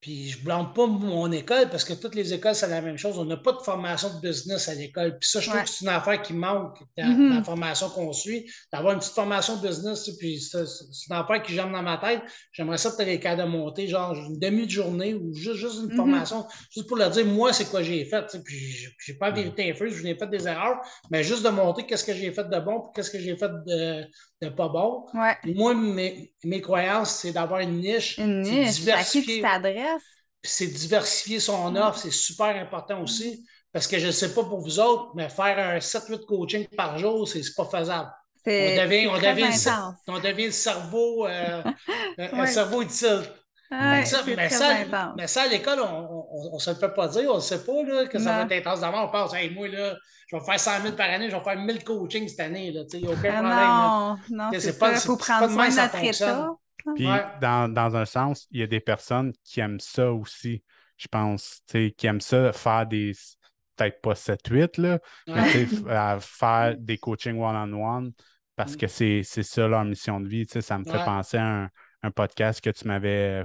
puis 0.01 0.29
je 0.29 0.39
ne 0.39 0.45
blâme 0.45 0.73
pas 0.75 0.87
mon 0.87 1.31
école 1.33 1.69
parce 1.71 1.85
que 1.85 1.93
toutes 1.93 2.15
les 2.15 2.33
écoles, 2.33 2.55
c'est 2.55 2.69
la 2.69 2.81
même 2.81 2.97
chose. 2.97 3.19
On 3.19 3.25
n'a 3.25 3.37
pas 3.37 3.51
de 3.53 3.59
formation 3.59 4.09
de 4.15 4.21
business 4.21 4.69
à 4.69 4.75
l'école. 4.75 5.19
Puis 5.19 5.29
ça, 5.29 5.41
je 5.41 5.51
trouve 5.51 5.63
que 5.63 5.69
c'est 5.69 5.85
une 5.85 5.91
affaire 5.91 6.23
qui 6.23 6.35
manque 6.35 6.79
dans, 6.97 7.05
mm-hmm. 7.05 7.35
la 7.35 7.43
formation 7.43 7.89
qu'on 7.91 8.13
suit. 8.13 8.49
D'avoir 8.73 8.93
une 8.93 9.01
petite 9.01 9.15
formation 9.15 9.57
de 9.57 9.67
business, 9.67 10.09
puis 10.17 10.41
c'est 10.41 10.59
une 10.59 11.17
affaire 11.17 11.43
qui 11.43 11.53
jambe 11.53 11.73
dans 11.73 11.83
ma 11.83 11.99
tête. 11.99 12.23
J'aimerais 12.53 12.79
ça 12.79 12.93
peut-être 12.93 13.21
cas 13.21 13.35
de 13.35 13.43
monter, 13.43 13.89
genre 13.89 14.15
une 14.15 14.39
demi-journée 14.39 15.15
ou 15.15 15.35
juste, 15.35 15.57
juste 15.57 15.81
une 15.81 15.89
mm-hmm. 15.89 15.97
formation, 15.97 16.47
juste 16.71 16.87
pour 16.87 16.97
leur 16.97 17.11
dire, 17.11 17.27
moi, 17.27 17.53
c'est 17.53 17.69
quoi 17.69 17.83
j'ai 17.83 18.05
fait. 18.05 18.25
Puis 18.45 18.57
je 18.57 19.13
n'ai 19.13 19.19
pas 19.19 19.33
vérité 19.33 19.73
infuse, 19.73 19.95
je 19.95 20.05
n'ai 20.05 20.17
fait 20.17 20.29
des 20.29 20.47
erreurs, 20.47 20.79
mais 21.11 21.25
juste 21.25 21.43
de 21.45 21.49
monter 21.49 21.85
qu'est-ce 21.87 22.05
que 22.05 22.15
j'ai 22.15 22.31
fait 22.31 22.49
de 22.49 22.61
bon, 22.61 22.83
puis 22.83 22.91
qu'est-ce 22.95 23.11
que 23.11 23.19
j'ai 23.19 23.37
fait 23.37 23.51
de, 23.67 24.05
de 24.40 24.48
pas 24.48 24.68
bon. 24.68 25.07
Moi, 25.44 25.74
mes, 25.74 26.33
mes 26.44 26.61
croyances, 26.61 27.16
c'est 27.16 27.33
d'avoir 27.33 27.61
une 27.61 27.79
niche. 27.81 28.18
Une 28.18 28.42
niche, 28.42 28.87
à 28.88 29.03
qui 29.03 29.24
tu 29.24 29.40
t'adresses. 29.40 30.03
C'est 30.42 30.68
diversifier 30.68 31.40
son 31.40 31.74
offre, 31.77 31.98
c'est 31.98 32.12
super 32.12 32.57
important 32.57 33.03
aussi. 33.03 33.44
Parce 33.72 33.87
que 33.87 33.98
je 33.98 34.07
ne 34.07 34.12
sais 34.12 34.33
pas 34.35 34.44
pour 34.44 34.61
vous 34.61 34.79
autres, 34.81 35.12
mais 35.14 35.29
faire 35.29 35.59
un 35.59 35.79
7-8 35.79 36.24
coaching 36.24 36.66
par 36.77 36.98
jour, 36.98 37.29
c'est 37.29 37.42
pas 37.55 37.64
faisable. 37.66 38.11
On 38.46 38.51
devient, 38.51 39.09
on, 39.09 39.16
devient 39.18 39.42
le, 39.42 40.12
on 40.12 40.18
devient 40.20 40.46
le 40.46 40.53
cerveau, 40.53 41.27
euh, 41.27 41.62
un 42.18 42.46
cerveau 42.46 42.81
utile. 42.81 43.22
Mais, 43.70 44.04
ça, 44.04 44.22
mais, 45.16 45.26
ça, 45.26 45.42
à 45.42 45.48
l'école, 45.48 45.81
on 45.81 46.54
ne 46.54 46.59
se 46.59 46.70
le 46.70 46.76
fait 46.76 46.94
pas 46.94 47.09
dire, 47.09 47.31
on 47.31 47.37
ne 47.37 47.40
sait 47.40 47.64
pas 47.64 47.83
là, 47.83 48.07
que 48.07 48.18
ça 48.18 48.38
va 48.38 48.42
être 48.42 48.66
intense 48.66 48.81
d'avant. 48.81 49.07
On 49.07 49.11
pense, 49.11 49.35
hey, 49.35 49.50
moi, 49.50 49.68
là, 49.68 49.94
je 50.28 50.37
vais 50.37 50.44
faire 50.44 50.61
100 50.61 50.83
000 50.83 50.94
par 50.94 51.11
année, 51.11 51.31
je 51.31 51.37
vais 51.37 51.42
faire 51.42 51.59
1000 51.59 51.85
coachings 51.85 52.28
cette 52.28 52.40
année. 52.40 52.68
Il 52.68 53.00
n'y 53.00 53.07
a 53.07 53.11
aucun 53.11 53.35
ah 53.35 54.16
problème. 54.18 54.38
Non, 54.38 54.50
non, 54.52 54.59
c'est 54.59 54.78
pas, 54.78 54.92
Il 54.92 54.98
faut 54.98 55.16
prendre 55.16 55.50
soin 55.50 55.68
de 55.68 55.76
notre 55.76 56.04
état. 56.04 56.50
Puis, 56.94 57.09
dans, 57.40 57.72
dans, 57.72 57.96
un 57.96 58.04
sens, 58.04 58.46
il 58.50 58.61
y 58.61 58.62
a 58.62 58.66
des 58.66 58.81
personnes 58.81 59.33
qui 59.44 59.61
aiment 59.61 59.81
ça 59.81 60.12
aussi, 60.12 60.62
je 60.96 61.09
pense, 61.09 61.61
qui 61.68 62.07
aiment 62.07 62.20
ça, 62.20 62.52
faire 62.52 62.87
des, 62.87 63.12
peut-être 63.76 64.00
pas 64.00 64.14
7-8, 64.14 64.81
là, 64.81 64.98
mais 65.26 65.66
faire 66.20 66.74
des 66.78 66.98
coachings 66.98 67.38
one-on-one 67.38 68.12
parce 68.59 68.74
mm. 68.74 68.76
que 68.76 68.87
c'est 68.88 69.22
ça 69.22 69.68
leur 69.68 69.85
mission 69.85 70.20
de 70.20 70.28
vie. 70.28 70.46
Ça 70.48 70.78
me 70.78 70.85
fait 70.85 71.04
penser 71.04 71.38
à 71.38 71.70
un, 72.02 72.11
podcast 72.11 72.61
que 72.61 72.70
tu 72.70 72.87
m'avais 72.87 73.44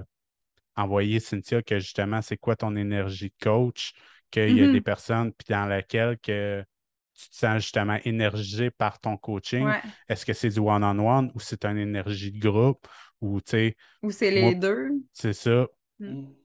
envoyé, 0.75 1.19
Cynthia, 1.19 1.61
que 1.61 1.79
justement, 1.79 2.21
c'est 2.21 2.37
quoi 2.37 2.55
ton 2.55 2.75
énergie 2.75 3.29
de 3.29 3.43
coach, 3.43 3.93
qu'il 4.31 4.57
y 4.57 4.61
a 4.61 4.65
mm-hmm. 4.67 4.71
des 4.71 4.81
personnes 4.81 5.33
puis 5.33 5.53
dans 5.53 5.67
lesquelles 5.67 6.17
que 6.19 6.63
tu 7.15 7.29
te 7.29 7.35
sens 7.35 7.61
justement 7.61 7.99
énergisé 8.05 8.71
par 8.71 8.99
ton 8.99 9.17
coaching. 9.17 9.67
Est-ce 10.09 10.25
que 10.25 10.33
c'est 10.33 10.49
du 10.49 10.59
one-on-one 10.59 11.31
ou 11.35 11.39
c'est 11.39 11.63
une 11.65 11.77
énergie 11.77 12.31
de 12.31 12.39
groupe? 12.39 12.87
Ou 13.21 13.39
tu 13.39 13.75
Ou 14.01 14.11
c'est 14.11 14.31
les 14.31 14.55
deux? 14.55 14.89
C'est 15.11 15.33
ça. 15.33 15.67
Mm. 15.99 16.07
Mm. 16.07 16.35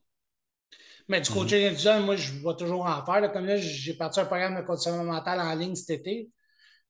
Mais 1.08 1.20
du 1.22 1.30
coaching 1.30 1.64
individuel, 1.64 2.02
moi, 2.02 2.16
je 2.16 2.32
vais 2.34 2.56
toujours 2.56 2.84
en 2.84 3.04
faire. 3.04 3.32
Comme 3.32 3.46
là, 3.46 3.56
j'ai 3.56 3.94
parti 3.94 4.20
un 4.20 4.26
programme 4.26 4.56
de 4.56 4.66
conditionnement 4.66 5.04
mental 5.04 5.40
en 5.40 5.54
ligne 5.54 5.74
cet 5.74 6.00
été. 6.00 6.30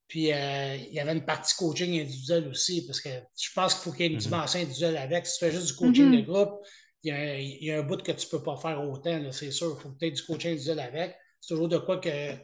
Puis 0.08 0.32
euh, 0.32 0.74
il 0.74 0.94
y 0.94 1.00
avait 1.00 1.12
une 1.12 1.24
partie 1.24 1.54
coaching 1.54 2.00
individuel 2.00 2.48
aussi, 2.48 2.84
parce 2.86 3.00
que 3.00 3.10
je 3.10 3.48
pense 3.54 3.74
qu'il 3.74 3.82
faut 3.84 3.92
qu'il 3.92 4.06
y 4.06 4.08
ait 4.08 4.12
une 4.12 4.18
mm-hmm. 4.18 4.22
dimension 4.22 4.60
individuelle 4.60 4.96
avec. 4.96 5.26
Si 5.26 5.38
tu 5.38 5.44
fais 5.44 5.52
juste 5.52 5.68
du 5.68 5.74
coaching 5.74 6.10
mm-hmm. 6.10 6.26
de 6.26 6.32
groupe, 6.32 6.66
il 7.04 7.64
y, 7.64 7.70
a 7.70 7.78
un, 7.78 7.82
bout 7.82 8.02
que 8.02 8.12
tu 8.12 8.26
ne 8.26 8.30
peux 8.30 8.42
pas 8.42 8.56
faire 8.56 8.82
autant, 8.82 9.20
c'est 9.30 9.50
sûr. 9.50 9.76
Il 9.78 9.82
faut 9.82 9.90
peut-être 9.90 10.14
du 10.14 10.22
coaching 10.22 10.52
individuel 10.52 10.80
avec. 10.80 11.16
C'est 11.40 11.54
toujours 11.54 11.68
de 11.68 11.78
quoi 11.78 11.98
que, 11.98 12.34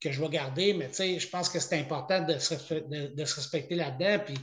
que 0.00 0.10
je 0.10 0.20
vais 0.20 0.28
garder, 0.28 0.74
mais 0.74 0.90
je 0.92 1.28
pense 1.28 1.48
que 1.48 1.60
c'est 1.60 1.78
important 1.78 2.24
de 2.24 2.38
se, 2.38 2.54
respecter 3.34 3.76
là-dedans. 3.76 4.24
Puis 4.24 4.34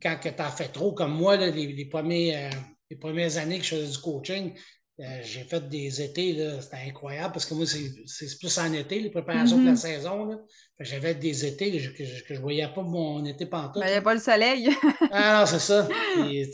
quand 0.00 0.18
tu 0.22 0.28
as 0.28 0.50
fait 0.50 0.68
trop, 0.68 0.92
comme 0.92 1.14
moi, 1.14 1.36
les, 1.36 1.84
premiers, 1.86 2.36
euh, 2.36 2.50
les 2.90 2.96
premières 2.96 3.36
années 3.36 3.58
que 3.58 3.64
je 3.64 3.76
faisais 3.76 3.90
du 3.90 3.98
coaching, 3.98 4.54
euh, 5.00 5.04
j'ai 5.22 5.42
fait 5.42 5.68
des 5.68 6.02
étés, 6.02 6.38
c'était 6.60 6.82
incroyable 6.86 7.32
parce 7.32 7.46
que 7.46 7.54
moi, 7.54 7.66
c'est 7.66 8.38
plus 8.38 8.58
en 8.58 8.72
été, 8.72 9.00
les 9.00 9.10
préparations 9.10 9.58
de 9.58 9.66
la 9.66 9.72
mm-hmm. 9.72 9.76
saison. 9.76 10.40
J'avais 10.78 11.14
des 11.16 11.44
étés 11.44 11.72
que 11.72 12.04
je 12.04 12.34
ne 12.34 12.38
voyais 12.38 12.68
pas 12.68 12.82
mon 12.82 13.24
été 13.24 13.46
pantoute. 13.46 13.82
Il 13.84 13.90
n'y 13.90 13.96
a 13.96 14.02
pas 14.02 14.14
le 14.14 14.20
soleil. 14.20 14.70
ah 15.10 15.40
non, 15.40 15.46
c'est 15.46 15.58
ça. 15.58 15.88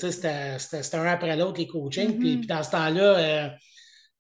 C'était 0.09 0.97
un 0.97 1.07
après 1.07 1.37
l'autre, 1.37 1.59
les 1.59 1.67
coachings. 1.67 2.19
puis, 2.19 2.37
mm-hmm. 2.37 2.47
dans 2.47 2.63
ce 2.63 2.71
temps-là, 2.71 3.19
euh, 3.19 3.49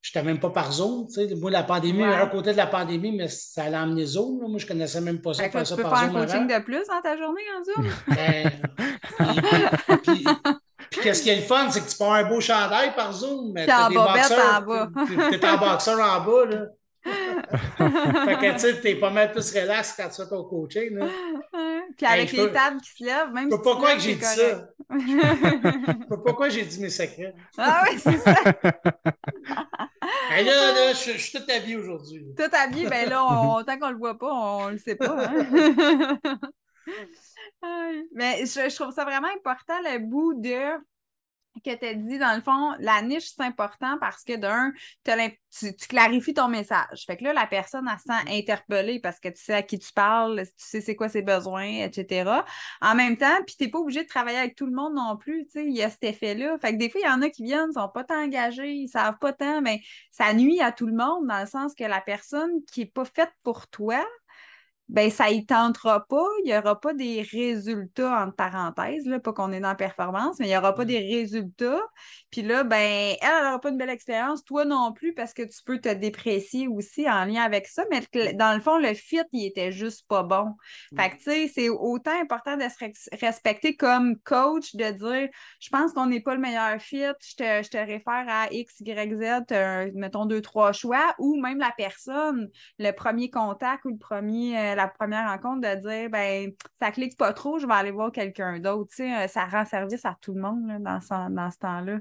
je 0.02 0.11
n'étais 0.11 0.26
même 0.26 0.38
pas 0.38 0.50
par 0.50 0.70
Zoom. 0.70 1.06
Moi, 1.38 1.50
la 1.50 1.62
pandémie, 1.62 2.02
ouais. 2.02 2.14
un 2.14 2.26
côté 2.26 2.52
de 2.52 2.59
la 2.59 2.66
pandémie, 2.66 3.12
mais 3.12 3.28
ça 3.28 3.64
allait 3.64 3.78
emmener 3.78 4.04
Zoom. 4.04 4.38
Moi, 4.40 4.59
je 4.59 4.64
ne 4.64 4.68
connaissais 4.68 5.00
même 5.00 5.22
pas 5.22 5.33
ça. 5.33 5.44
tu 5.44 5.50
peux 5.50 5.83
faire 5.83 5.94
un 5.94 6.09
coaching 6.11 6.46
de 6.46 6.62
plus 6.62 6.87
dans 6.87 7.00
ta 7.02 7.16
journée 7.16 7.42
en 7.59 7.64
Zoom? 7.64 7.88
ben, 8.09 8.50
puis 10.04 10.24
qu'est-ce 10.90 11.22
qui 11.22 11.31
est 11.31 11.37
le 11.37 11.42
fun, 11.42 11.70
c'est 11.70 11.81
que 11.81 11.90
tu 11.90 11.96
prends 11.96 12.12
un 12.12 12.24
beau 12.24 12.40
chandail 12.40 12.94
par 12.94 13.12
Zoom, 13.12 13.53
mais 13.53 13.66
tu 13.66 13.70
as 13.70 13.88
des 13.88 13.94
boxeurs. 13.94 14.57
en 14.57 14.62
bas. 14.62 14.88
Tu 15.07 15.35
es 15.35 15.46
en 15.46 15.59
boxeur 15.59 16.00
en 16.00 16.20
bas, 16.20 16.44
là. 16.46 16.66
fait 17.07 18.37
que 18.37 18.53
tu 18.53 18.59
sais, 18.59 18.81
t'es 18.83 18.94
pas 18.96 19.09
mal 19.09 19.33
plus 19.33 19.55
relax 19.55 19.94
quand 19.96 20.09
tu 20.11 20.16
fais 20.16 20.29
ton 20.29 20.44
coaching. 20.44 20.98
Là. 20.98 21.07
Puis 21.96 22.07
avec 22.07 22.33
les 22.33 22.53
tables 22.53 22.81
qui 22.83 22.90
se 22.90 23.05
lèvent, 23.05 23.33
même 23.33 23.50
si. 23.50 23.59
Pourquoi 23.59 23.96
j'ai 23.96 24.16
dit 24.16 24.24
ça? 24.24 24.68
pourquoi 26.09 26.50
j'ai 26.50 26.64
dit 26.64 26.81
mes 26.81 26.90
secrets? 26.90 27.35
Ah 27.57 27.85
oui, 27.88 27.98
c'est 27.98 28.18
ça. 28.18 28.35
ben 28.53 30.44
là, 30.44 30.72
là 30.72 30.92
je, 30.92 31.16
suis 31.16 31.38
tout 31.38 31.44
habillé 31.50 31.77
aujourd'hui. 31.77 32.27
Tout 32.37 32.54
habillé, 32.54 32.87
ben 32.87 33.08
là, 33.08 33.25
on, 33.25 33.62
tant 33.65 33.79
qu'on 33.79 33.90
le 33.90 33.96
voit 33.96 34.19
pas, 34.19 34.33
on 34.33 34.69
le 34.69 34.79
sait 34.79 34.96
pas. 34.96 35.17
Hein? 35.25 36.19
Mais 38.15 38.40
je, 38.46 38.69
je, 38.69 38.75
trouve 38.75 38.92
ça 38.92 39.05
vraiment 39.05 39.29
important, 39.29 39.79
le 39.85 39.98
bout 39.98 40.35
de 40.35 40.79
que 41.65 41.75
tu 41.75 41.85
as 41.85 41.94
dit, 41.94 42.19
dans 42.19 42.35
le 42.35 42.40
fond, 42.40 42.75
la 42.79 43.03
niche, 43.03 43.31
c'est 43.37 43.42
important 43.42 43.98
parce 43.98 44.25
que 44.25 44.37
d'un, 44.37 44.73
tu, 45.05 45.73
clarifies 45.88 46.35
ton 46.35 46.48
message. 46.48 47.05
Fait 47.07 47.17
que 47.17 47.25
là, 47.25 47.33
la 47.33 47.46
personne, 47.46 47.88
elle 47.90 47.98
se 47.98 48.05
sent 48.05 48.38
interpellée 48.38 49.01
parce 49.01 49.19
que 49.21 49.29
tu 49.29 49.42
sais 49.42 49.55
à 49.55 49.63
qui 49.63 49.79
tu 49.79 49.92
parles, 49.92 50.42
tu 50.46 50.53
sais 50.57 50.81
c'est 50.81 50.94
quoi 50.96 51.09
ses 51.09 51.23
besoins, 51.23 51.85
etc. 51.85 52.31
En 52.81 52.94
même 52.94 53.17
temps, 53.17 53.42
puis 53.46 53.57
tu 53.57 53.65
n'es 53.65 53.71
pas 53.71 53.79
obligé 53.79 54.03
de 54.03 54.09
travailler 54.09 54.38
avec 54.38 54.55
tout 54.55 54.67
le 54.67 54.73
monde 54.73 54.94
non 54.94 55.17
plus, 55.17 55.44
tu 55.46 55.53
sais, 55.53 55.67
il 55.67 55.77
y 55.77 55.83
a 55.83 55.90
cet 55.90 56.05
effet-là. 56.05 56.57
Fait 56.61 56.73
que 56.73 56.79
des 56.79 56.88
fois, 56.88 57.01
il 57.03 57.07
y 57.07 57.11
en 57.11 57.23
a 57.23 57.31
qui 57.31 57.42
viennent, 57.42 57.71
ils 57.71 57.75
sont 57.75 57.88
pas 57.88 58.05
tant 58.05 58.23
engagés, 58.23 58.73
ils 58.73 58.88
savent 58.88 59.19
pas 59.21 59.33
tant, 59.33 59.61
mais 59.61 59.81
ça 60.11 60.33
nuit 60.33 60.61
à 60.61 60.73
tout 60.73 60.87
le 60.87 60.94
monde 60.94 61.27
dans 61.27 61.40
le 61.40 61.46
sens 61.46 61.75
que 61.75 61.85
la 61.85 62.01
personne 62.01 62.51
qui 62.73 62.81
n'est 62.81 62.87
pas 62.87 63.05
faite 63.05 63.33
pour 63.42 63.69
toi, 63.69 64.05
ben 64.91 65.09
ça 65.09 65.31
y 65.31 65.47
tentera 65.47 66.05
pas, 66.09 66.27
il 66.43 66.47
n'y 66.47 66.57
aura 66.57 66.81
pas 66.81 66.93
des 66.95 67.23
résultats 67.23 68.25
entre 68.25 68.35
parenthèses, 68.35 69.07
là, 69.07 69.21
pas 69.21 69.33
qu'on 69.33 69.53
est 69.53 69.61
dans 69.61 69.69
la 69.69 69.75
performance, 69.77 70.41
mais 70.41 70.47
il 70.47 70.49
n'y 70.49 70.57
aura 70.57 70.75
pas 70.75 70.85
des 70.85 70.99
résultats. 70.99 71.81
Puis 72.33 72.43
là, 72.43 72.65
ben, 72.65 73.15
elle 73.21 73.45
n'aura 73.45 73.61
pas 73.61 73.71
une 73.71 73.77
belle 73.77 73.91
expérience, 73.91 74.45
toi 74.45 74.65
non 74.65 74.93
plus, 74.93 75.15
parce 75.15 75.33
que 75.33 75.43
tu 75.43 75.63
peux 75.65 75.79
te 75.79 75.93
déprécier 75.95 76.67
aussi 76.67 77.09
en 77.09 77.25
lien 77.25 77.43
avec 77.43 77.69
ça, 77.69 77.85
mais 77.88 78.03
dans 78.35 78.53
le 78.53 78.61
fond, 78.61 78.79
le 78.79 78.95
fit, 78.95 79.21
il 79.33 79.47
était 79.47 79.71
juste 79.71 80.09
pas 80.09 80.25
bon. 80.25 80.57
Fait 80.97 81.11
que, 81.11 81.17
tu 81.17 81.23
sais, 81.23 81.51
c'est 81.55 81.69
autant 81.69 82.21
important 82.21 82.57
de 82.57 82.63
se 82.63 83.25
respecter 83.25 83.77
comme 83.77 84.17
coach, 84.19 84.75
de 84.75 84.91
dire, 84.91 85.29
je 85.61 85.69
pense 85.71 85.93
qu'on 85.93 86.07
n'est 86.07 86.21
pas 86.21 86.35
le 86.35 86.41
meilleur 86.41 86.81
fit, 86.81 87.05
je 87.21 87.37
te, 87.37 87.63
je 87.63 87.71
te 87.71 87.79
réfère 87.79 88.25
à 88.29 88.49
X, 88.51 88.81
Y, 88.81 89.15
Z, 89.15 89.93
mettons 89.95 90.27
deux, 90.27 90.41
trois 90.41 90.73
choix, 90.73 91.15
ou 91.21 91.41
même 91.41 91.59
la 91.59 91.73
personne, 91.77 92.49
le 92.79 92.91
premier 92.91 93.31
contact 93.31 93.85
ou 93.85 93.91
le 93.91 93.99
premier, 93.99 94.59
euh, 94.59 94.79
la 94.81 94.88
première 94.88 95.28
rencontre 95.28 95.60
de 95.60 95.81
dire 95.81 96.10
ben 96.10 96.52
ça 96.81 96.90
clique 96.90 97.16
pas 97.16 97.33
trop, 97.33 97.58
je 97.58 97.66
vais 97.66 97.74
aller 97.74 97.90
voir 97.90 98.12
quelqu'un 98.12 98.58
d'autre. 98.58 98.92
Euh, 99.00 99.28
ça 99.28 99.46
rend 99.46 99.64
service 99.64 100.04
à 100.04 100.16
tout 100.20 100.35
le 100.35 100.40
monde 100.40 100.83
dans, 100.83 101.00
ce, 101.00 101.33
dans 101.33 101.50
ce 101.50 101.58
temps-là. 101.58 101.98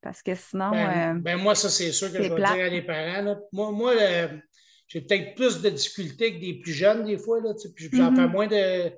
Parce 0.00 0.22
que 0.22 0.34
sinon. 0.34 0.70
Ben, 0.70 1.16
euh, 1.16 1.20
ben 1.20 1.36
moi, 1.36 1.54
ça, 1.54 1.68
c'est 1.68 1.92
sûr 1.92 2.12
que 2.12 2.22
je 2.22 2.32
vais 2.32 2.36
dire 2.36 2.46
à 2.46 2.68
les 2.68 2.82
parents. 2.82 3.36
Moi, 3.52 3.70
moi 3.72 3.92
j'ai 4.92 5.00
peut-être 5.00 5.34
plus 5.34 5.62
de 5.62 5.70
difficultés 5.70 6.34
que 6.34 6.40
des 6.40 6.54
plus 6.54 6.72
jeunes, 6.72 7.04
des 7.04 7.16
fois. 7.16 7.40
Là, 7.40 7.54
puis 7.74 7.88
j'en 7.92 8.14
fais 8.14 8.22
mm-hmm. 8.22 8.30
moins 8.30 8.46
de. 8.46 8.92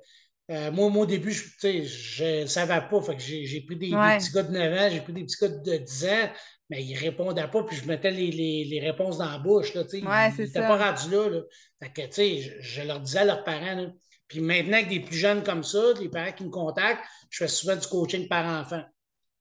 Euh, 0.51 0.71
moi, 0.71 0.87
au 0.87 1.05
début, 1.05 1.31
je 1.31 2.41
ne 2.41 2.45
savais 2.47 2.81
pas. 2.89 3.01
Fait 3.01 3.15
que 3.15 3.21
j'ai 3.21 3.61
pris 3.61 3.77
des, 3.77 3.91
petits 3.91 4.31
gars 4.31 4.43
de 4.43 4.51
9 4.51 4.73
ans, 4.73 4.89
j'ai 4.91 5.01
pris 5.01 5.13
des 5.13 5.23
petits 5.23 5.37
gars 5.41 5.47
de 5.47 5.77
10 5.77 6.05
ans, 6.05 6.29
mais 6.69 6.83
ils 6.83 6.95
ne 6.95 6.99
répondaient 6.99 7.47
pas, 7.47 7.63
puis 7.63 7.75
je 7.75 7.85
mettais 7.85 8.11
les, 8.11 8.31
les, 8.31 8.65
les 8.65 8.79
réponses 8.79 9.17
dans 9.17 9.29
la 9.29 9.37
bouche. 9.37 9.73
Là, 9.73 9.83
ils 9.93 10.03
n'étaient 10.03 10.59
pas 10.59 10.77
rendus 10.77 11.11
là. 11.11 11.29
là. 11.29 11.41
Fait 11.81 11.91
que, 11.91 12.01
je, 12.11 12.49
je, 12.59 12.81
leur 12.81 12.99
disais 12.99 13.19
à 13.19 13.25
leurs 13.25 13.43
parents. 13.43 13.75
Là, 13.75 13.91
puis 14.27 14.39
maintenant, 14.39 14.77
avec 14.77 14.89
des 14.89 14.99
plus 14.99 15.15
jeunes 15.15 15.43
comme 15.43 15.63
ça, 15.63 15.93
les 15.99 16.09
parents 16.09 16.31
qui 16.31 16.43
me 16.43 16.49
contactent, 16.49 17.03
je 17.29 17.43
fais 17.43 17.47
souvent 17.47 17.75
du 17.75 17.87
coaching 17.87 18.27
par 18.27 18.45
enfant. 18.61 18.83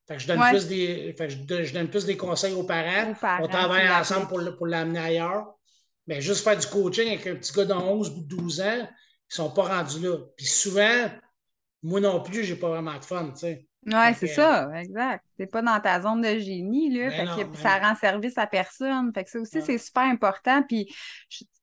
Fait 0.07 0.17
que 0.17 0.23
je 0.23 0.27
donne, 0.27 0.41
plus, 0.51 0.69
des, 0.69 1.15
fait 1.17 1.31
je, 1.31 1.73
donne 1.73 1.89
plus 1.89 2.05
des 2.05 2.17
conseils 2.17 2.53
aux 2.53 2.65
parents. 2.65 3.15
on 3.41 3.49
travaille 3.49 3.89
ensemble 3.89 4.29
pour, 4.29 4.41
pour 4.57 4.67
l'amener 4.67 4.99
ailleurs. 4.99 5.47
Mais 6.07 6.21
juste 6.21 6.45
faire 6.45 6.59
du 6.59 6.67
coaching 6.67 7.09
avec 7.09 7.27
un 7.27 7.37
petit 7.37 7.53
gars 7.55 7.65
de 7.65 7.73
11 7.73 8.11
ou 8.11 8.21
12 8.21 8.61
ans, 8.61 8.77
ils 8.77 8.83
ne 8.83 8.87
sont 9.35 9.51
pas 9.51 9.63
rendus 9.63 10.01
là. 10.01 10.19
Puis 10.37 10.45
souvent, 10.45 11.11
moi 11.83 12.01
non 12.01 12.23
plus, 12.23 12.45
j'ai 12.45 12.57
pas 12.57 12.69
vraiment 12.69 12.99
de 12.99 13.05
fun, 13.05 13.31
tu 13.31 13.41
sais. 13.41 13.67
Oui, 13.87 14.15
c'est 14.17 14.29
ça, 14.29 14.71
exact. 14.79 15.25
T'es 15.37 15.47
pas 15.47 15.63
dans 15.63 15.79
ta 15.81 16.01
zone 16.01 16.23
de 16.23 16.39
génie, 16.39 16.91
là. 16.91 17.09
Ben 17.11 17.29
fait 17.37 17.45
que 17.51 17.57
ça 17.57 17.79
rend 17.79 17.95
service 17.95 18.39
à 18.39 18.47
personne. 18.47 19.13
Fait 19.13 19.25
que 19.25 19.31
ça 19.31 19.41
aussi, 19.41 19.63
c'est 19.63 19.79
super 19.79 20.05
important. 20.05 20.63
Puis, 20.63 20.89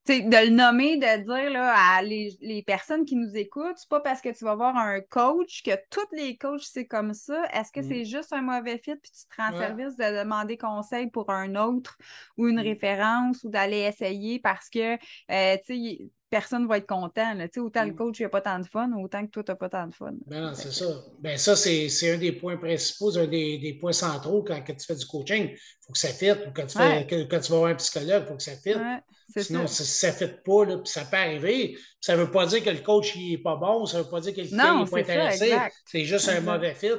de 0.07 0.49
le 0.49 0.49
nommer, 0.49 0.97
de 0.97 1.24
dire 1.24 1.51
là, 1.51 1.74
à 1.76 2.01
les, 2.01 2.36
les, 2.41 2.63
personnes 2.63 3.05
qui 3.05 3.15
nous 3.15 3.38
écoutent, 3.38 3.78
c'est 3.78 3.89
pas 3.89 3.99
parce 3.99 4.22
que 4.22 4.30
tu 4.30 4.43
vas 4.43 4.55
voir 4.55 4.76
un 4.76 4.99
coach 4.99 5.61
que 5.63 5.72
tous 5.89 6.15
les 6.15 6.38
coachs, 6.38 6.63
c'est 6.63 6.86
comme 6.86 7.13
ça. 7.13 7.43
Est-ce 7.53 7.72
que 7.72 7.80
mm. 7.80 7.88
c'est 7.88 8.05
juste 8.05 8.34
un 8.34 8.41
mauvais 8.41 8.78
fit, 8.78 8.95
puis 8.95 9.11
tu 9.11 9.26
te 9.26 9.41
rends 9.41 9.57
service 9.57 9.95
de 9.95 10.19
demander 10.19 10.57
conseil 10.57 11.09
pour 11.09 11.30
un 11.30 11.55
autre 11.55 11.97
ou 12.38 12.47
une 12.47 12.57
mm. 12.57 12.63
référence 12.63 13.43
ou 13.43 13.49
d'aller 13.49 13.80
essayer 13.80 14.39
parce 14.39 14.69
que, 14.69 14.95
euh, 14.95 15.57
tu 15.65 15.97
sais, 15.97 16.11
personne 16.32 16.65
va 16.65 16.77
être 16.77 16.88
content. 16.88 17.34
Là. 17.34 17.45
Autant 17.57 17.84
le 17.84 17.91
mm. 17.91 17.95
coach 17.95 18.21
n'a 18.21 18.29
pas 18.29 18.41
tant 18.41 18.57
de 18.57 18.65
fun, 18.65 18.89
autant 18.93 19.23
que 19.25 19.32
toi, 19.32 19.43
tu 19.43 19.51
n'as 19.51 19.55
pas 19.55 19.69
tant 19.69 19.86
de 19.86 19.93
fun. 19.93 20.13
Ben 20.25 20.41
non, 20.41 20.53
c'est 20.53 20.71
ça. 20.71 20.86
Ben 21.19 21.38
ça, 21.38 21.55
c'est 21.55 22.11
un 22.11 22.17
des 22.17 22.32
points 22.32 22.57
principaux, 22.57 23.15
un 23.17 23.27
des, 23.27 23.57
des 23.57 23.73
points 23.73 23.91
centraux 23.91 24.41
quand, 24.41 24.59
tu 24.65 24.86
fais 24.86 24.95
du 24.95 25.05
coaching. 25.05 25.49
Il 25.51 25.57
faut 25.86 25.91
que 25.91 25.99
ça 25.99 26.07
fitte. 26.07 26.39
Ou 26.47 26.51
quand 26.55 26.65
tu, 26.65 26.77
fais, 26.77 27.05
quand, 27.29 27.39
tu 27.39 27.51
vas 27.51 27.57
voir 27.57 27.71
un 27.71 27.75
psychologue, 27.75 28.23
il 28.25 28.27
faut 28.27 28.38
que 28.38 28.43
ça 28.43 28.55
fitte. 28.55 28.79
Sinon, 29.38 29.67
ça. 29.67 29.84
si 29.84 29.91
ça 29.91 30.07
ne 30.07 30.13
fit 30.13 30.34
pas, 30.43 30.65
là, 30.65 30.77
puis 30.77 30.91
ça 30.91 31.05
peut 31.05 31.17
arriver. 31.17 31.77
Ça 31.99 32.15
ne 32.15 32.23
veut 32.23 32.32
pas 32.32 32.45
dire 32.45 32.63
que 32.63 32.69
le 32.69 32.79
coach 32.79 33.15
n'est 33.17 33.38
pas 33.38 33.57
bon, 33.57 33.86
ça 33.86 33.99
ne 33.99 34.03
veut 34.03 34.09
pas 34.09 34.21
dire 34.21 34.34
que 34.34 34.41
le 34.41 34.47
client 34.47 34.84
n'est 34.84 34.89
pas 34.89 34.99
intéressé. 34.99 35.57
C'est 35.86 36.05
juste 36.05 36.29
un 36.29 36.39
mauvais 36.39 36.73
fit. 36.73 36.93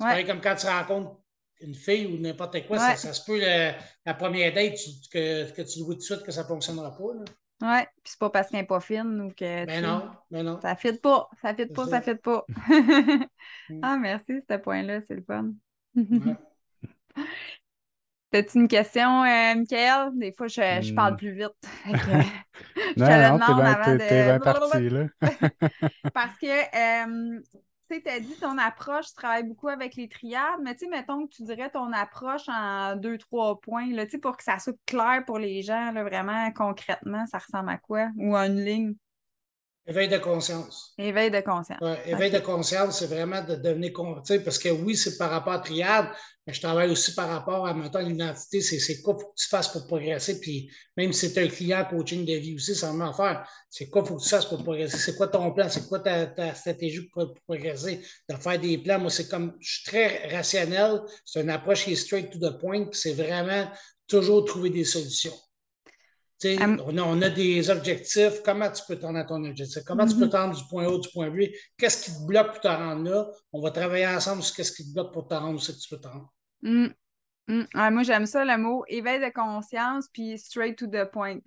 C'est 0.00 0.24
comme 0.24 0.40
quand 0.40 0.56
tu 0.56 0.66
rencontres 0.66 1.16
une 1.60 1.74
fille 1.74 2.06
ou 2.06 2.18
n'importe 2.18 2.66
quoi, 2.66 2.96
ça, 2.96 3.12
se 3.12 3.24
peut 3.24 3.38
la, 3.38 4.14
première 4.14 4.52
date 4.52 4.78
que, 5.12 5.50
que, 5.52 5.62
tu 5.62 5.78
le 5.78 5.84
vois 5.84 5.94
tout 5.94 6.00
de 6.00 6.04
suite 6.04 6.22
que 6.22 6.32
ça 6.32 6.42
ne 6.42 6.48
fonctionnera 6.48 6.96
pas. 6.96 7.14
Là. 7.14 7.24
Oui, 7.62 7.78
puis 8.02 8.10
c'est 8.10 8.18
pas 8.18 8.28
parce 8.28 8.48
qu'elle 8.48 8.58
n'est 8.60 8.66
pas 8.66 8.80
fine 8.80 9.20
ou 9.20 9.28
que. 9.28 9.64
Mais 9.66 9.80
non, 9.80 10.10
mais 10.32 10.42
non. 10.42 10.60
Ça 10.60 10.72
ne 10.72 10.76
fit 10.76 10.94
pas, 10.94 11.28
ça 11.40 11.52
ne 11.52 11.56
fit 11.58 11.66
pas, 11.66 11.86
ça 11.86 12.00
ne 12.00 12.02
fit 12.02 12.16
pas. 12.16 12.44
ah, 13.82 13.96
merci, 13.98 14.42
ce 14.50 14.56
point-là, 14.56 15.00
c'est 15.06 15.14
le 15.14 15.22
fun. 15.22 15.52
T'as-tu 18.32 18.58
une 18.58 18.66
question, 18.66 19.22
euh, 19.22 19.54
Michael? 19.54 20.10
Des 20.14 20.32
fois, 20.32 20.48
je, 20.48 20.80
je 20.80 20.92
parle 20.92 21.14
hmm. 21.14 21.18
plus 21.18 21.32
vite. 21.34 21.52
je 21.86 21.92
non, 21.92 23.06
te 23.06 23.12
le 23.12 23.32
demande 23.32 23.60
avant 23.60 23.94
de... 23.94 24.38
parti, 24.42 24.88
là. 24.88 25.06
Parce 26.12 26.36
que 26.38 26.46
euh, 26.48 27.40
tu 28.00 28.08
as 28.08 28.20
dit 28.20 28.34
ton 28.40 28.56
approche, 28.58 29.06
tu 29.08 29.14
travailles 29.14 29.42
beaucoup 29.42 29.68
avec 29.68 29.96
les 29.96 30.08
triades, 30.08 30.60
mais 30.62 30.74
tu 30.76 30.88
mettons 30.88 31.26
que 31.26 31.34
tu 31.34 31.42
dirais 31.42 31.70
ton 31.70 31.92
approche 31.92 32.48
en 32.48 32.96
deux, 32.96 33.18
trois 33.18 33.60
points, 33.60 33.88
pour 34.22 34.36
que 34.36 34.44
ça 34.44 34.58
soit 34.58 34.76
clair 34.86 35.24
pour 35.26 35.38
les 35.38 35.62
gens, 35.62 35.92
vraiment 35.92 36.50
concrètement, 36.52 37.26
ça 37.26 37.38
ressemble 37.38 37.70
à 37.70 37.78
quoi? 37.78 38.08
Ou 38.16 38.34
à 38.36 38.46
une 38.46 38.64
ligne? 38.64 38.94
Éveil 39.84 40.08
de 40.08 40.18
conscience. 40.18 40.94
Éveil 40.96 41.28
de 41.28 41.40
conscience. 41.40 41.80
Ouais, 41.80 42.00
éveil 42.06 42.30
de 42.30 42.38
conscience, 42.38 43.00
c'est 43.00 43.08
vraiment 43.08 43.42
de 43.42 43.56
devenir 43.56 43.92
conscient. 43.92 44.38
Parce 44.44 44.58
que 44.58 44.68
oui, 44.68 44.96
c'est 44.96 45.18
par 45.18 45.30
rapport 45.30 45.54
à 45.54 45.58
triade, 45.58 46.06
mais 46.46 46.52
je 46.52 46.60
travaille 46.60 46.88
aussi 46.88 47.14
par 47.14 47.28
rapport 47.28 47.66
à 47.66 47.74
maintenant 47.74 48.00
l'identité. 48.00 48.60
C'est 48.60 49.02
quoi 49.02 49.14
qu'il 49.14 49.24
faut 49.24 49.30
que 49.30 49.36
tu 49.36 49.48
fasses 49.48 49.66
pour 49.66 49.84
progresser. 49.88 50.38
Puis 50.38 50.70
même 50.96 51.12
si 51.12 51.28
c'est 51.28 51.42
un 51.42 51.48
client 51.48 51.84
coaching 51.90 52.24
de 52.24 52.34
vie 52.34 52.54
aussi, 52.54 52.76
ça 52.76 52.92
va 52.92 53.08
en 53.08 53.12
faire. 53.12 53.44
C'est 53.68 53.88
quoi 53.88 54.02
qu'il 54.02 54.10
faut 54.10 54.18
que 54.18 54.22
tu 54.22 54.28
fasses 54.28 54.46
pour 54.46 54.62
progresser? 54.62 54.98
C'est 54.98 55.16
quoi 55.16 55.26
ton 55.26 55.52
plan? 55.52 55.68
C'est 55.68 55.88
quoi 55.88 55.98
ta, 55.98 56.54
stratégie 56.54 57.08
pour, 57.08 57.34
progresser? 57.44 58.00
De 58.28 58.36
faire 58.36 58.60
des 58.60 58.78
plans? 58.78 59.00
Moi, 59.00 59.10
c'est 59.10 59.26
comme 59.26 59.56
je 59.58 59.68
suis 59.68 59.84
très 59.84 60.28
rationnel. 60.28 61.00
C'est 61.24 61.40
une 61.40 61.50
approche 61.50 61.84
qui 61.84 61.92
est 61.92 61.96
straight 61.96 62.30
to 62.30 62.38
the 62.38 62.56
point. 62.60 62.86
C'est 62.92 63.14
vraiment 63.14 63.68
toujours 64.06 64.44
trouver 64.44 64.70
des 64.70 64.84
solutions 64.84 65.34
on, 66.44 67.22
a, 67.22 67.28
des 67.30 67.70
objectifs. 67.70 68.42
Comment 68.44 68.70
tu 68.70 68.82
peux 68.86 68.96
tendre 68.96 69.18
à 69.18 69.24
ton 69.24 69.44
objectif? 69.44 69.82
Comment 69.84 70.06
tu 70.06 70.16
peux 70.16 70.26
mm-hmm. 70.26 70.30
tendre 70.30 70.56
du 70.56 70.64
point 70.68 70.86
A 70.86 70.98
du 70.98 71.08
point 71.12 71.30
B? 71.30 71.48
Qu'est-ce 71.76 72.04
qui 72.04 72.12
te 72.12 72.26
bloque 72.26 72.52
pour 72.52 72.60
te 72.60 72.68
rendre 72.68 73.08
là? 73.08 73.26
On 73.52 73.60
va 73.60 73.70
travailler 73.70 74.06
ensemble 74.06 74.42
sur 74.42 74.56
qu'est-ce 74.56 74.72
qui 74.72 74.88
te 74.88 74.92
bloque 74.92 75.12
pour 75.12 75.26
te 75.26 75.34
rendre 75.34 75.56
où 75.56 75.58
que 75.58 75.72
tu 75.72 75.88
peux 75.88 76.00
te 76.00 76.08
rendre. 76.08 76.32
Mm. 76.62 76.88
Mm. 77.48 77.64
moi, 77.90 78.02
j'aime 78.02 78.26
ça, 78.26 78.44
le 78.44 78.56
mot 78.56 78.84
éveil 78.88 79.20
de 79.20 79.32
conscience 79.32 80.08
puis 80.12 80.38
straight 80.38 80.76
to 80.76 80.86
the 80.86 81.04
point. 81.10 81.40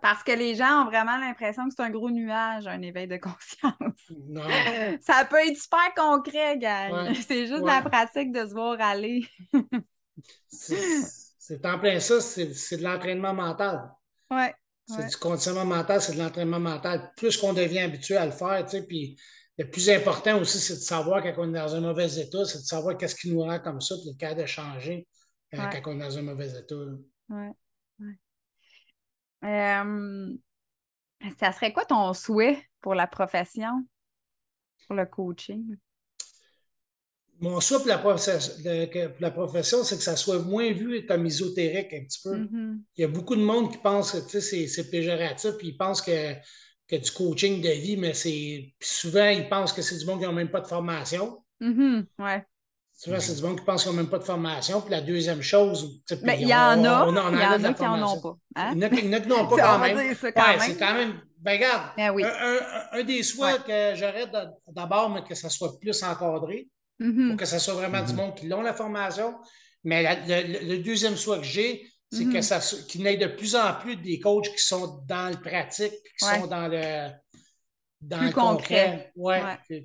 Parce 0.00 0.22
que 0.22 0.32
les 0.32 0.54
gens 0.54 0.82
ont 0.82 0.84
vraiment 0.84 1.16
l'impression 1.16 1.68
que 1.68 1.74
c'est 1.76 1.82
un 1.82 1.90
gros 1.90 2.10
nuage, 2.10 2.66
un 2.68 2.80
éveil 2.82 3.08
de 3.08 3.16
conscience. 3.16 3.74
ça 5.04 5.24
peut 5.24 5.38
être 5.44 5.56
super 5.56 5.92
concret, 5.96 6.56
gars. 6.58 7.12
C'est 7.26 7.46
juste 7.46 7.64
la 7.64 7.82
pratique 7.82 8.30
de 8.30 8.46
se 8.46 8.52
voir 8.52 8.80
aller. 8.80 9.26
C'est 10.48 11.64
en 11.64 11.78
plein 11.78 12.00
ça, 12.00 12.20
c'est 12.20 12.76
de 12.76 12.82
l'entraînement 12.82 13.32
mental. 13.32 13.92
Ouais. 14.30 14.54
C'est 14.88 15.08
du 15.08 15.16
conditionnement 15.16 15.64
mental, 15.64 16.00
c'est 16.00 16.14
de 16.14 16.18
l'entraînement 16.18 16.60
mental. 16.60 17.12
Plus 17.16 17.36
qu'on 17.36 17.52
devient 17.52 17.80
habitué 17.80 18.16
à 18.16 18.24
le 18.24 18.30
faire, 18.30 18.64
tu 18.64 18.70
sais, 18.70 18.86
puis 18.86 19.16
le 19.58 19.68
plus 19.68 19.90
important 19.90 20.38
aussi, 20.38 20.58
c'est 20.58 20.74
de 20.74 20.80
savoir 20.80 21.22
quand 21.22 21.32
on 21.38 21.52
est 21.52 21.58
dans 21.58 21.74
un 21.74 21.80
mauvais 21.80 22.20
état, 22.20 22.44
c'est 22.44 22.58
de 22.58 22.64
savoir 22.64 22.96
qu'est-ce 22.96 23.16
qui 23.16 23.32
nous 23.32 23.40
rend 23.40 23.58
comme 23.58 23.80
ça, 23.80 23.96
puis 23.96 24.10
le 24.12 24.16
cas 24.16 24.34
de 24.34 24.46
changer 24.46 25.08
euh, 25.54 25.56
quand 25.56 25.90
on 25.90 25.96
est 25.96 26.04
dans 26.04 26.18
un 26.18 26.22
mauvais 26.22 26.50
état. 26.50 26.74
Oui. 27.30 27.46
Ouais. 27.98 28.18
Euh, 29.44 30.36
ça 31.38 31.52
serait 31.52 31.72
quoi 31.72 31.84
ton 31.84 32.12
souhait 32.12 32.62
pour 32.80 32.94
la 32.94 33.06
profession, 33.06 33.86
pour 34.86 34.94
le 34.94 35.06
coaching? 35.06 35.76
Mon 37.40 37.60
souhait 37.60 37.78
pour 37.78 37.88
la, 37.88 39.30
profession, 39.30 39.84
c'est 39.84 39.96
que 39.96 40.02
ça 40.02 40.16
soit 40.16 40.38
moins 40.38 40.72
vu 40.72 41.04
comme 41.06 41.26
ésotérique 41.26 41.92
un 41.92 42.04
petit 42.04 42.20
peu. 42.22 42.36
Mm-hmm. 42.36 42.78
Il 42.96 43.00
y 43.02 43.04
a 43.04 43.08
beaucoup 43.08 43.36
de 43.36 43.42
monde 43.42 43.72
qui 43.72 43.78
pense 43.78 44.12
que 44.12 44.40
c'est 44.40 44.90
péjoratif, 44.90 45.52
puis 45.58 45.68
ils 45.68 45.76
pensent 45.76 46.02
que 46.02 46.34
que 46.88 46.96
du 46.96 47.10
coaching 47.10 47.60
de 47.60 47.70
vie, 47.70 47.96
mais 47.96 48.14
c'est. 48.14 48.74
souvent, 48.80 49.28
ils 49.28 49.48
pensent 49.48 49.72
que 49.72 49.82
c'est 49.82 49.98
du 49.98 50.06
monde 50.06 50.20
qui 50.20 50.26
n'a 50.26 50.32
même 50.32 50.50
pas 50.50 50.60
de 50.60 50.66
formation. 50.66 51.42
Mm 51.60 52.02
ouais. 52.18 52.44
Souvent, 52.92 53.20
c'est 53.20 53.34
du 53.34 53.42
monde 53.42 53.58
qui 53.58 53.64
pense 53.64 53.82
qu'ils 53.82 53.92
n'ont 53.92 53.98
même 53.98 54.08
pas 54.08 54.18
de 54.18 54.24
formation. 54.24 54.80
Puis 54.80 54.90
la 54.90 55.02
deuxième 55.02 55.42
chose. 55.42 56.02
Mais 56.22 56.40
il 56.40 56.48
y 56.48 56.54
en 56.54 56.82
a. 56.84 57.06
Il 57.08 57.14
y 57.14 57.46
en 57.46 57.64
a 57.64 57.74
qui 57.74 57.82
n'en 57.82 58.12
ont 58.12 58.20
pas. 58.20 58.36
Hein? 58.54 58.72
Il 58.74 58.82
y 58.82 58.84
en 58.84 59.12
a 59.12 59.20
qui 59.20 59.28
n'ont 59.28 59.48
pas 59.48 59.56
quand 59.56 59.78
même. 59.78 60.14
C'est 60.14 60.78
quand 60.78 60.94
même. 60.94 61.20
Ben, 61.38 61.52
regarde, 61.52 61.92
ben 61.96 62.12
un, 62.92 63.04
des 63.04 63.22
souhaits 63.22 63.64
que 63.64 63.94
j'aurais 63.94 64.26
d'abord, 64.68 65.10
mais 65.10 65.22
que 65.22 65.34
ça 65.34 65.48
soit 65.48 65.78
plus 65.78 66.02
encadré, 66.02 66.68
mm-hmm. 67.00 67.28
pour 67.28 67.36
que 67.36 67.46
ce 67.46 67.58
soit 67.58 67.74
vraiment 67.74 68.02
du 68.02 68.12
mm-hmm. 68.12 68.16
monde 68.16 68.34
qui 68.34 68.46
l'ont 68.46 68.62
la 68.62 68.74
formation. 68.74 69.34
Mais 69.84 70.02
le, 70.26 70.78
deuxième 70.78 71.16
souhait 71.16 71.38
que 71.38 71.44
j'ai, 71.44 71.86
c'est 72.10 72.24
que 72.24 72.38
mm-hmm. 72.38 72.42
ça 72.42 72.60
qu'il 72.88 73.02
y 73.02 73.06
ait 73.06 73.16
de 73.16 73.26
plus 73.26 73.54
en 73.54 73.74
plus 73.74 73.96
des 73.96 74.18
coachs 74.18 74.50
qui 74.52 74.62
sont 74.62 75.02
dans 75.06 75.30
le 75.30 75.40
pratique, 75.40 75.92
qui 76.18 76.24
sont 76.24 76.46
dans 76.46 76.68
le 76.68 77.10
dans 78.00 78.20
le 78.20 78.30
concret. 78.30 79.12
Ouais, 79.16 79.42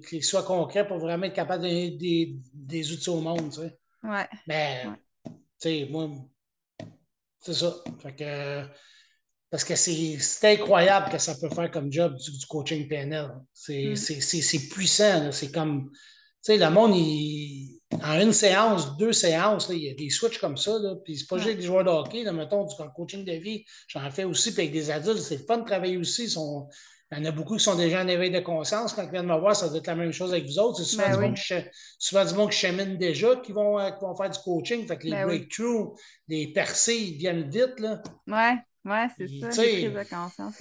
Qu'il 0.08 0.24
soit 0.24 0.44
concret 0.44 0.88
pour 0.88 1.00
vraiment 1.00 1.26
être 1.26 1.34
capable 1.34 1.64
de 1.64 1.68
donner 1.68 1.92
des, 1.92 2.36
des 2.54 2.92
outils 2.92 3.10
au 3.10 3.22
monde. 3.22 3.52
Tu 3.52 3.62
sais. 3.62 3.78
Ouais. 4.04 4.28
Mais, 4.48 4.84
tu 5.26 5.32
sais, 5.60 5.88
moi, 5.90 6.10
c'est 7.40 7.54
ça. 7.54 7.76
Fait 8.02 8.16
que, 8.16 8.68
parce 9.50 9.64
que 9.64 9.76
c'est 9.76 10.18
incroyable 10.44 11.12
que 11.12 11.18
ça 11.18 11.36
peut 11.36 11.50
faire 11.50 11.72
comme 11.72 11.92
job 11.92 12.16
du, 12.16 12.46
coaching 12.48 12.88
PNL. 12.88 13.32
Mm. 13.68 13.96
C'est 13.96 14.70
puissant. 14.70 15.32
C'est 15.32 15.52
comme, 15.52 15.92
sais, 16.42 16.58
le 16.58 16.70
monde, 16.70 16.96
il, 16.96 17.82
en 18.04 18.20
une 18.20 18.34
séance, 18.34 18.98
deux 18.98 19.14
séances, 19.14 19.68
il 19.70 19.84
y 19.84 19.90
a 19.90 19.94
des 19.94 20.10
switches 20.10 20.40
comme 20.40 20.58
ça. 20.58 20.78
Là, 20.80 20.96
puis 21.04 21.18
c'est 21.18 21.28
pas 21.28 21.38
juste 21.38 21.58
des 21.58 21.64
joueurs 21.64 21.84
de 21.84 21.90
hockey, 21.90 22.24
là, 22.24 22.32
mettons, 22.32 22.66
du 22.66 22.76
coaching 22.96 23.26
de 23.26 23.34
vie, 23.34 23.66
j'en 23.88 24.10
fais 24.12 24.24
aussi, 24.24 24.54
puis 24.54 24.64
avec 24.64 24.74
des 24.74 24.90
adultes, 24.92 25.20
c'est 25.20 25.46
fun 25.46 25.60
de 25.60 25.66
travailler 25.66 25.98
aussi. 25.98 26.30
Sont, 26.30 26.68
il 27.12 27.18
y 27.18 27.22
en 27.22 27.26
a 27.26 27.32
beaucoup 27.32 27.58
qui 27.58 27.64
sont 27.64 27.76
déjà 27.76 28.02
en 28.02 28.08
éveil 28.08 28.32
de 28.32 28.40
conscience. 28.40 28.94
Quand 28.94 29.04
ils 29.04 29.12
viennent 29.12 29.26
me 29.26 29.38
voir, 29.38 29.54
ça 29.54 29.68
doit 29.68 29.80
être 29.80 29.88
la 29.88 29.96
même 29.96 30.14
chose 30.14 30.32
avec 30.32 30.46
vous 30.46 30.58
autres. 30.60 30.78
C'est 30.78 30.86
souvent, 30.86 31.04
ben 31.04 32.26
du 32.26 32.34
monde 32.36 32.52
qui 32.52 32.58
chemine 32.58 32.98
déjà 32.98 33.36
qui 33.36 33.52
vont, 33.52 33.78
euh, 33.78 33.90
vont 34.02 34.16
faire 34.16 34.30
du 34.30 34.40
coaching. 34.40 34.88
Fait 34.88 34.98
que 34.98 35.04
les 35.04 35.12
ben 35.12 35.26
breakthroughs, 35.26 35.94
les 36.30 36.54
percées, 36.54 36.96
ils 36.96 37.18
viennent 37.18 37.50
vite. 37.50 37.80
Là. 37.80 38.02
Ouais, 38.28 38.56
ouais, 38.86 39.08
c'est 39.18 39.28
ça. 39.52 39.62
Les 39.62 39.90
prises 39.90 39.94
de 39.94 40.10
conscience. 40.10 40.56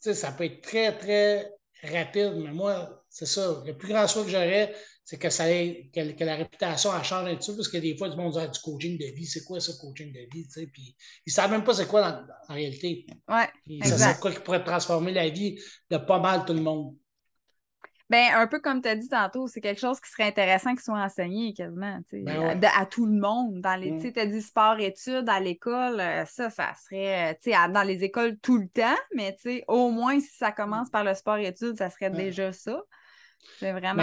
Ça 0.00 0.32
peut 0.32 0.44
être 0.44 0.62
très, 0.62 0.98
très 0.98 1.52
rapide. 1.84 2.34
Mais 2.38 2.52
moi, 2.52 3.04
c'est 3.08 3.26
ça. 3.26 3.62
Le 3.64 3.76
plus 3.76 3.88
grand 3.88 4.08
souhait 4.08 4.24
que 4.24 4.30
j'aurais, 4.30 4.74
c'est 5.08 5.16
que, 5.16 5.30
ça 5.30 5.44
que, 5.46 6.22
la 6.22 6.36
réputation 6.36 6.90
a 6.90 7.02
changé 7.02 7.32
un 7.32 7.36
petit 7.36 7.50
peu, 7.50 7.56
parce 7.56 7.68
que 7.68 7.78
des 7.78 7.96
fois, 7.96 8.10
du 8.10 8.16
monde 8.18 8.38
dit 8.38 8.46
du 8.46 8.60
coaching 8.60 8.98
de 8.98 9.06
vie, 9.16 9.24
c'est 9.24 9.42
quoi 9.42 9.58
ce 9.58 9.72
coaching 9.80 10.12
de 10.12 10.18
vie? 10.30 10.46
Puis 10.70 10.94
ils 11.24 11.30
ne 11.30 11.32
savent 11.32 11.50
même 11.50 11.64
pas 11.64 11.72
c'est 11.72 11.88
quoi 11.88 12.26
en 12.46 12.52
réalité. 12.52 13.06
Oui. 13.26 13.80
C'est 13.84 14.20
quoi 14.20 14.32
qui 14.32 14.40
pourrait 14.40 14.62
transformer 14.62 15.12
la 15.12 15.30
vie 15.30 15.58
de 15.88 15.96
pas 15.96 16.18
mal 16.18 16.44
tout 16.44 16.52
le 16.52 16.60
monde. 16.60 16.94
Ben, 18.10 18.34
un 18.34 18.46
peu 18.46 18.60
comme 18.60 18.82
tu 18.82 18.88
as 18.90 18.96
dit 18.96 19.08
tantôt, 19.08 19.46
c'est 19.46 19.62
quelque 19.62 19.80
chose 19.80 19.98
qui 19.98 20.10
serait 20.10 20.28
intéressant 20.28 20.72
qu'il 20.72 20.82
soit 20.82 21.02
enseigné 21.02 21.54
quasiment 21.54 22.00
ben 22.12 22.60
à, 22.76 22.84
tout 22.84 23.06
le 23.06 23.18
monde. 23.18 23.62
Dans 23.62 23.80
les, 23.80 23.92
mm. 23.92 24.12
Tu 24.12 24.20
as 24.20 24.26
dit 24.26 24.42
sport-études 24.42 25.28
à 25.30 25.40
l'école, 25.40 26.00
euh, 26.00 26.26
ça, 26.26 26.50
ça 26.50 26.74
serait 26.84 27.38
dans 27.46 27.82
les 27.82 28.04
écoles 28.04 28.36
tout 28.42 28.58
le 28.58 28.68
temps, 28.68 28.98
mais 29.14 29.34
au 29.68 29.90
moins 29.90 30.20
si 30.20 30.36
ça 30.36 30.52
commence 30.52 30.90
par 30.90 31.02
le 31.02 31.14
sport-études, 31.14 31.78
ça 31.78 31.88
serait 31.88 32.10
déjà 32.10 32.52
ça. 32.52 32.78
C'est 33.58 33.72
vraiment. 33.72 34.02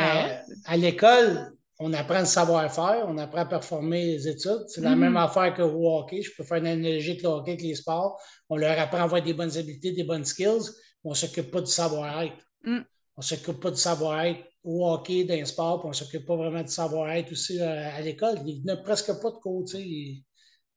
à 0.66 0.78
l'école, 0.78 1.52
on 1.80 1.92
apprend 1.94 2.20
le 2.20 2.26
savoir-faire, 2.26 3.06
on 3.08 3.18
apprend 3.18 3.42
à 3.42 3.46
performer 3.46 4.06
les 4.06 4.28
études. 4.28 4.64
C'est 4.68 4.82
la 4.82 4.96
même 4.96 5.18
affaire 5.18 5.54
que 5.54 5.62
au 5.62 5.98
hockey. 5.98 6.22
Je 6.22 6.32
peux 6.36 6.44
faire 6.44 6.58
une 6.58 6.68
analogie 6.68 7.12
avec 7.12 7.24
le 7.24 7.30
hockey, 7.30 7.52
avec 7.52 7.64
les 7.64 7.76
sports. 7.76 8.20
On 8.50 8.56
leur 8.56 8.80
apprend 8.80 9.00
à 9.00 9.04
avoir 9.04 9.22
des 9.22 9.34
bonnes 9.34 9.58
habiletés, 9.58 9.92
des 9.92 10.04
bonnes 10.04 10.26
skills, 10.26 10.70
mais 11.04 11.10
on 11.10 11.10
ne 11.10 11.16
s'occupe 11.16 11.52
pas 11.52 11.62
du 11.62 11.72
savoir-être. 11.72 12.38
Mm. 12.64 12.80
On 13.18 13.22
ne 13.22 13.24
s'occupe 13.24 13.60
pas 13.60 13.72
du 13.72 13.78
savoir-être 13.78 14.40
au 14.64 14.90
hockey, 14.90 15.26
dans 15.26 15.36
les 15.36 15.46
sports, 15.46 15.80
puis 15.80 15.88
on 15.88 15.90
ne 15.90 15.96
s'occupe 15.96 16.26
pas 16.26 16.36
vraiment 16.36 16.62
du 16.62 16.72
savoir-être 16.72 17.32
aussi 17.32 17.62
euh, 17.62 17.90
à, 17.90 18.02
l'école. 18.02 18.40
Il 18.46 18.64
n'y 18.64 18.72
a 18.72 18.78
presque 18.78 19.14
pas 19.22 19.32
de 19.32 19.38
cours 19.38 19.64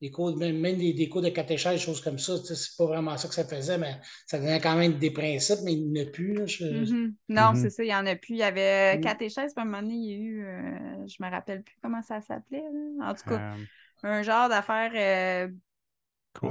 des 0.01 0.11
cours, 0.11 0.37
même, 0.37 0.77
des, 0.77 1.09
cours 1.09 1.23
de 1.23 1.29
catéchèse, 1.29 1.75
des 1.75 1.79
choses 1.79 2.01
comme 2.01 2.19
ça. 2.19 2.37
C'est 2.37 2.77
pas 2.77 2.87
vraiment 2.87 3.17
ça 3.17 3.29
que 3.29 3.35
ça 3.35 3.45
faisait, 3.45 3.79
mais 3.79 3.97
ça 4.27 4.39
donnait 4.39 4.61
quand 4.61 4.77
même 4.77 4.99
des 4.99 5.11
principes, 5.11 5.59
mais 5.65 5.73
il 5.73 5.91
n'y 5.91 6.01
en 6.01 6.03
a 6.05 6.11
plus. 6.11 6.61
Mm-hmm. 6.61 7.15
Non, 7.29 7.43
mm-hmm. 7.43 7.57
c'est 7.63 7.71
ça, 7.71 7.83
il 7.83 7.89
n'y 7.89 7.95
en 7.95 8.07
a 8.07 8.15
plus. 8.15 8.35
Il 8.35 8.39
y 8.39 8.43
avait 8.43 8.99
mm. 8.99 9.01
catéchèse, 9.01 9.53
puis 9.55 9.61
à 9.61 9.63
un 9.63 9.65
moment 9.65 9.83
donné, 9.83 9.95
il 9.95 10.11
y 10.11 10.15
a 10.15 10.17
eu, 10.17 10.45
euh, 10.45 11.07
je 11.07 11.23
me 11.23 11.31
rappelle 11.31 11.63
plus 11.63 11.77
comment 11.83 12.03
ça 12.03 12.21
s'appelait. 12.21 12.63
En 13.03 13.15
tout 13.15 13.29
cas, 13.29 13.41
euh. 13.41 13.57
un 14.05 14.23
genre 14.23 14.49
d'affaire 14.49 14.93
euh, 14.95 15.53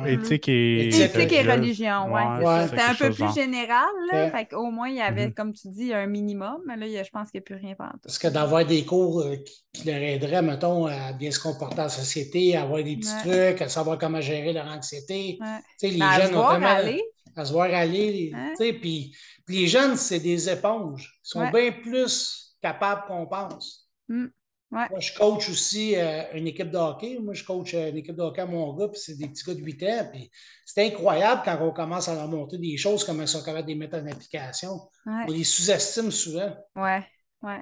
Éthique 0.06 0.50
et, 0.50 0.88
Éthique 0.88 1.34
et 1.34 1.42
religion, 1.42 2.06
oui. 2.08 2.22
Ouais, 2.44 2.68
C'était 2.70 2.82
un 2.82 2.94
peu 2.96 3.12
plus 3.12 3.34
général, 3.34 3.88
là. 4.12 4.32
Fait 4.32 4.54
au 4.54 4.72
moins, 4.72 4.90
il 4.90 4.96
y 4.96 5.02
avait, 5.02 5.28
mm-hmm. 5.28 5.34
comme 5.34 5.54
tu 5.54 5.70
dis, 5.70 5.94
un 5.94 6.08
minimum, 6.08 6.62
mais 6.66 6.76
là, 6.76 7.04
je 7.04 7.10
pense 7.10 7.32
qu'il 7.32 7.40
n'y 7.40 7.44
a 7.44 7.46
plus 7.46 7.56
rien 7.56 7.76
pendant 7.76 7.94
Parce 8.04 8.18
que 8.18 8.28
d'avoir 8.28 8.66
des 8.66 8.86
cours 8.86 9.22
euh, 9.22 9.36
qui 9.74 9.88
leur 9.88 9.98
aideraient, 9.98 10.42
mettons, 10.42 10.88
à 10.88 11.14
bien 11.14 11.32
se 11.32 11.40
comporter 11.40 11.82
en 11.82 11.90
société, 11.90 12.56
à 12.56 12.64
avoir 12.64 12.84
des 12.84 12.98
petits 12.98 13.18
trucs, 13.24 13.62
à 13.62 13.70
savoir 13.70 13.98
comment 13.98 14.22
gérer 14.22 14.54
leur 14.54 14.68
anxiété. 14.68 15.38
Tu 15.40 15.46
sais, 15.78 15.90
les 15.90 16.00
jeunes 16.00 16.36
ont 16.36 16.44
vraiment... 16.44 16.68
aller. 16.68 17.04
À 17.36 17.46
se 17.46 17.54
voir 17.54 17.72
aller. 17.72 18.32
Tu 18.32 18.56
sais, 18.56 18.74
puis, 18.74 19.16
les 19.48 19.68
jeunes, 19.68 19.96
c'est 19.96 20.20
des 20.20 20.50
éponges. 20.50 21.20
Ils 21.24 21.30
sont 21.30 21.50
bien 21.50 21.72
plus 21.72 22.56
capables 22.62 23.04
qu'on 23.08 23.28
pense. 23.28 23.88
Mm. 24.08 24.28
Moi, 24.70 24.88
je 25.00 25.14
coach 25.18 25.50
aussi 25.50 25.96
euh, 25.96 26.24
une 26.34 26.48
équipe 26.48 26.70
de 26.70 26.78
hockey. 26.78 27.18
Moi, 27.20 27.34
je 27.34 27.44
coach 27.44 27.74
euh, 27.74 27.90
une 27.90 27.98
équipe 27.98 28.16
de 28.16 28.22
hockey 28.22 28.42
à 28.42 28.46
mon 28.46 28.74
gars, 28.74 28.90
puis 28.90 29.00
c'est 29.00 29.16
des 29.16 29.30
petits 29.30 29.46
gars 29.46 29.54
de 29.54 29.62
8 29.62 29.84
ans. 29.84 30.10
Puis 30.12 30.30
c'est 30.66 30.86
incroyable 30.86 31.42
quand 31.46 31.58
on 31.62 31.72
commence 31.72 32.10
à 32.10 32.16
leur 32.16 32.28
montrer 32.28 32.58
des 32.58 32.76
choses, 32.76 33.06
comment 33.06 33.22
ils 33.22 33.28
sont 33.30 33.44
capables 33.44 33.66
de 33.66 33.72
les 33.72 33.76
mettre 33.76 33.98
en 33.98 34.06
application. 34.06 34.82
On 35.06 35.26
les 35.28 35.46
sous-estime 35.46 36.12
souvent. 36.12 36.54
Oui, 36.76 36.98
oui. 37.44 37.54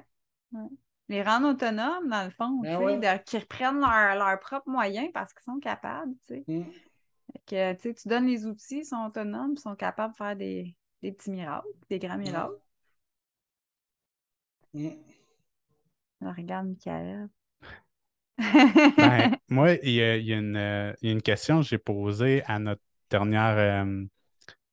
Ouais. 0.52 0.68
Les 1.08 1.22
rendre 1.22 1.50
autonomes, 1.50 2.08
dans 2.08 2.24
le 2.24 2.30
fond, 2.30 2.58
ben 2.60 3.18
qu'ils 3.20 3.38
reprennent 3.38 3.78
leurs 3.78 4.16
leur 4.16 4.40
propres 4.40 4.68
moyens 4.68 5.08
parce 5.14 5.32
qu'ils 5.32 5.44
sont 5.44 5.60
capables. 5.60 6.12
tu 6.26 6.34
sais. 6.34 6.44
Mm. 6.48 6.64
Que, 7.46 7.74
tu 7.74 8.08
donnes 8.08 8.26
les 8.26 8.46
outils, 8.46 8.78
ils 8.78 8.84
sont 8.84 9.04
autonomes, 9.06 9.54
ils 9.56 9.60
sont 9.60 9.76
capables 9.76 10.12
de 10.14 10.16
faire 10.16 10.34
des, 10.34 10.74
des 11.02 11.12
petits 11.12 11.30
miracles, 11.30 11.68
des 11.88 12.00
grands 12.00 12.18
miracles. 12.18 12.58
Mm 14.74 15.05
regarde, 16.22 16.68
Michael. 16.68 17.28
ben, 18.38 19.36
moi, 19.48 19.72
il 19.82 19.92
y, 19.92 20.02
a, 20.02 20.16
une, 21.02 21.22
question 21.22 21.60
que 21.60 21.66
j'ai 21.66 21.78
posée 21.78 22.42
à 22.46 22.58
notre 22.58 22.82
dernière, 23.10 23.84
euh, 23.84 24.04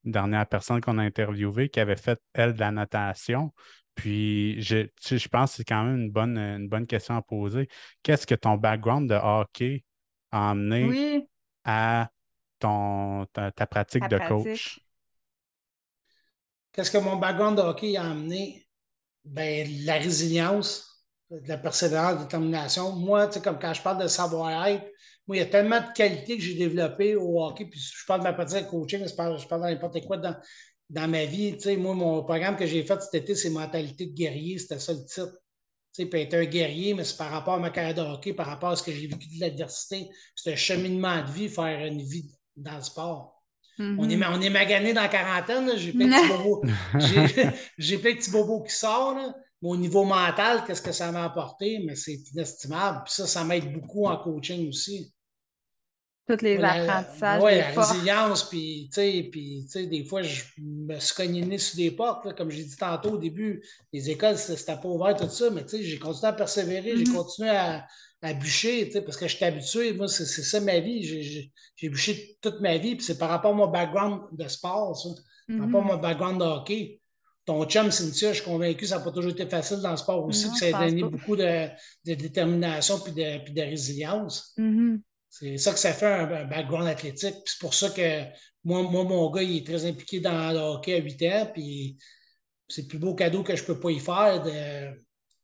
dernière 0.03 0.47
personne 0.47 0.81
qu'on 0.81 0.97
a 0.97 1.03
interviewée 1.03 1.69
qui 1.69 1.79
avait 1.79 1.95
fait, 1.95 2.19
elle, 2.33 2.53
de 2.53 2.59
la 2.59 2.71
natation. 2.71 3.53
Puis, 3.95 4.61
je, 4.61 4.87
je 5.05 5.27
pense 5.27 5.51
que 5.51 5.57
c'est 5.57 5.63
quand 5.63 5.83
même 5.83 5.97
une 5.97 6.11
bonne, 6.11 6.37
une 6.37 6.67
bonne 6.67 6.87
question 6.87 7.15
à 7.15 7.21
poser. 7.21 7.67
Qu'est-ce 8.01 8.25
que 8.25 8.35
ton 8.35 8.55
background 8.55 9.09
de 9.09 9.15
hockey 9.15 9.83
a 10.31 10.51
amené 10.51 11.27
à 11.63 12.09
ton, 12.59 13.25
ta, 13.27 13.51
pratique 13.67 14.07
de 14.07 14.17
coach? 14.27 14.79
Qu'est-ce 16.71 16.89
que 16.89 16.97
mon 16.97 17.17
background 17.17 17.57
de 17.57 17.61
hockey 17.61 17.95
a 17.95 18.09
amené? 18.09 18.67
Ben, 19.25 19.69
la 19.85 19.99
résilience 19.99 20.92
de 21.41 21.47
la 21.49 21.57
persévérance, 21.57 22.13
de 22.13 22.17
la 22.17 22.23
détermination. 22.23 22.91
Moi, 22.91 23.27
tu 23.27 23.33
sais, 23.33 23.41
comme 23.41 23.59
quand 23.59 23.73
je 23.73 23.81
parle 23.81 24.01
de 24.01 24.07
savoir-être, 24.07 24.85
moi, 25.27 25.37
il 25.37 25.39
y 25.39 25.43
a 25.43 25.45
tellement 25.45 25.79
de 25.79 25.93
qualités 25.95 26.37
que 26.37 26.43
j'ai 26.43 26.55
développées 26.55 27.15
au 27.15 27.43
hockey, 27.43 27.65
puis 27.65 27.79
je 27.79 28.05
parle 28.05 28.19
de 28.19 28.25
ma 28.25 28.33
pratique 28.33 28.65
de 28.65 28.69
coaching, 28.69 29.07
je 29.07 29.15
parle, 29.15 29.39
je 29.39 29.47
parle 29.47 29.63
de 29.63 29.67
n'importe 29.69 30.05
quoi 30.05 30.17
dans, 30.17 30.35
dans 30.89 31.07
ma 31.07 31.25
vie. 31.25 31.53
Tu 31.53 31.61
sais, 31.61 31.77
moi, 31.77 31.95
mon 31.95 32.23
programme 32.23 32.57
que 32.57 32.65
j'ai 32.65 32.83
fait 32.83 33.01
cet 33.01 33.15
été, 33.15 33.35
c'est 33.35 33.49
Mentalité 33.49 34.05
de 34.07 34.13
guerrier, 34.13 34.57
c'était 34.59 34.79
ça 34.79 34.93
le 34.93 35.03
titre. 35.05 35.39
Tu 35.95 36.03
sais, 36.03 36.05
puis 36.07 36.21
être 36.21 36.33
un 36.33 36.45
guerrier, 36.45 36.93
mais 36.93 37.03
c'est 37.03 37.17
par 37.17 37.29
rapport 37.29 37.53
à 37.53 37.59
ma 37.59 37.69
carrière 37.69 37.95
de 37.95 38.01
hockey, 38.01 38.33
par 38.33 38.47
rapport 38.47 38.69
à 38.69 38.75
ce 38.75 38.83
que 38.83 38.91
j'ai 38.91 39.07
vécu 39.07 39.27
de 39.35 39.39
l'adversité. 39.39 40.09
C'est 40.35 40.53
un 40.53 40.55
cheminement 40.55 41.23
de 41.23 41.31
vie, 41.31 41.49
faire 41.49 41.85
une 41.85 42.01
vie 42.01 42.35
dans 42.55 42.75
le 42.75 42.81
sport. 42.81 43.43
on, 43.79 44.09
est, 44.09 44.17
mm-hmm. 44.17 44.35
on 44.35 44.41
est 44.41 44.49
magané 44.49 44.93
dans 44.93 45.01
la 45.01 45.07
quarantaine, 45.07 45.71
j'ai 45.77 45.93
plein 45.93 46.07
de 46.07 46.11
petits 46.11 46.27
bobos. 46.43 46.61
j'ai 47.77 47.97
plein 47.97 48.11
de 48.11 48.17
petits 48.17 48.31
bobos 48.31 48.63
qui 48.63 48.75
sortent. 48.75 49.35
Au 49.63 49.77
niveau 49.77 50.03
mental, 50.03 50.63
qu'est-ce 50.65 50.81
que 50.81 50.91
ça 50.91 51.11
m'a 51.11 51.23
apporté? 51.23 51.79
Mais 51.85 51.95
c'est 51.95 52.19
inestimable. 52.33 53.03
Puis 53.05 53.13
ça, 53.13 53.25
ça 53.25 53.43
m'aide 53.45 53.71
beaucoup 53.71 54.05
en 54.05 54.17
coaching 54.17 54.67
aussi. 54.67 55.13
Tous 56.27 56.41
les 56.41 56.57
apprentissages. 56.57 57.43
Oui, 57.43 57.57
la 57.57 57.81
résilience, 57.81 58.43
puis, 58.49 58.89
tu 58.93 59.67
sais, 59.67 59.85
des 59.87 60.05
fois, 60.05 60.21
je 60.21 60.43
me 60.57 60.97
suis 60.97 61.15
cogné 61.15 61.57
sur 61.57 61.75
des 61.75 61.91
portes, 61.91 62.33
comme 62.37 62.49
j'ai 62.49 62.63
dit 62.63 62.77
tantôt 62.77 63.11
au 63.11 63.17
début, 63.17 63.61
les 63.91 64.09
écoles, 64.09 64.37
c'était 64.37 64.77
pas 64.77 64.87
ouvert, 64.87 65.17
tout 65.17 65.27
ça, 65.27 65.49
mais 65.49 65.65
tu 65.65 65.77
sais, 65.77 65.83
j'ai 65.83 65.99
continué 65.99 66.27
à 66.29 66.33
persévérer, 66.33 66.95
j'ai 66.95 67.03
mm-hmm. 67.03 67.13
continué 67.13 67.49
à, 67.49 67.85
à 68.21 68.33
bûcher, 68.33 68.89
parce 69.01 69.17
que 69.17 69.27
je 69.27 69.35
suis 69.35 69.43
habitué, 69.43 69.91
moi, 69.93 70.07
c'est 70.07 70.25
ça 70.25 70.61
ma 70.61 70.79
vie, 70.79 71.03
j'ai 71.75 71.89
bûché 71.89 72.37
toute 72.41 72.61
ma 72.61 72.77
vie, 72.77 72.95
puis 72.95 73.05
c'est 73.05 73.17
par 73.17 73.29
rapport 73.29 73.51
à 73.51 73.55
mon 73.55 73.67
background 73.67 74.21
de 74.31 74.47
sport, 74.47 74.95
ça, 74.95 75.09
par 75.49 75.65
rapport 75.65 75.81
à 75.81 75.83
mm-hmm. 75.83 75.87
mon 75.87 75.97
background 75.97 76.39
de 76.39 76.45
hockey 76.45 77.01
ton 77.45 77.65
chum 77.65 77.91
Cynthia, 77.91 78.31
je 78.31 78.41
suis 78.41 78.45
convaincu 78.45 78.81
que 78.81 78.85
ça 78.87 78.97
n'a 78.97 79.03
pas 79.03 79.11
toujours 79.11 79.31
été 79.31 79.45
facile 79.45 79.79
dans 79.81 79.91
le 79.91 79.97
sport 79.97 80.25
aussi, 80.25 80.47
ça 80.57 80.77
a 80.77 80.87
donné 80.87 81.03
beaucoup 81.03 81.35
de, 81.35 81.67
détermination 82.05 82.99
puis 82.99 83.11
de, 83.11 83.43
puis 83.43 83.53
de 83.53 83.61
résilience. 83.61 84.53
Mm-hmm. 84.57 84.99
C'est 85.29 85.57
ça 85.57 85.73
que 85.73 85.79
ça 85.79 85.93
fait 85.93 86.05
un, 86.05 86.45
background 86.45 86.87
athlétique. 86.87 87.35
c'est 87.45 87.59
pour 87.59 87.73
ça 87.73 87.89
que 87.89 88.23
moi, 88.63 88.83
moi, 88.83 89.03
mon 89.03 89.29
gars, 89.31 89.41
il 89.41 89.57
est 89.57 89.65
très 89.65 89.85
impliqué 89.85 90.19
dans 90.19 90.51
le 90.51 90.59
hockey 90.59 90.93
à 90.93 90.97
8 90.97 91.23
ans. 91.23 91.51
Puis 91.53 91.97
c'est 92.67 92.83
le 92.83 92.87
plus 92.87 92.99
beau 92.99 93.15
cadeau 93.15 93.43
que 93.43 93.55
je 93.55 93.63
peux 93.63 93.79
pas 93.79 93.91
y 93.91 93.99
faire 93.99 94.43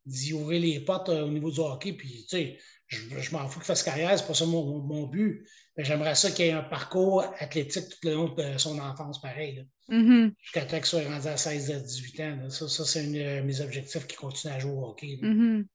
d'y 0.06 0.34
ouvrir 0.34 0.62
les 0.62 0.80
portes 0.80 1.10
euh, 1.10 1.26
au 1.26 1.30
niveau 1.30 1.52
du 1.52 1.60
hockey. 1.60 1.94
Puis, 1.94 2.26
tu 2.30 2.38
sais, 2.38 2.58
je, 2.88 3.32
m'en 3.32 3.48
fous 3.48 3.60
qu'il 3.60 3.66
fasse 3.66 3.84
carrière, 3.84 4.18
c'est 4.18 4.26
pas 4.26 4.34
ça 4.34 4.46
mon, 4.46 5.08
but. 5.08 5.46
Mais 5.80 5.86
j'aimerais 5.86 6.14
ça 6.14 6.30
qu'il 6.30 6.44
ait 6.44 6.52
un 6.52 6.62
parcours 6.62 7.24
athlétique 7.40 7.86
tout 7.88 8.10
le 8.10 8.14
long 8.14 8.28
de 8.34 8.58
son 8.58 8.78
enfance, 8.80 9.22
pareil. 9.22 9.66
Mm-hmm. 9.88 10.34
Jusqu'à 10.42 10.66
temps 10.66 10.76
qu'il 10.76 10.86
soit 10.86 11.04
rendu 11.04 11.28
à 11.28 11.36
16-18 11.36 12.22
ans. 12.22 12.50
Ça, 12.50 12.68
ça 12.68 12.84
c'est 12.84 13.00
un 13.00 13.40
de 13.40 13.46
mes 13.46 13.62
objectifs 13.62 14.06
qui 14.06 14.18
continue 14.18 14.52
à 14.52 14.60
jouer 14.60 14.74
au 14.74 14.88
hockey. 14.88 15.18
Mm-hmm. 15.22 15.66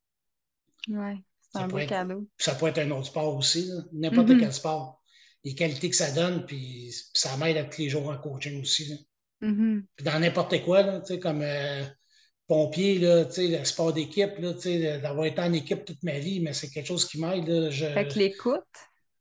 Oui, 0.89 1.23
c'est 1.51 1.59
un 1.59 1.69
beau 1.69 1.79
cadeau. 1.87 2.29
Ça 2.37 2.55
peut 2.55 2.67
être 2.67 2.81
un 2.81 2.91
autre 2.91 3.07
sport 3.07 3.35
aussi, 3.35 3.73
n'importe 3.95 4.29
mm-hmm. 4.29 4.41
quel 4.41 4.53
sport. 4.53 5.03
Les 5.43 5.55
qualités 5.55 5.89
que 5.89 5.97
ça 5.97 6.13
donne, 6.13 6.45
puis 6.45 6.95
ça 7.15 7.39
m'aide 7.39 7.57
à 7.57 7.65
tous 7.65 7.81
les 7.81 7.89
jours 7.89 8.11
en 8.11 8.19
coaching 8.19 8.61
aussi. 8.61 9.09
Puis 9.41 10.05
dans 10.05 10.21
n'importe 10.21 10.63
quoi, 10.65 10.83
là, 10.83 11.03
comme 11.23 11.41
euh, 11.41 11.83
pompier, 12.47 12.99
là, 12.99 13.25
le 13.35 13.65
sport 13.65 13.95
d'équipe, 13.95 14.39
d'avoir 14.39 15.25
été 15.25 15.41
en 15.41 15.55
équipe 15.55 15.87
toute 15.87 16.03
ma 16.03 16.19
vie, 16.19 16.41
mais 16.41 16.53
c'est 16.53 16.69
quelque 16.69 16.89
chose 16.89 17.09
qui 17.09 17.19
m'aide. 17.19 17.71
Je... 17.71 17.87
Fait 17.87 18.07
que 18.07 18.19
l'écoute. 18.19 18.61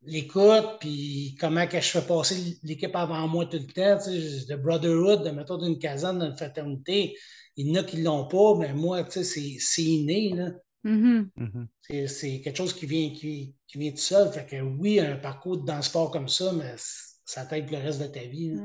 L'écoute, 0.05 0.79
puis 0.79 1.35
comment 1.39 1.65
que 1.65 1.79
je 1.79 1.87
fais 1.87 2.01
passer 2.01 2.57
l'équipe 2.63 2.95
avant 2.95 3.27
moi 3.27 3.45
tout 3.45 3.57
le 3.57 3.65
temps, 3.65 3.99
le 4.07 4.55
brotherhood, 4.55 5.23
de 5.23 5.29
mettre 5.29 5.57
d'une 5.57 5.79
caserne, 5.79 6.19
d'une 6.19 6.35
fraternité. 6.35 7.15
Il 7.55 7.67
y 7.67 7.71
en 7.71 7.81
a 7.81 7.83
qui 7.83 7.97
ne 7.97 8.03
l'ont 8.03 8.27
pas, 8.27 8.55
mais 8.57 8.73
moi, 8.73 9.05
c'est 9.09 9.81
inné. 9.81 10.33
Là. 10.35 10.51
Mm-hmm. 10.83 11.29
Mm-hmm. 11.37 12.07
C'est 12.07 12.41
quelque 12.41 12.57
chose 12.57 12.73
qui 12.73 12.85
vient, 12.85 13.11
qui, 13.11 13.55
qui, 13.67 13.77
vient 13.77 13.91
tout 13.91 13.97
seul. 13.97 14.31
Fait 14.31 14.45
que 14.45 14.61
oui, 14.61 14.99
un 14.99 15.17
parcours 15.17 15.57
dans 15.57 15.77
le 15.77 15.81
sport 15.81 16.11
comme 16.11 16.27
ça, 16.27 16.51
mais 16.51 16.73
ça 16.77 17.45
t'aide 17.45 17.71
le 17.71 17.77
reste 17.77 18.01
de 18.01 18.07
ta 18.07 18.21
vie. 18.21 18.55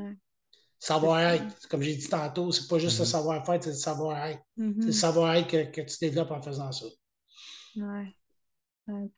Savoir-être, 0.81 1.69
comme 1.69 1.83
j'ai 1.83 1.97
dit 1.97 2.09
tantôt, 2.09 2.51
c'est 2.53 2.69
pas 2.69 2.79
juste 2.79 2.99
le 2.99 3.05
mm-hmm. 3.05 3.09
savoir-faire, 3.09 3.63
c'est 3.63 3.71
le 3.71 3.77
savoir-être. 3.77 4.43
C'est 4.57 4.87
le 4.87 4.93
savoir-être 4.93 5.49
que, 5.49 5.71
que, 5.71 5.81
tu 5.83 5.97
développes 6.01 6.31
en 6.31 6.43
faisant 6.43 6.73
ça. 6.73 6.87
Ouais. 7.77 8.15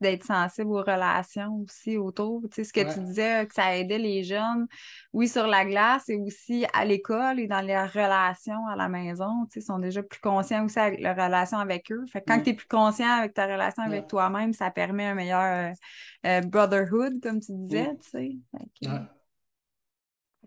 D'être 0.00 0.24
sensible 0.24 0.70
aux 0.70 0.82
relations 0.82 1.60
aussi 1.62 1.96
autour. 1.96 2.42
Tu 2.50 2.56
sais, 2.56 2.64
ce 2.64 2.72
que 2.72 2.92
tu 2.92 3.00
disais, 3.04 3.46
que 3.46 3.54
ça 3.54 3.76
aidait 3.76 3.98
les 3.98 4.24
jeunes, 4.24 4.66
oui, 5.12 5.28
sur 5.28 5.46
la 5.46 5.64
glace 5.64 6.08
et 6.08 6.16
aussi 6.16 6.66
à 6.72 6.84
l'école 6.84 7.38
et 7.38 7.46
dans 7.46 7.60
les 7.60 7.78
relations 7.78 8.66
à 8.66 8.74
la 8.74 8.88
maison. 8.88 9.46
Tu 9.46 9.54
sais, 9.54 9.60
ils 9.60 9.66
sont 9.66 9.78
déjà 9.78 10.02
plus 10.02 10.20
conscients 10.20 10.64
aussi 10.64 10.78
avec 10.78 11.00
leur 11.00 11.14
relation 11.14 11.58
avec 11.58 11.92
eux. 11.92 12.04
Fait 12.06 12.20
que 12.20 12.26
quand 12.26 12.38
mm. 12.38 12.42
tu 12.42 12.50
es 12.50 12.54
plus 12.54 12.66
conscient 12.66 13.10
avec 13.10 13.34
ta 13.34 13.46
relation 13.46 13.84
avec 13.84 14.08
toi-même, 14.08 14.52
ça 14.52 14.72
permet 14.72 15.06
un 15.06 15.14
meilleur 15.14 15.70
euh, 15.70 15.72
euh, 16.26 16.40
brotherhood, 16.40 17.20
comme 17.22 17.38
tu 17.38 17.52
disais. 17.52 17.96
Tu 18.02 18.10
sais. 18.10 18.36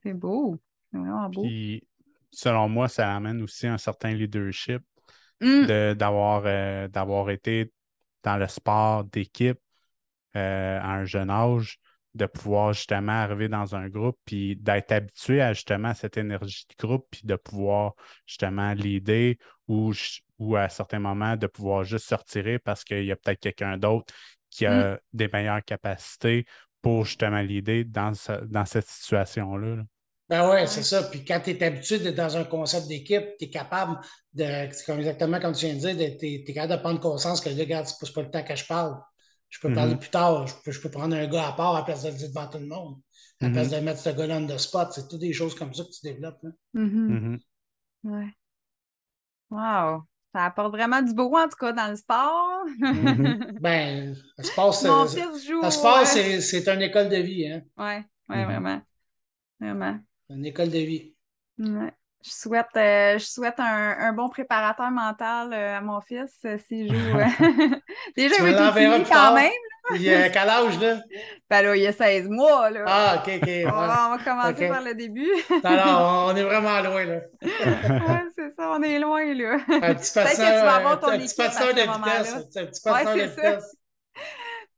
C'est 0.03 0.13
beau. 0.13 0.59
Puis, 1.32 1.82
selon 2.30 2.67
moi, 2.67 2.89
ça 2.89 3.15
amène 3.15 3.41
aussi 3.41 3.67
un 3.67 3.78
certain 3.78 4.13
leadership 4.13 4.82
mm. 5.39 5.93
d'avoir 5.93 6.43
euh, 6.45 6.88
d'avoir 6.89 7.30
été 7.30 7.71
dans 8.24 8.38
le 8.38 8.47
sport 8.47 9.03
d'équipe 9.05 9.59
euh, 10.36 10.80
à 10.80 10.93
un 10.93 11.05
jeune 11.05 11.30
âge, 11.30 11.80
de 12.15 12.26
pouvoir 12.26 12.74
justement 12.74 13.13
arriver 13.13 13.49
dans 13.49 13.76
un 13.76 13.89
groupe, 13.89 14.17
puis 14.26 14.55
d'être 14.55 14.91
habitué 14.91 15.41
à 15.41 15.53
justement 15.53 15.93
cette 15.93 16.17
énergie 16.17 16.65
de 16.69 16.76
groupe, 16.86 17.07
puis 17.09 17.21
de 17.24 17.36
pouvoir 17.36 17.93
justement 18.26 18.74
l'aider 18.74 19.39
ou, 19.67 19.93
ou 20.38 20.55
à 20.55 20.69
certains 20.69 20.99
moments 20.99 21.36
de 21.38 21.47
pouvoir 21.47 21.84
juste 21.84 22.07
se 22.07 22.15
retirer 22.15 22.59
parce 22.59 22.84
qu'il 22.84 23.05
y 23.05 23.11
a 23.11 23.15
peut-être 23.15 23.39
quelqu'un 23.39 23.78
d'autre 23.78 24.13
qui 24.49 24.65
a 24.65 24.93
mm. 24.93 24.99
des 25.13 25.28
meilleures 25.28 25.63
capacités 25.63 26.45
pour 26.82 27.05
justement 27.05 27.41
l'aider 27.41 27.84
dans, 27.84 28.11
dans 28.45 28.65
cette 28.65 28.88
situation-là. 28.88 29.78
là 29.78 29.84
ben 30.30 30.49
oui, 30.49 30.67
c'est 30.67 30.84
ça. 30.84 31.03
Puis 31.03 31.26
quand 31.26 31.39
tu 31.43 31.51
es 31.51 31.63
habitué 31.63 31.99
d'être 31.99 32.15
dans 32.15 32.38
un 32.38 32.45
concept 32.45 32.88
d'équipe, 32.88 33.26
tu 33.38 33.45
es 33.45 33.49
capable 33.49 33.99
de, 34.34 34.45
c'est 34.71 34.86
comme 34.86 34.99
exactement 34.99 35.39
comme 35.39 35.53
tu 35.53 35.65
viens 35.65 35.76
de 35.76 35.80
dire, 35.80 36.17
tu 36.17 36.26
es, 36.26 36.53
capable 36.53 36.74
de 36.74 36.82
prendre 36.82 36.99
conscience 36.99 37.41
que, 37.41 37.49
là, 37.49 37.55
regarde, 37.59 37.86
c'est 37.88 38.13
pas 38.13 38.21
le 38.21 38.32
temps 38.32 38.43
que 38.43 38.55
je 38.55 38.65
parle. 38.65 38.97
Je 39.49 39.59
peux 39.59 39.71
parler 39.74 39.93
mm-hmm. 39.93 39.99
plus 39.99 40.09
tard. 40.09 40.47
Je 40.47 40.53
peux, 40.63 40.71
je 40.71 40.82
peux, 40.82 40.89
prendre 40.89 41.15
un 41.15 41.28
gars 41.28 41.49
à 41.49 41.51
part 41.51 41.76
à 41.76 41.80
la 41.80 41.86
place 41.86 42.03
de 42.03 42.09
le 42.09 42.15
dire 42.15 42.30
devant 42.30 42.47
tout 42.47 42.57
le 42.57 42.65
monde. 42.65 42.99
À 43.39 43.45
la 43.45 43.51
place 43.51 43.67
mm-hmm. 43.67 43.80
de 43.80 43.86
mettre 43.86 43.99
ce 43.99 44.09
gars-là 44.09 44.39
de 44.41 44.57
spot. 44.57 44.88
C'est 44.93 45.07
toutes 45.07 45.19
des 45.19 45.34
choses 45.34 45.53
comme 45.53 45.74
ça 45.74 45.84
que 45.84 45.89
tu 45.89 46.01
développes. 46.03 46.41
Là. 46.41 46.49
Mm-hmm. 46.76 47.39
Ouais. 48.05 48.34
Wow. 49.51 50.03
Ça 50.34 50.45
apporte 50.45 50.71
vraiment 50.71 51.01
du 51.03 51.13
beau, 51.13 51.38
en 51.38 51.47
tout 51.47 51.57
cas, 51.59 51.74
dans 51.74 51.91
le 51.91 51.95
sport. 51.95 52.63
ben, 53.61 54.15
le 54.38 54.43
sport, 54.43 54.74
c'est, 54.74 54.88
le 54.88 55.69
sport, 55.69 56.07
c'est, 56.07 56.67
une 56.67 56.82
école 56.82 57.09
de 57.09 57.17
vie. 57.17 57.47
Hein? 57.47 57.61
Oui, 57.78 58.03
ouais, 58.30 58.45
vraiment. 58.45 58.82
Vraiment. 59.59 59.99
Une 60.34 60.45
école 60.45 60.69
de 60.69 60.79
vie. 60.79 61.13
Ouais. 61.59 61.93
Je 62.25 62.31
souhaite, 62.31 62.67
euh, 62.77 63.17
je 63.17 63.25
souhaite 63.25 63.59
un, 63.59 63.97
un, 63.99 64.13
bon 64.13 64.29
préparateur 64.29 64.89
mental 64.91 65.51
euh, 65.51 65.77
à 65.77 65.81
mon 65.81 65.99
fils 65.99 66.39
euh, 66.45 66.57
s'il 66.57 66.88
joue. 66.88 67.17
Déjà, 68.15 68.36
il 68.39 68.47
être 68.47 69.09
quand 69.09 69.36
même. 69.36 69.51
Il 69.95 70.13
a 70.13 70.29
quel 70.29 70.47
âge, 70.47 70.79
là? 70.79 70.99
Ben 71.49 71.61
là, 71.63 71.75
il 71.75 71.86
a 71.86 71.91
16 71.91 72.29
mois, 72.29 72.69
là. 72.69 72.86
Ah, 72.88 73.15
OK, 73.17 73.41
OK. 73.41 73.49
On, 73.65 73.71
va, 73.71 74.17
commencer 74.23 74.69
par 74.69 74.81
le 74.81 74.93
début. 74.95 75.29
Alors, 75.65 76.29
on 76.31 76.36
est 76.38 76.43
vraiment 76.43 76.79
loin, 76.79 77.03
là. 77.03 77.19
ouais, 77.41 78.23
c'est 78.38 78.55
ça, 78.55 78.71
on 78.71 78.81
est 78.81 78.99
loin, 78.99 79.34
là. 79.34 79.57
Un 79.81 79.93
petit 79.93 80.13
passeur, 80.13 80.84
un 80.84 81.17
petit 81.17 81.36
passeur 81.36 81.73
de 81.73 81.81
vitesse. 81.81 82.36
Un 82.55 82.65
petit 82.67 82.81
passeur 82.81 83.15
de 83.15 83.21
vitesse. 83.21 83.75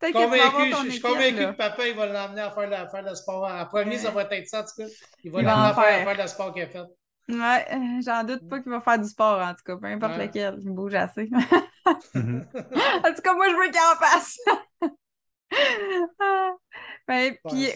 Je 0.01 0.89
suis 0.91 1.01
convaincu 1.01 1.35
que 1.35 1.51
papa 1.51 1.87
il 1.87 1.95
va 1.95 2.05
l'emmener 2.05 2.41
à 2.41 2.51
faire, 2.51 2.69
le, 2.69 2.89
faire 2.89 3.03
le 3.03 3.15
sport. 3.15 3.43
En 3.43 3.65
premier, 3.65 3.97
ça 3.97 4.11
va 4.11 4.23
être 4.23 4.47
ça, 4.47 4.61
en 4.61 4.63
tout 4.63 4.75
cas. 4.77 4.87
Il 5.23 5.31
va 5.31 5.41
l'emmener 5.41 5.69
à 5.69 5.73
faire, 5.73 6.07
faire 6.07 6.21
le 6.21 6.27
sport 6.27 6.53
qu'il 6.53 6.63
a 6.63 6.67
fait. 6.67 6.83
Ouais, 7.27 7.65
euh, 7.73 8.01
j'en 8.05 8.23
doute 8.23 8.47
pas 8.47 8.59
qu'il 8.59 8.71
va 8.71 8.81
faire 8.81 8.99
du 8.99 9.07
sport, 9.07 9.39
en 9.39 9.53
tout 9.53 9.63
cas, 9.65 9.77
peu 9.77 9.87
importe 9.87 10.17
lequel. 10.17 10.57
Il 10.61 10.71
bouge 10.71 10.93
assez. 10.93 11.29
En 11.85 13.13
tout 13.13 13.21
cas, 13.23 13.33
moi, 13.33 13.47
je 13.49 13.55
veux 13.55 13.71
qu'il 13.71 13.79
en 13.79 13.95
fasse. 13.99 14.39
ben, 17.07 17.35
puis, 17.47 17.69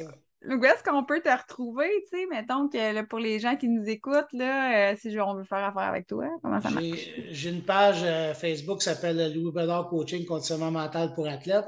où 0.48 0.64
est-ce 0.64 0.84
qu'on 0.84 1.04
peut 1.04 1.22
te 1.22 1.30
retrouver, 1.30 1.90
tu 2.10 2.18
sais, 2.18 2.26
mettons 2.28 2.70
que 2.70 3.02
pour 3.06 3.20
les 3.20 3.40
gens 3.40 3.56
qui 3.56 3.68
nous 3.68 3.88
écoutent, 3.88 4.32
là, 4.34 4.92
euh, 4.92 4.96
si 4.98 5.16
on 5.20 5.36
veut 5.36 5.44
faire 5.44 5.64
affaire 5.64 5.90
avec 5.90 6.08
toi, 6.08 6.28
comment 6.42 6.62
ça 6.62 6.70
marche? 6.70 7.10
J'ai 7.30 7.50
une 7.50 7.64
page 7.64 8.02
euh, 8.04 8.34
Facebook 8.34 8.80
qui 8.80 8.86
s'appelle 8.86 9.34
Louis 9.34 9.52
Bedard 9.52 9.90
Coaching 9.90 10.26
Conditionnement 10.26 10.72
mental 10.72 11.14
pour 11.14 11.28
athlètes. 11.28 11.68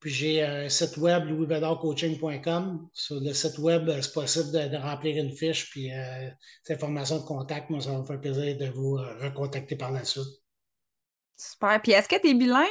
Puis 0.00 0.10
j'ai 0.10 0.42
un 0.44 0.68
site 0.68 0.96
web, 0.96 1.24
louisbedarcoaching.com. 1.28 2.88
Sur 2.92 3.20
le 3.20 3.32
site 3.32 3.58
web, 3.58 3.90
c'est 4.00 4.12
possible 4.12 4.52
de, 4.52 4.76
remplir 4.76 5.22
une 5.22 5.32
fiche, 5.32 5.70
puis 5.70 5.92
euh, 5.92 6.30
informations 6.70 7.18
de 7.18 7.24
contact. 7.24 7.68
Moi, 7.70 7.80
ça 7.80 7.90
va 7.90 7.98
me 7.98 8.04
faire 8.04 8.20
plaisir 8.20 8.56
de 8.56 8.66
vous 8.70 8.96
euh, 8.96 9.18
recontacter 9.20 9.74
par 9.76 9.90
la 9.90 10.04
suite. 10.04 10.42
Super. 11.36 11.80
Puis 11.82 11.92
est-ce 11.92 12.08
que 12.08 12.20
tu 12.20 12.28
es 12.28 12.34
bilingue? 12.34 12.66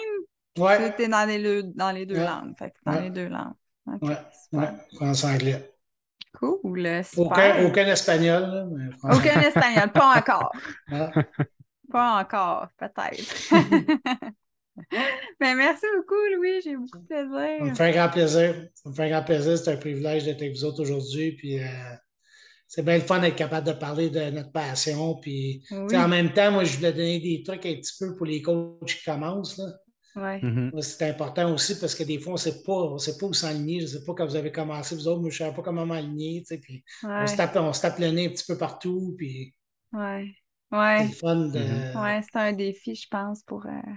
Oui. 0.58 0.72
Tu 0.96 1.04
es 1.04 1.08
dans 1.08 1.28
les, 1.28 1.64
dans 1.64 1.92
les 1.92 2.06
deux 2.06 2.24
langues? 2.24 2.58
Fait 2.58 2.74
dans 2.86 3.00
les 3.00 3.10
deux 3.10 3.28
langues. 3.28 3.54
Oui, 4.02 4.14
ouais. 4.54 4.68
français-anglais. 4.96 5.74
Cool. 6.34 7.04
Aucun, 7.18 7.66
aucun 7.66 7.88
espagnol. 7.88 8.92
Aucun 9.04 9.42
espagnol, 9.42 9.92
pas 9.92 10.18
encore. 10.18 10.52
Pas 11.90 12.20
encore, 12.20 12.68
peut-être. 12.78 13.54
Ben, 15.40 15.56
merci 15.56 15.86
beaucoup, 15.96 16.16
Louis. 16.36 16.62
J'ai 16.64 16.76
beaucoup 16.76 16.98
de 16.98 17.06
plaisir. 17.06 17.58
Ça 17.60 17.66
me 17.66 17.76
fait 17.76 17.84
un 17.84 17.92
grand 17.92 18.10
plaisir. 18.10 18.56
Ça 18.74 18.90
me 18.90 18.96
fait 18.96 19.04
un 19.04 19.10
grand 19.10 19.24
plaisir. 19.24 19.58
C'est 19.58 19.72
un 19.72 19.78
privilège 19.78 20.26
d'être 20.26 20.42
avec 20.42 20.56
vous 20.56 20.66
autres 20.66 20.82
aujourd'hui. 20.82 21.34
Puis, 21.34 21.60
euh, 21.60 21.68
c'est 22.68 22.84
bien 22.84 22.96
le 22.96 23.04
fun 23.04 23.20
d'être 23.20 23.36
capable 23.36 23.68
de 23.68 23.74
parler 23.74 24.10
de 24.10 24.32
notre 24.32 24.52
passion. 24.52 25.16
Puis, 25.22 25.64
en 25.72 26.08
même 26.08 26.34
temps, 26.34 26.52
moi, 26.52 26.64
je 26.64 26.76
voulais 26.76 26.92
donner 26.92 27.20
des 27.20 27.44
trucs 27.44 27.66
un 27.66 27.76
petit 27.76 27.94
peu 28.00 28.16
pour 28.16 28.26
les 28.26 28.42
coachs 28.42 28.86
qui 28.86 29.04
commencent. 29.06 29.58
Là. 29.58 29.66
Ouais. 30.16 30.40
Mm-hmm. 30.42 30.82
C'est 30.82 31.10
important 31.10 31.54
aussi 31.54 31.80
parce 31.80 31.94
que 31.94 32.04
des 32.04 32.20
fois, 32.20 32.32
on 32.32 32.36
ne 32.36 32.40
sait 32.40 32.64
pas, 32.64 32.74
on 32.74 32.98
sait 32.98 33.18
pas 33.18 33.28
où 33.28 33.34
s'aligner. 33.34 33.82
Je 33.82 33.86
ne 33.86 33.90
sais 33.90 34.04
pas 34.04 34.16
quand 34.16 34.26
vous 34.26 34.36
avez 34.36 34.52
commencé, 34.52 34.96
vous 34.96 35.08
autres, 35.08 35.22
moi, 35.22 35.30
je 35.30 35.36
ne 35.36 35.48
savais 35.48 35.56
pas 35.56 35.62
comment 35.62 35.86
m'aligner. 35.86 36.44
Puis 36.50 36.84
on, 37.04 37.28
se 37.28 37.38
tape, 37.38 37.56
on 37.56 37.72
se 37.72 37.82
tape 37.82 38.00
le 38.00 38.08
nez 38.08 38.26
un 38.26 38.30
petit 38.30 38.46
peu 38.48 38.58
partout. 38.58 39.14
Puis 39.18 39.54
ouais. 39.94 40.34
Ouais. 40.72 41.08
C'est 41.08 41.20
fun 41.20 41.36
de. 41.36 41.60
Mm-hmm. 41.60 42.04
Ouais, 42.04 42.22
c'est 42.24 42.40
un 42.40 42.54
défi, 42.54 42.96
je 42.96 43.08
pense, 43.10 43.44
pour, 43.44 43.66
euh, 43.68 43.94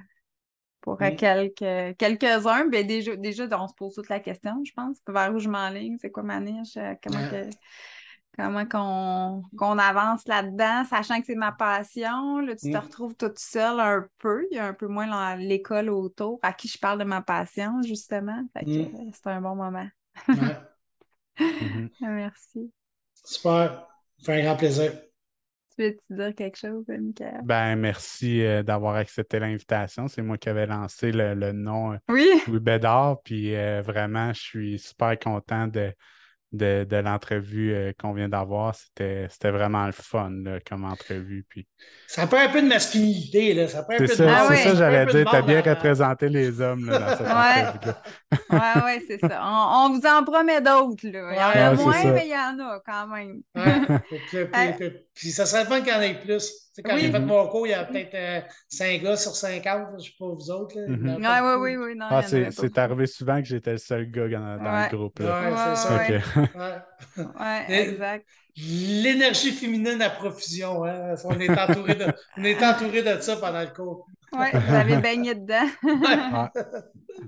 pour 0.81 0.99
quelques, 0.99 1.97
quelques-uns, 1.99 2.67
ben 2.67 2.87
déjà, 2.87 3.17
déjà, 3.17 3.47
on 3.61 3.69
se 3.69 3.75
pose 3.75 3.95
toute 3.95 4.09
la 4.09 4.21
question, 4.21 4.63
je 4.65 4.73
pense. 4.73 4.99
Vers 5.07 5.35
où 5.35 5.39
je 5.39 5.49
m'enligne, 5.49 5.97
c'est 6.01 6.11
quoi 6.11 6.23
ma 6.23 6.41
niche, 6.41 6.77
euh, 6.77 6.95
comment, 7.03 7.19
comment 8.37 9.45
qu'on, 9.57 9.79
avance 9.79 10.27
là-dedans, 10.27 10.85
sachant 10.89 11.21
que 11.21 11.27
c'est 11.27 11.35
ma 11.35 11.53
passion. 11.53 12.39
Là, 12.39 12.57
tu 12.57 12.71
te 12.71 12.79
retrouves 12.79 13.15
toute 13.15 13.39
seule 13.39 13.81
un 13.81 14.07
peu. 14.19 14.47
Il 14.51 14.57
y 14.57 14.59
a 14.59 14.67
un 14.67 14.75
peu 14.75 14.87
moins 14.87 15.37
l'école 15.37 15.91
autour 15.91 16.39
à 16.43 16.53
qui 16.53 16.69
je 16.69 16.79
parle 16.79 16.99
de 16.99 17.05
ma 17.05 17.21
passion, 17.21 17.83
justement. 17.83 18.43
Fait 18.55 18.65
que, 18.65 18.71
mm. 18.71 19.11
c'est 19.13 19.31
un 19.31 19.41
bon 19.41 19.57
moment. 19.57 19.89
Mm-hmm. 21.39 21.89
Merci. 22.03 22.71
Super. 23.25 23.89
Fait 24.23 24.41
un 24.41 24.45
grand 24.45 24.57
plaisir. 24.57 24.93
Veux-tu 25.83 26.15
dire 26.15 26.35
quelque 26.35 26.59
chose, 26.59 26.85
Michael? 26.89 27.41
Ben, 27.45 27.77
merci 27.77 28.45
euh, 28.45 28.63
d'avoir 28.63 28.97
accepté 28.97 29.39
l'invitation. 29.39 30.09
C'est 30.09 30.23
moi 30.23 30.39
qui 30.39 30.49
avais 30.49 30.67
lancé 30.67 31.13
le, 31.13 31.53
nom 31.53 31.99
oui. 32.09 32.29
Louis 32.47 32.61
Bédard. 32.61 33.21
Puis 33.23 33.55
vraiment, 33.55 34.33
je 34.33 34.41
suis 34.41 34.79
super 34.79 35.19
content 35.19 35.67
de, 35.67 35.93
de, 36.53 36.85
de 36.89 36.97
l'entrevue 36.97 37.73
euh, 37.73 37.93
qu'on 37.99 38.13
vient 38.13 38.29
d'avoir. 38.29 38.75
C'était, 38.75 39.27
c'était 39.31 39.51
vraiment 39.51 39.87
le 39.87 39.93
fun 39.93 40.33
comme 40.69 40.85
entrevue. 40.85 41.45
Puis... 41.49 41.67
Ça 42.09 42.27
prend 42.27 42.41
un 42.41 42.49
peu 42.49 42.61
de 42.63 42.67
masculinité. 42.67 43.55
Là. 43.55 43.69
Ça 43.69 43.83
prend 43.83 43.95
un 43.95 43.99
peu 43.99 44.07
ça, 44.07 44.25
de... 44.25 44.29
Ah 44.29 44.47
c'est 44.49 44.57
ça, 44.57 44.75
j'allais 44.75 45.07
dire. 45.07 45.31
Tu 45.31 45.37
as 45.37 45.43
bien 45.43 45.63
représenté 45.63 46.29
les 46.29 46.61
hommes 46.61 46.87
là, 46.87 46.99
dans 46.99 47.17
cette 47.17 47.27
entrevue 47.27 47.95
Oui, 48.51 48.83
oui, 48.85 49.05
c'est 49.07 49.21
ça. 49.21 49.41
On, 49.43 49.87
on, 49.87 49.99
vous 49.99 50.07
en 50.07 50.25
promet 50.25 50.61
d'autres. 50.61 51.07
Là. 51.09 51.33
Il 51.33 51.37
y 51.37 51.65
en 51.65 51.73
a 51.73 51.75
moins, 51.75 52.13
mais 52.13 52.27
il 52.27 52.31
y 52.31 52.35
en 52.35 52.59
a 52.59 52.81
quand 52.85 53.07
même. 53.07 53.43
puis, 54.29 54.91
puis, 55.15 55.31
ça 55.31 55.47
serait 55.47 55.65
fun 55.65 55.81
qu'il 55.81 55.93
y 55.93 55.97
en 55.97 56.01
ait 56.01 56.19
plus 56.21 56.70
quand 56.85 56.99
j'ai 56.99 57.11
fait 57.11 57.21
mon 57.21 57.47
cours, 57.49 57.67
il 57.67 57.71
y 57.71 57.75
a 57.75 57.85
peut-être 57.85 58.47
5 58.69 58.85
euh, 58.85 59.05
gars 59.05 59.17
sur 59.17 59.35
50, 59.35 59.89
je 59.91 59.95
ne 59.95 59.99
sais 60.01 60.11
pas 60.19 60.27
vous 60.27 60.51
autres. 60.51 60.77
Là, 60.79 61.59
oui, 61.59 61.75
oui, 61.75 61.85
oui. 61.85 61.95
Non, 61.97 62.07
ah, 62.11 62.23
c'est 62.23 62.79
arrivé 62.79 63.07
souvent 63.07 63.41
que 63.41 63.47
j'étais 63.47 63.73
le 63.73 63.79
seul 63.79 64.11
gars 64.11 64.29
dans, 64.29 64.57
le 64.59 64.97
groupe. 64.97 65.21
Oui, 65.21 65.27
c'est 65.27 65.77
ça. 65.77 66.03
Oui, 67.17 67.75
exact. 67.75 68.27
L'énergie 68.57 69.53
féminine 69.53 70.03
à 70.03 70.11
profusion. 70.11 70.85
Hein? 70.85 71.15
On, 71.25 71.39
est 71.39 71.51
entouré 71.51 71.95
de, 71.95 72.07
on 72.37 72.45
est 72.45 72.63
entouré 72.63 73.03
de 73.03 73.21
ça 73.21 73.37
pendant 73.37 73.61
le 73.61 73.69
cours. 73.69 74.07
Oui, 74.33 74.47
vous 74.53 74.75
avez 74.75 74.97
baigné 74.97 75.35
dedans. 75.35 75.69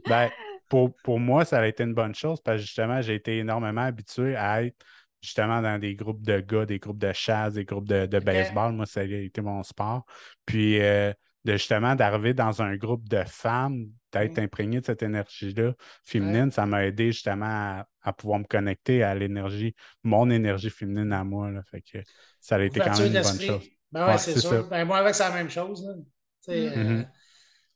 ben, 0.09 0.31
pour, 0.69 0.95
pour 1.03 1.19
moi, 1.21 1.45
ça 1.45 1.59
a 1.59 1.67
été 1.67 1.85
une 1.85 1.95
bonne 1.95 2.15
chose 2.15 2.41
parce 2.41 2.59
que 2.59 2.63
justement, 2.63 3.01
j'ai 3.01 3.15
été 3.15 3.39
énormément 3.39 3.83
habitué 3.83 4.37
à 4.37 4.65
être 4.65 4.85
justement 5.23 5.63
dans 5.63 5.79
des 5.79 5.95
groupes 5.95 6.23
de 6.23 6.41
gars, 6.41 6.67
des 6.67 6.79
groupes 6.79 6.99
de 6.99 7.13
chasse, 7.13 7.55
des 7.55 7.65
groupes 7.65 7.89
de, 7.89 8.19
baseball. 8.19 8.73
Moi, 8.73 8.87
ça 8.87 9.01
a 9.01 9.05
été 9.05 9.41
mon 9.41 9.63
sport. 9.63 10.05
Puis 10.45 10.81
euh, 10.81 11.13
de 11.45 11.53
justement 11.53 11.95
d'arriver 11.95 12.35
dans 12.35 12.63
un 12.63 12.77
groupe 12.77 13.09
de 13.09 13.23
femmes, 13.27 13.87
d'être 14.13 14.37
mmh. 14.37 14.45
imprégné 14.45 14.81
de 14.81 14.87
cette 14.87 15.03
énergie-là 15.03 15.75
féminine, 16.05 16.51
ça 16.51 16.67
m'a 16.67 16.85
aidé 16.85 17.13
justement 17.13 17.85
à, 18.03 18.13
pouvoir 18.13 18.41
me 18.41 18.45
connecter 18.45 19.03
à 19.03 19.15
l'énergie, 19.15 19.75
mon 20.03 20.31
énergie 20.31 20.71
féminine 20.71 21.13
à 21.13 21.25
moi. 21.25 21.51
Là. 21.51 21.63
Fait 21.71 21.81
que 21.81 21.99
ça 22.41 22.57
a 22.57 22.63
été 22.63 22.81
quand 22.81 22.99
même 22.99 23.07
une 23.07 23.23
bonne 23.23 23.41
chose. 23.41 23.69
Ben 23.91 24.07
ouais, 24.07 24.19
c'est 24.19 24.39
sûr. 24.39 24.69
Ben, 24.69 24.85
moi, 24.85 24.99
avec, 24.99 25.15
c'est 25.15 25.29
la 25.29 25.35
même 25.35 25.51
chose. 25.51 25.85
Là. 25.85 27.05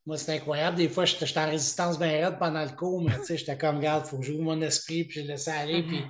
Moi, 0.07 0.17
c'est 0.17 0.37
incroyable. 0.37 0.77
Des 0.77 0.89
fois, 0.89 1.05
j'étais 1.05 1.39
en 1.39 1.51
résistance 1.51 1.99
bien 1.99 2.29
raide 2.29 2.39
pendant 2.39 2.63
le 2.63 2.71
cours, 2.71 3.03
mais 3.03 3.13
j'étais 3.29 3.59
comme, 3.59 3.79
regarde, 3.79 4.05
il 4.07 4.09
faut 4.09 4.19
que 4.19 4.25
j'ouvre 4.25 4.45
mon 4.45 4.61
esprit, 4.63 5.05
puis 5.05 5.21
je 5.21 5.27
laisse 5.27 5.49
aller. 5.49 5.83
Puis 5.83 6.01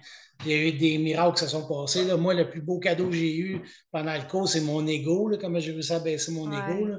il 0.44 0.50
y 0.50 0.54
a 0.54 0.58
eu 0.68 0.72
des 0.72 0.98
miracles 0.98 1.38
qui 1.38 1.44
se 1.44 1.50
sont 1.50 1.66
passés. 1.66 2.04
Là. 2.04 2.18
Moi, 2.18 2.34
le 2.34 2.50
plus 2.50 2.60
beau 2.60 2.78
cadeau 2.78 3.08
que 3.08 3.16
j'ai 3.16 3.36
eu 3.38 3.62
pendant 3.90 4.14
le 4.14 4.28
cours, 4.28 4.48
c'est 4.48 4.60
mon 4.60 4.86
ego. 4.86 5.28
Là, 5.28 5.38
comme 5.38 5.58
j'ai 5.58 5.72
vu 5.72 5.82
ça 5.82 5.98
baisser 5.98 6.30
mon 6.32 6.46
ego. 6.52 6.86
Là. 6.86 6.98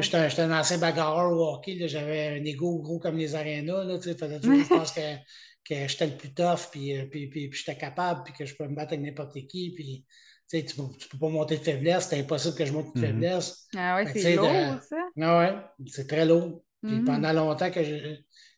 J'étais 0.00 0.40
un, 0.40 0.58
ancien 0.58 0.78
bagarreur 0.78 1.32
au 1.32 1.54
hockey. 1.54 1.86
J'avais 1.86 2.40
un 2.40 2.44
ego 2.44 2.78
gros 2.80 2.98
comme 2.98 3.16
les 3.16 3.36
arénas. 3.36 3.84
Là, 3.84 4.00
faisait 4.00 4.40
toujours, 4.40 4.64
je 4.64 4.68
pense 4.68 4.92
que, 4.92 5.16
que 5.64 5.86
j'étais 5.86 6.06
le 6.06 6.16
plus 6.16 6.34
tough, 6.34 6.68
puis, 6.72 6.96
euh, 6.96 7.06
puis, 7.06 7.28
puis, 7.28 7.48
puis 7.48 7.58
j'étais 7.58 7.78
capable, 7.78 8.22
puis 8.24 8.32
que 8.32 8.44
je 8.44 8.56
peux 8.56 8.66
me 8.66 8.74
battre 8.74 8.94
avec 8.94 9.04
n'importe 9.04 9.34
qui. 9.46 9.72
Puis, 9.72 10.04
tu 10.48 10.56
ne 10.56 10.62
peux, 10.62 11.18
pas 11.18 11.28
monter 11.28 11.58
de 11.58 11.62
faiblesse. 11.62 12.08
C'est 12.08 12.20
impossible 12.20 12.54
que 12.56 12.64
je 12.64 12.72
monte 12.72 12.94
de 12.94 13.00
mm-hmm. 13.00 13.06
faiblesse. 13.06 13.66
Ah 13.76 13.96
ouais, 13.96 14.12
c'est 14.12 14.36
lourd, 14.36 14.82
ça. 14.88 14.96
Ah 15.20 15.38
ouais, 15.38 15.86
c'est 15.86 16.06
très 16.06 16.24
lourd. 16.24 16.62
Puis 16.82 16.92
mm-hmm. 16.92 17.04
pendant 17.04 17.32
longtemps 17.32 17.70
que 17.70 17.82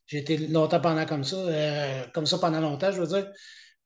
j'ai 0.07 0.19
été 0.19 0.37
longtemps 0.49 0.81
pendant 0.81 1.07
comme 1.07 1.25
ça, 1.25 1.37
euh, 1.37 2.05
comme 2.13 2.27
ça 2.27 2.39
pendant 2.39 2.61
longtemps, 2.61 2.91
je 2.91 3.01
veux 3.01 3.07
dire. 3.07 3.31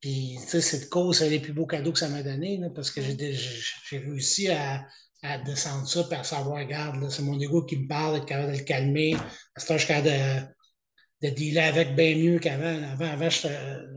Puis, 0.01 0.37
tu 0.43 0.49
sais, 0.49 0.61
cette 0.61 0.91
cause, 0.91 1.19
c'est 1.19 1.31
les 1.31 1.41
plus 1.41 1.55
beaux 1.55 1.67
cadeaux 1.67 1.93
que 1.93 1.99
ça 1.99 2.09
m'a 2.09 2.23
donné, 2.23 2.61
parce 2.75 2.91
que 2.91 3.01
j'ai 3.01 3.99
réussi 3.99 4.51
à, 4.51 4.87
à, 5.23 5.39
descendre 5.39 5.89
ça, 5.89 6.07
et 6.11 6.15
à 6.15 6.25
savoir, 6.25 6.59
regarde, 6.59 7.09
c'est 7.11 7.23
mon 7.23 7.41
ego 7.41 7.65
qui 7.65 7.79
me 7.79 7.89
parle, 7.89 8.17
être 8.17 8.27
capable 8.27 8.53
de 8.53 8.59
le 8.59 8.65
calmer. 8.65 9.15
À 9.55 9.61
ce 9.61 9.67
temps, 9.67 9.79
je 9.79 9.85
suis 9.85 9.89
capable 9.89 10.09
de, 10.09 11.29
de 11.29 11.35
dealer 11.35 11.65
avec 11.65 11.95
bien 11.95 12.17
mieux 12.17 12.39
qu'avant. 12.39 12.83
Avant, 12.93 13.13
avant, 13.13 13.31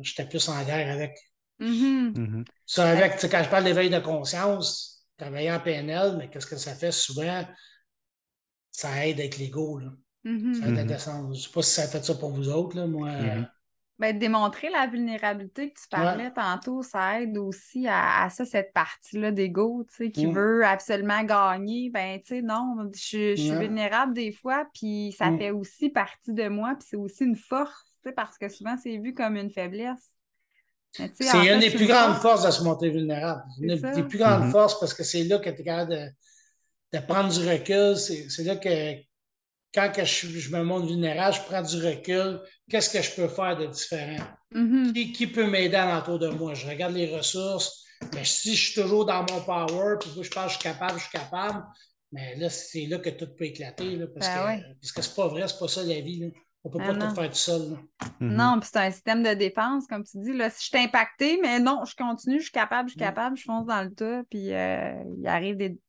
j'étais 0.02 0.26
plus 0.30 0.48
en 0.48 0.64
guerre 0.64 0.90
avec. 0.90 1.12
Mm-hmm. 1.60 2.14
Mm-hmm. 2.14 2.46
Ça, 2.66 2.90
avec, 2.90 3.20
quand 3.20 3.44
je 3.44 3.50
parle 3.50 3.64
d'éveil 3.64 3.90
de 3.90 4.00
conscience, 4.00 5.08
travailler 5.18 5.52
en 5.52 5.60
PNL, 5.60 6.16
mais 6.18 6.30
qu'est-ce 6.30 6.48
que 6.48 6.58
ça 6.58 6.74
fait 6.74 6.92
souvent? 6.92 7.46
Ça 8.72 9.06
aide 9.08 9.20
avec 9.20 9.38
l'ego. 9.38 9.82
Mm-hmm. 10.26 10.54
Ça 10.54 10.68
aide 10.68 10.78
à 10.78 10.84
descendre. 10.84 11.34
Je 11.34 11.40
ne 11.40 11.44
sais 11.44 11.52
pas 11.52 11.62
si 11.62 11.72
ça 11.72 11.88
fait 11.88 12.04
ça 12.04 12.16
pour 12.16 12.32
vous 12.32 12.50
autres, 12.50 12.76
là. 12.78 12.86
Moi, 12.88 13.10
ben, 14.00 14.18
démontrer 14.18 14.70
la 14.70 14.86
vulnérabilité 14.86 15.72
que 15.72 15.80
tu 15.80 15.88
parlais 15.90 16.32
tantôt, 16.32 16.84
ça 16.84 17.20
aide 17.20 17.36
aussi 17.36 17.88
à, 17.90 18.30
ça, 18.30 18.46
cette 18.46 18.72
partie-là 18.72 19.32
d'ego, 19.32 19.86
tu 19.90 19.96
sais, 19.96 20.12
qui 20.12 20.28
mmh. 20.28 20.34
veut 20.34 20.66
absolument 20.66 21.24
gagner. 21.24 21.90
Ben, 21.90 22.20
tu 22.20 22.36
sais, 22.36 22.42
non, 22.44 22.92
je, 22.94 23.36
suis 23.36 23.52
vulnérable 23.52 24.14
des 24.14 24.32
fois, 24.32 24.68
puis 24.72 25.16
ça 25.18 25.32
mmh. 25.32 25.38
fait 25.40 25.50
aussi 25.50 25.90
partie 25.90 26.34
de 26.34 26.48
moi, 26.48 26.76
puis 26.78 26.88
c'est 26.92 26.98
aussi 26.98 27.24
une 27.24 27.36
force, 27.36 27.86
tu 28.04 28.10
sais, 28.10 28.12
parce 28.14 28.38
que 28.38 28.50
souvent, 28.50 28.78
c'est 28.78 28.98
vu 28.98 29.16
comme 29.16 29.36
une 29.36 29.50
faiblesse. 29.50 30.14
C'est 31.14 31.54
une 31.54 31.60
des 31.60 31.70
plus 31.70 31.88
grandes 31.88 32.18
forces 32.18 32.46
de 32.46 32.52
se 32.52 32.64
montrer 32.64 32.90
vulnérable. 32.90 33.44
Une 33.60 33.76
des 33.76 34.04
plus 34.04 34.18
grandes 34.18 34.46
mmh 34.46 34.52
forces 34.52 34.80
parce 34.80 34.94
que 34.94 35.04
c'est 35.04 35.24
là 35.24 35.40
que 35.40 35.50
tu 35.50 35.62
es 35.62 35.64
capable 35.64 35.92
de, 35.92 36.10
de, 36.94 37.06
prendre 37.06 37.32
du 37.32 37.48
recul. 37.48 37.96
C'est 37.98 38.44
là 38.44 38.56
que 38.56 38.96
quand 39.74 39.92
que 39.92 40.06
je, 40.06 40.52
me 40.52 40.64
montre 40.64 40.88
vulnérable, 40.88 41.36
je 41.36 41.42
prends 41.42 41.62
du 41.62 41.86
recul. 41.86 42.42
Qu'est-ce 42.70 42.90
que 42.90 43.02
je 43.02 43.12
peux 43.12 43.28
faire 43.28 43.58
de 43.58 43.68
différent? 43.68 44.24
Mm-hmm. 44.54 45.12
qui, 45.12 45.28
peut 45.28 45.46
m'aider 45.46 45.78
l'entour 45.78 46.20
de 46.20 46.30
moi? 46.30 46.54
Je 46.54 46.68
regarde 46.68 46.94
les 46.94 47.16
ressources. 47.16 47.84
Mais 48.14 48.24
si 48.24 48.56
je 48.56 48.66
suis 48.72 48.82
toujours 48.82 49.06
dans 49.06 49.26
mon 49.30 49.42
power, 49.42 49.96
puis 50.00 50.12
je 50.22 50.30
pense 50.30 50.46
que 50.46 50.50
je 50.50 50.60
suis 50.60 50.64
capable, 50.64 51.00
je 51.00 51.04
suis 51.04 51.12
capable, 51.12 51.64
mais 52.12 52.36
là, 52.36 52.50
c'est 52.50 52.86
là 52.86 53.00
que 53.00 53.10
tout 53.10 53.28
peut 53.36 53.46
éclater. 53.46 53.98
parce, 54.14 54.28
ben 54.28 54.60
que, 54.60 54.80
parce 54.82 54.92
que 54.92 55.02
c'est 55.02 55.16
pas 55.16 55.28
vrai, 55.28 55.48
c'est 55.48 55.60
pas 55.60 55.68
ça 55.68 55.84
la 55.84 56.00
vie. 56.00 56.32
On 56.68 56.70
peut 56.70 56.80
pas 56.80 56.90
ah 56.90 57.08
tout 57.08 57.16
faire 57.16 57.30
tout 57.30 57.36
seul. 57.36 57.62
Mm-hmm. 57.62 58.36
Non, 58.36 58.60
puis 58.60 58.70
c'est 58.72 58.80
un 58.80 58.92
système 58.92 59.24
de 59.24 59.34
défense, 59.34 59.88
comme 59.88 60.04
tu 60.04 60.18
dis. 60.18 60.34
Là, 60.34 60.50
si 60.50 60.66
je 60.66 60.68
suis 60.68 60.86
impacté, 60.86 61.40
mais 61.42 61.60
non, 61.60 61.86
je 61.86 61.96
continue, 61.96 62.40
je 62.40 62.44
suis 62.44 62.52
capable, 62.52 62.90
je 62.90 62.96
suis 62.96 63.02
mm. 63.02 63.08
capable, 63.08 63.38
je 63.38 63.44
fonce 63.44 63.66
dans 63.66 63.82
le 63.82 63.94
tas, 63.94 64.24
puis 64.30 64.52
euh, 64.52 65.02
il 65.18 65.26
arrive 65.28 65.56
des, 65.56 65.80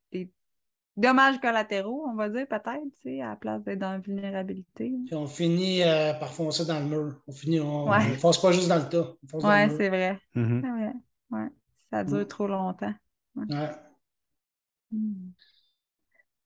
dommages 0.95 1.39
collatéraux, 1.39 2.05
on 2.09 2.15
va 2.15 2.29
dire, 2.29 2.47
peut-être, 2.47 3.23
à 3.23 3.29
la 3.29 3.35
place 3.35 3.63
d'être 3.63 3.79
dans 3.79 3.91
la 3.91 3.99
vulnérabilité. 3.99 4.93
Puis 5.05 5.15
on 5.15 5.27
finit 5.27 5.81
euh, 5.83 6.13
par 6.13 6.33
foncer 6.33 6.65
dans 6.65 6.79
le 6.79 6.85
mur. 6.85 7.21
On 7.27 7.31
finit, 7.31 7.59
on 7.59 7.89
ne 7.89 8.15
fonce 8.15 8.41
pas 8.41 8.51
juste 8.51 8.67
dans 8.67 8.77
le 8.77 8.89
tas. 8.89 9.13
Oui, 9.33 9.75
c'est 9.77 9.89
vrai. 9.89 10.19
Ouais. 10.35 11.47
Ça 11.91 12.03
dure 12.03 12.19
mm. 12.19 12.25
trop 12.25 12.47
longtemps. 12.47 12.93
Ouais. 13.35 13.69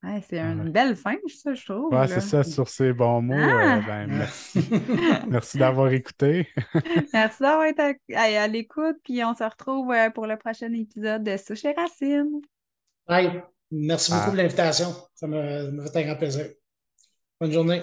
Mm. 0.03 0.21
c'est 0.27 0.39
une 0.39 0.69
belle 0.69 0.95
fin, 0.95 1.15
ça, 1.27 1.53
je 1.53 1.65
trouve. 1.65 1.93
Ouais, 1.93 2.07
c'est 2.07 2.21
ça, 2.21 2.43
sur 2.43 2.67
ces 2.67 2.93
bons 2.93 3.21
mots. 3.21 3.33
Euh, 3.33 3.39
ah! 3.39 3.81
ben, 3.85 4.07
merci. 4.17 4.59
merci 5.27 5.57
d'avoir 5.57 5.91
écouté. 5.91 6.47
merci 7.13 7.41
d'avoir 7.41 7.65
été 7.65 7.97
à, 8.13 8.47
l'écoute, 8.47 8.97
puis 9.03 9.23
on 9.23 9.33
se 9.33 9.43
retrouve 9.43 9.91
euh, 9.91 10.09
pour 10.09 10.27
le 10.27 10.37
prochain 10.37 10.71
épisode 10.73 11.23
de 11.23 11.37
Souche 11.37 11.65
et 11.65 11.73
Racine. 11.73 12.41
Bye. 13.07 13.43
Merci 13.71 14.11
beaucoup 14.11 14.23
ah. 14.25 14.29
pour 14.29 14.35
l'invitation. 14.35 14.93
Ça 15.15 15.25
m'a 15.25 15.41
fait 15.91 16.03
un 16.03 16.07
grand 16.07 16.17
plaisir. 16.17 16.45
Bonne 17.39 17.51
journée. 17.51 17.81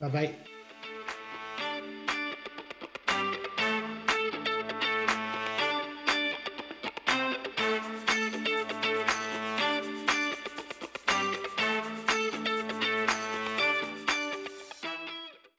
Bye 0.00 0.10
bye. 0.10 0.55